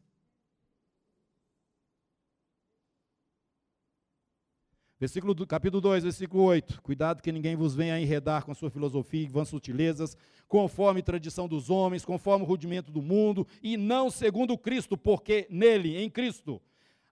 Versículo 4.97 5.33
do, 5.33 5.45
capítulo 5.45 5.81
2, 5.81 6.03
versículo 6.03 6.43
8. 6.43 6.81
Cuidado 6.81 7.21
que 7.21 7.31
ninguém 7.31 7.55
vos 7.55 7.75
venha 7.75 7.99
enredar 7.99 8.45
com 8.45 8.53
a 8.53 8.55
sua 8.55 8.71
filosofia 8.71 9.23
e 9.23 9.27
vãs 9.27 9.49
sutilezas, 9.49 10.15
conforme 10.47 11.03
tradição 11.03 11.47
dos 11.47 11.69
homens, 11.69 12.05
conforme 12.05 12.45
o 12.45 12.47
rudimento 12.47 12.91
do 12.91 13.01
mundo, 13.01 13.45
e 13.61 13.75
não 13.75 14.09
segundo 14.09 14.57
Cristo, 14.57 14.97
porque 14.97 15.47
nele, 15.49 15.97
em 15.97 16.09
Cristo, 16.09 16.61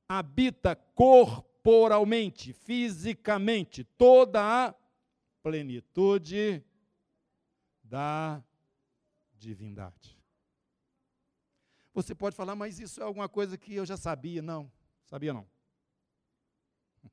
habita 0.08 0.76
corpo 0.76 1.53
corporalmente, 1.64 2.52
fisicamente, 2.52 3.86
toda 3.86 4.68
a 4.68 4.76
plenitude 5.42 6.62
da 7.82 8.44
divindade. 9.34 10.20
Você 11.94 12.14
pode 12.14 12.36
falar, 12.36 12.56
mas 12.56 12.80
isso 12.80 13.00
é 13.00 13.04
alguma 13.04 13.30
coisa 13.30 13.58
que 13.58 13.76
eu 13.76 13.86
já 13.86 13.96
sabia. 13.96 14.42
Não, 14.42 14.70
sabia 15.06 15.34
não. 15.34 15.48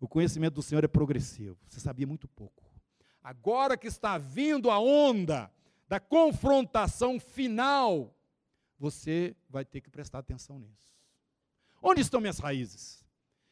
O 0.00 0.08
conhecimento 0.08 0.54
do 0.54 0.62
Senhor 0.62 0.82
é 0.82 0.88
progressivo. 0.88 1.56
Você 1.68 1.78
sabia 1.78 2.06
muito 2.06 2.26
pouco. 2.26 2.64
Agora 3.22 3.76
que 3.76 3.86
está 3.86 4.18
vindo 4.18 4.70
a 4.70 4.78
onda 4.78 5.50
da 5.88 6.00
confrontação 6.00 7.20
final, 7.20 8.14
você 8.76 9.36
vai 9.48 9.64
ter 9.64 9.80
que 9.80 9.88
prestar 9.88 10.18
atenção 10.18 10.58
nisso. 10.58 10.92
Onde 11.80 12.00
estão 12.00 12.20
minhas 12.20 12.38
raízes? 12.38 13.03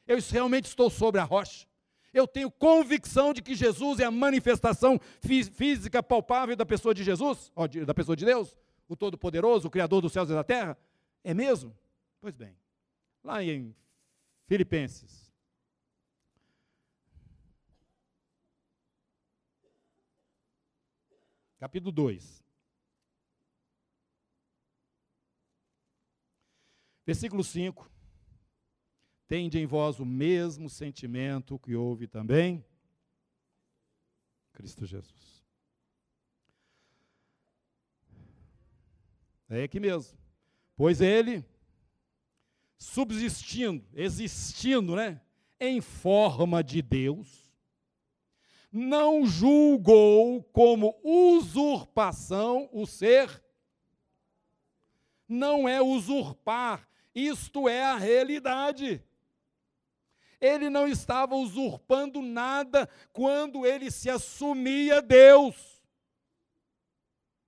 Eu 0.07 0.19
realmente 0.31 0.67
estou 0.67 0.91
sobre 0.91 1.21
a 1.21 1.25
rocha. 1.25 1.67
Eu 2.13 2.27
tenho 2.27 2.51
convicção 2.51 3.33
de 3.33 3.41
que 3.41 3.55
Jesus 3.55 3.99
é 3.99 4.05
a 4.05 4.11
manifestação 4.11 5.01
física 5.21 6.03
palpável 6.03 6.55
da 6.55 6.67
pessoa 6.67 6.93
de 6.95 7.03
Jesus, 7.03 7.51
da 7.87 7.95
pessoa 7.95 8.15
de 8.15 8.25
Deus, 8.25 8.57
o 8.87 8.95
Todo-Poderoso, 8.95 9.69
o 9.69 9.71
Criador 9.71 10.03
dos 10.03 10.13
céus 10.13 10.29
e 10.29 10.35
da 10.35 10.45
terra. 10.45 10.77
É 11.25 11.33
mesmo? 11.33 11.75
Pois 12.21 12.37
bem, 12.37 12.55
lá 13.25 13.43
em 13.43 13.75
Filipenses, 14.47 15.33
capítulo 21.59 21.93
2. 21.93 22.43
Versículo 27.05 27.43
5 27.43 27.92
tende 29.33 29.59
em 29.59 29.65
vós 29.65 29.99
o 29.99 30.05
mesmo 30.05 30.69
sentimento 30.69 31.59
que 31.59 31.75
houve 31.75 32.07
também 32.07 32.63
Cristo 34.53 34.85
Jesus. 34.85 35.43
É 39.49 39.63
aqui 39.63 39.81
mesmo. 39.81 40.19
Pois 40.77 41.01
ele, 41.01 41.43
subsistindo, 42.77 43.83
existindo, 43.95 44.95
né? 44.95 45.19
Em 45.59 45.81
forma 45.81 46.63
de 46.63 46.83
Deus, 46.83 47.51
não 48.71 49.25
julgou 49.25 50.43
como 50.53 50.95
usurpação 51.03 52.69
o 52.71 52.85
ser. 52.85 53.43
Não 55.27 55.67
é 55.67 55.81
usurpar, 55.81 56.87
isto 57.15 57.67
é 57.67 57.83
a 57.83 57.97
realidade. 57.97 59.03
Ele 60.43 60.69
não 60.69 60.89
estava 60.89 61.37
usurpando 61.37 62.21
nada 62.21 62.89
quando 63.13 63.65
ele 63.65 63.93
se 63.93 64.11
assumia 64.11 65.01
Deus. 65.01 65.81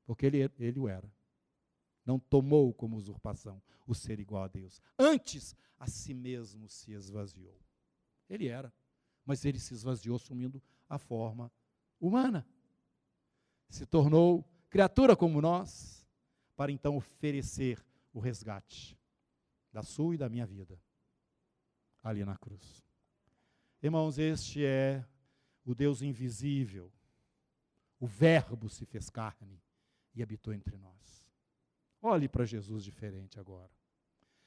Porque 0.06 0.26
ele, 0.26 0.48
ele 0.60 0.78
o 0.78 0.88
era. 0.88 1.12
Não 2.06 2.20
tomou 2.20 2.72
como 2.72 2.96
usurpação 2.96 3.60
o 3.84 3.96
ser 3.96 4.20
igual 4.20 4.44
a 4.44 4.48
Deus. 4.48 4.80
Antes, 4.96 5.56
a 5.76 5.88
si 5.88 6.14
mesmo 6.14 6.68
se 6.68 6.92
esvaziou. 6.92 7.58
Ele 8.30 8.46
era, 8.46 8.72
mas 9.26 9.44
ele 9.44 9.58
se 9.58 9.74
esvaziou 9.74 10.14
assumindo 10.14 10.62
a 10.88 10.96
forma 10.96 11.50
humana. 12.00 12.46
Se 13.68 13.84
tornou 13.84 14.44
criatura 14.70 15.16
como 15.16 15.40
nós, 15.40 16.06
para 16.54 16.70
então 16.70 16.96
oferecer 16.96 17.84
o 18.12 18.20
resgate 18.20 18.96
da 19.72 19.82
sua 19.82 20.14
e 20.14 20.18
da 20.18 20.28
minha 20.28 20.46
vida 20.46 20.80
ali 22.04 22.24
na 22.24 22.36
cruz. 22.36 22.83
Irmãos, 23.84 24.18
este 24.18 24.64
é 24.64 25.04
o 25.62 25.74
Deus 25.74 26.00
invisível. 26.00 26.90
O 28.00 28.06
Verbo 28.06 28.66
se 28.66 28.86
fez 28.86 29.10
carne 29.10 29.62
e 30.14 30.22
habitou 30.22 30.54
entre 30.54 30.78
nós. 30.78 31.30
Olhe 32.00 32.26
para 32.26 32.46
Jesus 32.46 32.82
diferente 32.82 33.38
agora. 33.38 33.70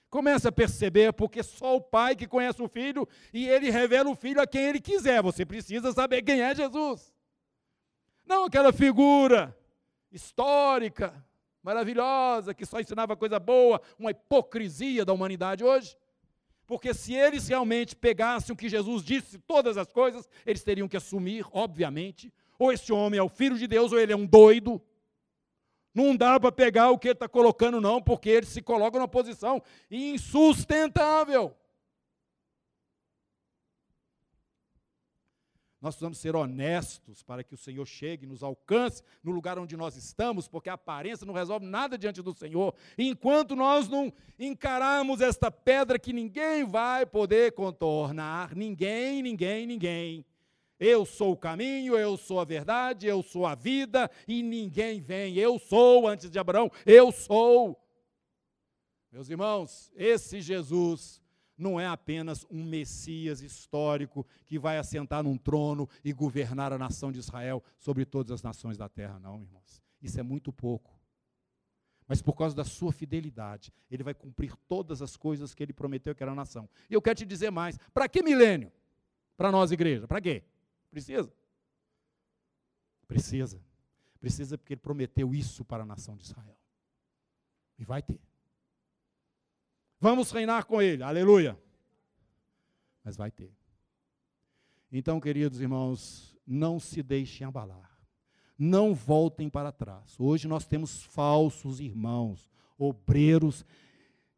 Comece 0.09 0.47
a 0.47 0.51
perceber, 0.51 1.13
porque 1.13 1.43
só 1.43 1.75
o 1.75 1.81
Pai 1.81 2.15
que 2.15 2.25
conhece 2.25 2.63
o 2.63 2.67
Filho 2.67 3.07
e 3.31 3.47
ele 3.47 3.69
revela 3.69 4.09
o 4.09 4.15
Filho 4.15 4.41
a 4.41 4.47
quem 4.47 4.63
ele 4.63 4.81
quiser. 4.81 5.21
Você 5.21 5.45
precisa 5.45 5.91
saber 5.91 6.23
quem 6.23 6.41
é 6.41 6.55
Jesus. 6.55 7.13
Não 8.25 8.45
aquela 8.45 8.73
figura 8.73 9.55
histórica, 10.11 11.13
maravilhosa, 11.61 12.55
que 12.55 12.65
só 12.65 12.79
ensinava 12.79 13.15
coisa 13.15 13.39
boa, 13.39 13.79
uma 13.99 14.09
hipocrisia 14.09 15.05
da 15.05 15.13
humanidade 15.13 15.63
hoje. 15.63 15.95
Porque 16.67 16.93
se 16.93 17.13
eles 17.13 17.47
realmente 17.47 17.95
pegassem 17.95 18.53
o 18.53 18.57
que 18.57 18.67
Jesus 18.67 19.01
disse, 19.01 19.39
todas 19.39 19.77
as 19.77 19.91
coisas, 19.91 20.29
eles 20.45 20.61
teriam 20.61 20.87
que 20.87 20.97
assumir, 20.97 21.45
obviamente, 21.53 22.31
ou 22.59 22.73
esse 22.73 22.91
homem 22.91 23.17
é 23.17 23.23
o 23.23 23.29
filho 23.29 23.57
de 23.57 23.65
Deus, 23.65 23.93
ou 23.93 23.99
ele 23.99 24.11
é 24.11 24.15
um 24.15 24.25
doido, 24.25 24.81
não 25.95 26.15
dá 26.15 26.37
para 26.37 26.51
pegar 26.51 26.91
o 26.91 26.97
que 26.99 27.07
ele 27.07 27.13
está 27.13 27.27
colocando, 27.27 27.79
não, 27.79 28.01
porque 28.01 28.29
ele 28.29 28.45
se 28.45 28.61
coloca 28.61 28.99
numa 28.99 29.07
posição 29.07 29.63
insustentável. 29.89 31.55
Nós 35.87 35.95
precisamos 35.95 36.17
ser 36.17 36.35
honestos 36.35 37.23
para 37.23 37.45
que 37.45 37.53
o 37.53 37.57
Senhor 37.57 37.85
chegue, 37.85 38.25
nos 38.25 38.43
alcance 38.43 39.01
no 39.23 39.31
lugar 39.31 39.57
onde 39.57 39.77
nós 39.77 39.95
estamos, 39.95 40.45
porque 40.45 40.69
a 40.69 40.73
aparência 40.73 41.25
não 41.25 41.33
resolve 41.33 41.65
nada 41.65 41.97
diante 41.97 42.21
do 42.21 42.33
Senhor. 42.33 42.75
Enquanto 42.97 43.55
nós 43.55 43.87
não 43.87 44.11
encararmos 44.37 45.21
esta 45.21 45.49
pedra 45.49 45.97
que 45.97 46.11
ninguém 46.11 46.65
vai 46.65 47.05
poder 47.05 47.53
contornar, 47.53 48.53
ninguém, 48.53 49.21
ninguém, 49.21 49.65
ninguém, 49.65 50.25
eu 50.77 51.05
sou 51.05 51.31
o 51.31 51.37
caminho, 51.37 51.97
eu 51.97 52.17
sou 52.17 52.41
a 52.41 52.43
verdade, 52.43 53.07
eu 53.07 53.23
sou 53.23 53.45
a 53.45 53.55
vida, 53.55 54.11
e 54.27 54.43
ninguém 54.43 54.99
vem. 54.99 55.35
Eu 55.37 55.57
sou, 55.57 56.05
antes 56.05 56.29
de 56.29 56.37
Abraão, 56.37 56.69
eu 56.85 57.13
sou. 57.13 57.81
Meus 59.09 59.29
irmãos, 59.29 59.89
esse 59.95 60.41
Jesus 60.41 61.21
não 61.57 61.79
é 61.79 61.87
apenas 61.87 62.45
um 62.49 62.63
Messias 62.63 63.41
histórico 63.41 64.25
que 64.45 64.59
vai 64.59 64.77
assentar 64.77 65.23
num 65.23 65.37
trono 65.37 65.89
e 66.03 66.13
governar 66.13 66.71
a 66.71 66.77
nação 66.77 67.11
de 67.11 67.19
Israel 67.19 67.63
sobre 67.77 68.05
todas 68.05 68.31
as 68.31 68.43
nações 68.43 68.77
da 68.77 68.87
terra, 68.87 69.19
não, 69.19 69.41
irmãos. 69.41 69.81
Isso 70.01 70.19
é 70.19 70.23
muito 70.23 70.53
pouco. 70.53 70.95
Mas 72.07 72.21
por 72.21 72.33
causa 72.33 72.55
da 72.55 72.63
sua 72.63 72.93
fidelidade, 72.93 73.73
ele 73.91 74.03
vai 74.03 74.13
cumprir 74.13 74.55
todas 74.67 75.01
as 75.01 75.17
coisas 75.17 75.53
que 75.53 75.61
ele 75.61 75.73
prometeu 75.73 76.15
que 76.15 76.23
era 76.23 76.31
a 76.31 76.35
nação. 76.35 76.69
E 76.89 76.93
eu 76.93 77.01
quero 77.01 77.15
te 77.17 77.25
dizer 77.25 77.51
mais: 77.51 77.77
para 77.93 78.07
que 78.07 78.23
milênio? 78.23 78.71
Para 79.35 79.51
nós, 79.51 79.71
igreja? 79.71 80.07
Para 80.07 80.21
quê? 80.21 80.43
Precisa? 80.89 81.33
Precisa. 83.07 83.61
Precisa 84.19 84.57
porque 84.57 84.73
ele 84.73 84.81
prometeu 84.81 85.33
isso 85.33 85.65
para 85.65 85.83
a 85.83 85.85
nação 85.85 86.15
de 86.15 86.23
Israel. 86.23 86.57
E 87.77 87.83
vai 87.83 88.01
ter. 88.01 88.19
Vamos 89.99 90.31
reinar 90.31 90.65
com 90.65 90.81
ele, 90.81 91.03
aleluia. 91.03 91.57
Mas 93.03 93.17
vai 93.17 93.31
ter. 93.31 93.51
Então, 94.91 95.19
queridos 95.19 95.59
irmãos, 95.59 96.37
não 96.45 96.79
se 96.79 97.01
deixem 97.03 97.45
abalar. 97.45 97.97
Não 98.57 98.93
voltem 98.93 99.49
para 99.49 99.71
trás. 99.71 100.19
Hoje 100.19 100.47
nós 100.47 100.65
temos 100.65 101.03
falsos 101.03 101.79
irmãos, 101.79 102.49
obreiros, 102.77 103.65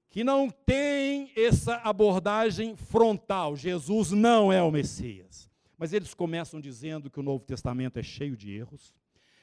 que 0.10 0.24
não 0.24 0.50
têm 0.50 1.32
essa 1.36 1.76
abordagem 1.76 2.76
frontal. 2.76 3.56
Jesus 3.56 4.12
não 4.12 4.52
é 4.52 4.62
o 4.62 4.72
Messias. 4.72 5.50
Mas 5.78 5.94
eles 5.94 6.14
começam 6.14 6.60
dizendo 6.60 7.10
que 7.10 7.20
o 7.20 7.24
Novo 7.24 7.46
Testamento 7.46 7.98
é 7.98 8.04
cheio 8.04 8.36
de 8.36 8.52
erros. 8.52 8.94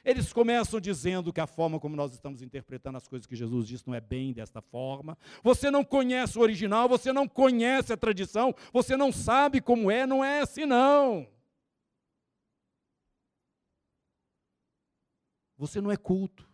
Eles 0.06 0.32
começam 0.32 0.80
dizendo 0.80 1.32
que 1.32 1.40
a 1.40 1.48
forma 1.48 1.80
como 1.80 1.96
nós 1.96 2.12
estamos 2.12 2.40
interpretando 2.40 2.94
as 2.94 3.08
coisas 3.08 3.26
que 3.26 3.34
Jesus 3.34 3.66
disse 3.66 3.88
não 3.88 3.92
é 3.92 4.00
bem 4.00 4.32
desta 4.32 4.62
forma. 4.62 5.18
Você 5.42 5.68
não 5.68 5.84
conhece 5.84 6.38
o 6.38 6.42
original, 6.42 6.88
você 6.88 7.12
não 7.12 7.26
conhece 7.26 7.92
a 7.92 7.96
tradição, 7.96 8.54
você 8.72 8.96
não 8.96 9.10
sabe 9.10 9.60
como 9.60 9.90
é, 9.90 10.06
não 10.06 10.24
é 10.24 10.42
assim 10.42 10.64
não. 10.64 11.26
Você 15.58 15.80
não 15.80 15.90
é 15.90 15.96
culto. 15.96 16.48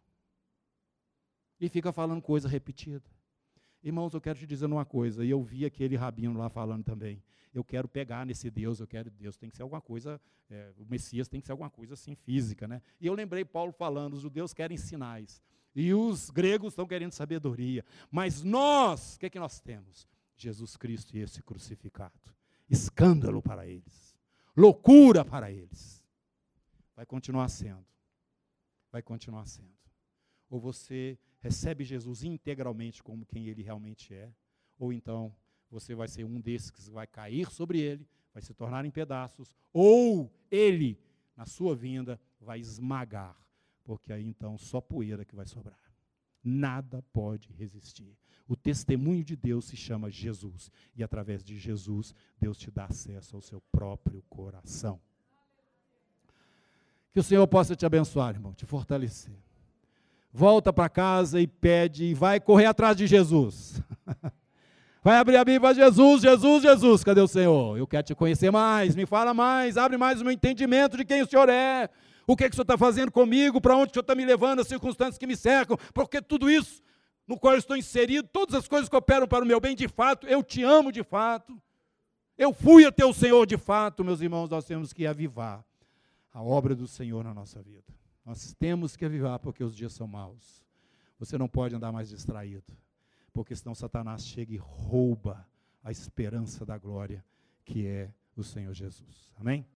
E 1.61 1.69
fica 1.69 1.93
falando 1.93 2.23
coisa 2.23 2.49
repetida. 2.49 3.12
Irmãos, 3.83 4.15
eu 4.15 4.21
quero 4.21 4.39
te 4.39 4.47
dizer 4.47 4.67
uma 4.67 4.85
coisa, 4.85 5.25
e 5.25 5.31
eu 5.31 5.43
vi 5.43 5.65
aquele 5.65 5.97
rabino 5.97 6.39
lá 6.39 6.49
falando 6.49 6.85
também 6.85 7.23
eu 7.55 7.63
quero 7.63 7.87
pegar 7.87 8.25
nesse 8.25 8.51
Deus, 8.51 8.81
eu 8.81 8.87
quero 8.87 9.11
Deus, 9.11 9.37
tem 9.37 9.51
que 9.51 9.57
ser 9.57 9.63
alguma 9.63 9.81
coisa, 9.81 10.21
é, 10.49 10.73
o 10.79 10.85
Messias 10.87 11.29
tem 11.29 11.41
que 11.41 11.47
ser 11.47 11.53
alguma 11.53 11.71
coisa 11.71 11.95
assim 11.95 12.15
física, 12.15 12.67
né? 12.67 12.81
E 13.01 13.07
eu 13.07 13.15
lembrei 13.15 13.45
Paulo 13.45 13.73
falando, 13.73 14.15
os 14.15 14.23
judeus 14.23 14.55
querem 14.55 14.77
sinais, 14.77 15.43
e 15.75 15.93
os 15.93 16.31
gregos 16.31 16.73
estão 16.73 16.87
querendo 16.87 17.13
sabedoria, 17.13 17.85
mas 18.11 18.43
nós, 18.43 19.17
o 19.17 19.21
que 19.21 19.27
é 19.27 19.31
que 19.31 19.39
nós 19.39 19.61
temos? 19.61 20.09
Jesus 20.37 20.77
Cristo 20.77 21.17
e 21.17 21.21
esse 21.21 21.43
crucificado. 21.43 22.13
Escândalo 22.69 23.43
para 23.43 23.67
eles, 23.67 24.17
loucura 24.57 25.25
para 25.25 25.51
eles. 25.51 26.03
Vai 26.97 27.05
continuar 27.05 27.49
sendo, 27.49 27.85
vai 28.91 29.03
continuar 29.03 29.47
sendo. 29.47 29.73
Ou 30.49 30.59
você 30.59 31.19
recebe 31.43 31.85
Jesus 31.85 32.23
integralmente 32.23 33.03
como 33.03 33.27
quem 33.27 33.49
ele 33.49 33.63
realmente 33.63 34.15
é, 34.15 34.33
ou 34.79 34.93
então 34.93 35.35
você 35.71 35.95
vai 35.95 36.07
ser 36.07 36.25
um 36.25 36.41
desses 36.41 36.71
que 36.71 36.89
vai 36.91 37.07
cair 37.07 37.51
sobre 37.51 37.81
ele, 37.81 38.07
vai 38.33 38.43
se 38.43 38.55
tornar 38.55 38.85
em 38.85 38.91
pedaços, 38.91 39.55
ou 39.73 40.33
ele, 40.51 40.99
na 41.37 41.47
sua 41.47 41.75
vinda, 41.75 42.21
vai 42.41 42.61
esmagar, 42.61 43.37
porque 43.83 44.13
aí 44.13 44.25
então 44.25 44.57
só 44.57 44.81
poeira 44.81 45.25
que 45.25 45.35
vai 45.35 45.47
sobrar. 45.47 45.81
Nada 46.45 47.03
pode 47.13 47.53
resistir. 47.53 48.17
O 48.47 48.57
testemunho 48.57 49.25
de 49.25 49.35
Deus 49.35 49.65
se 49.65 49.77
chama 49.77 50.11
Jesus, 50.11 50.71
e 50.95 51.03
através 51.03 51.43
de 51.43 51.59
Jesus, 51.59 52.15
Deus 52.39 52.59
te 52.59 52.71
dá 52.71 52.85
acesso 52.85 53.35
ao 53.35 53.43
seu 53.43 53.61
próprio 53.73 54.23
coração. 54.29 55.01
Que 57.13 57.21
o 57.21 57.23
Senhor 57.23 57.47
possa 57.47 57.75
te 57.75 57.87
abençoar, 57.87 58.35
irmão, 58.35 58.55
te 58.55 58.67
fortalecer. 58.67 59.52
Volta 60.33 60.73
para 60.73 60.89
casa 60.89 61.41
e 61.41 61.47
pede, 61.47 62.05
e 62.07 62.15
vai 62.15 62.41
correr 62.41 62.67
atrás 62.67 62.97
de 62.97 63.07
Jesus. 63.07 63.83
Vai 65.05 65.17
abrir 65.17 65.37
a 65.37 65.45
Bíblia, 65.45 65.75
Jesus, 65.75 66.23
Jesus, 66.23 66.63
Jesus. 66.63 67.03
Cadê 67.03 67.21
o 67.21 67.27
Senhor? 67.27 67.77
Eu 67.77 67.89
quero 67.89 68.05
te 68.05 68.15
conhecer 68.15 68.53
mais, 68.53 68.95
me 68.95 69.05
fala 69.05 69.35
mais, 69.35 69.77
abre 69.77 69.99
mais 69.99 70.21
o 70.21 70.25
meu 70.25 70.33
entendimento 70.33 70.97
de 70.97 71.05
quem 71.05 71.23
o 71.23 71.27
Senhor 71.29 71.49
é. 71.49 71.91
O 72.25 72.37
que, 72.37 72.45
é 72.45 72.49
que 72.49 72.53
o 72.53 72.57
Senhor 72.57 72.63
está 72.63 72.79
fazendo 72.79 73.11
comigo, 73.11 73.61
para 73.61 73.75
onde 73.75 73.91
o 73.91 73.93
Senhor 73.93 74.03
está 74.03 74.15
me 74.15 74.25
levando, 74.25 74.61
as 74.61 74.69
circunstâncias 74.69 75.19
que 75.19 75.27
me 75.27 75.37
cercam, 75.37 75.77
porque 75.93 76.23
tudo 76.23 76.49
isso 76.49 76.81
no 77.27 77.39
qual 77.39 77.55
eu 77.55 77.59
estou 77.59 77.77
inserido, 77.77 78.29
todas 78.33 78.55
as 78.55 78.69
coisas 78.69 78.89
que 78.89 78.97
operam 78.97 79.27
para 79.27 79.45
o 79.45 79.47
meu 79.47 79.61
bem, 79.61 79.75
de 79.75 79.89
fato, 79.89 80.27
eu 80.27 80.43
te 80.43 80.63
amo 80.63 80.93
de 80.93 81.03
fato. 81.03 81.61
Eu 82.37 82.53
fui 82.53 82.85
até 82.85 83.05
o 83.05 83.13
Senhor 83.13 83.47
de 83.47 83.57
fato, 83.57 84.05
meus 84.05 84.21
irmãos, 84.21 84.51
nós 84.51 84.65
temos 84.65 84.93
que 84.93 85.07
avivar 85.07 85.65
a 86.33 86.43
obra 86.43 86.75
do 86.75 86.87
Senhor 86.87 87.23
na 87.23 87.35
nossa 87.35 87.63
vida. 87.63 87.93
Nós 88.25 88.55
temos 88.55 88.97
que 88.97 89.05
avivar 89.05 89.39
porque 89.39 89.65
os 89.65 89.75
dias 89.75 89.93
são 89.93 90.07
maus. 90.07 90.65
Você 91.19 91.37
não 91.37 91.49
pode 91.49 91.75
andar 91.75 91.93
mais 91.93 92.09
distraído 92.09 92.73
porque 93.33 93.57
senão 93.57 93.75
Satanás 93.75 94.27
chega 94.27 94.53
e 94.53 94.59
rouba 94.59 95.47
a 95.83 95.91
esperança 95.91 96.65
da 96.67 96.77
glória 96.77 97.25
que 97.65 97.87
é 97.87 98.13
o 98.37 98.43
Senhor 98.43 98.75
Jesus. 98.75 99.33
Amém? 99.37 99.67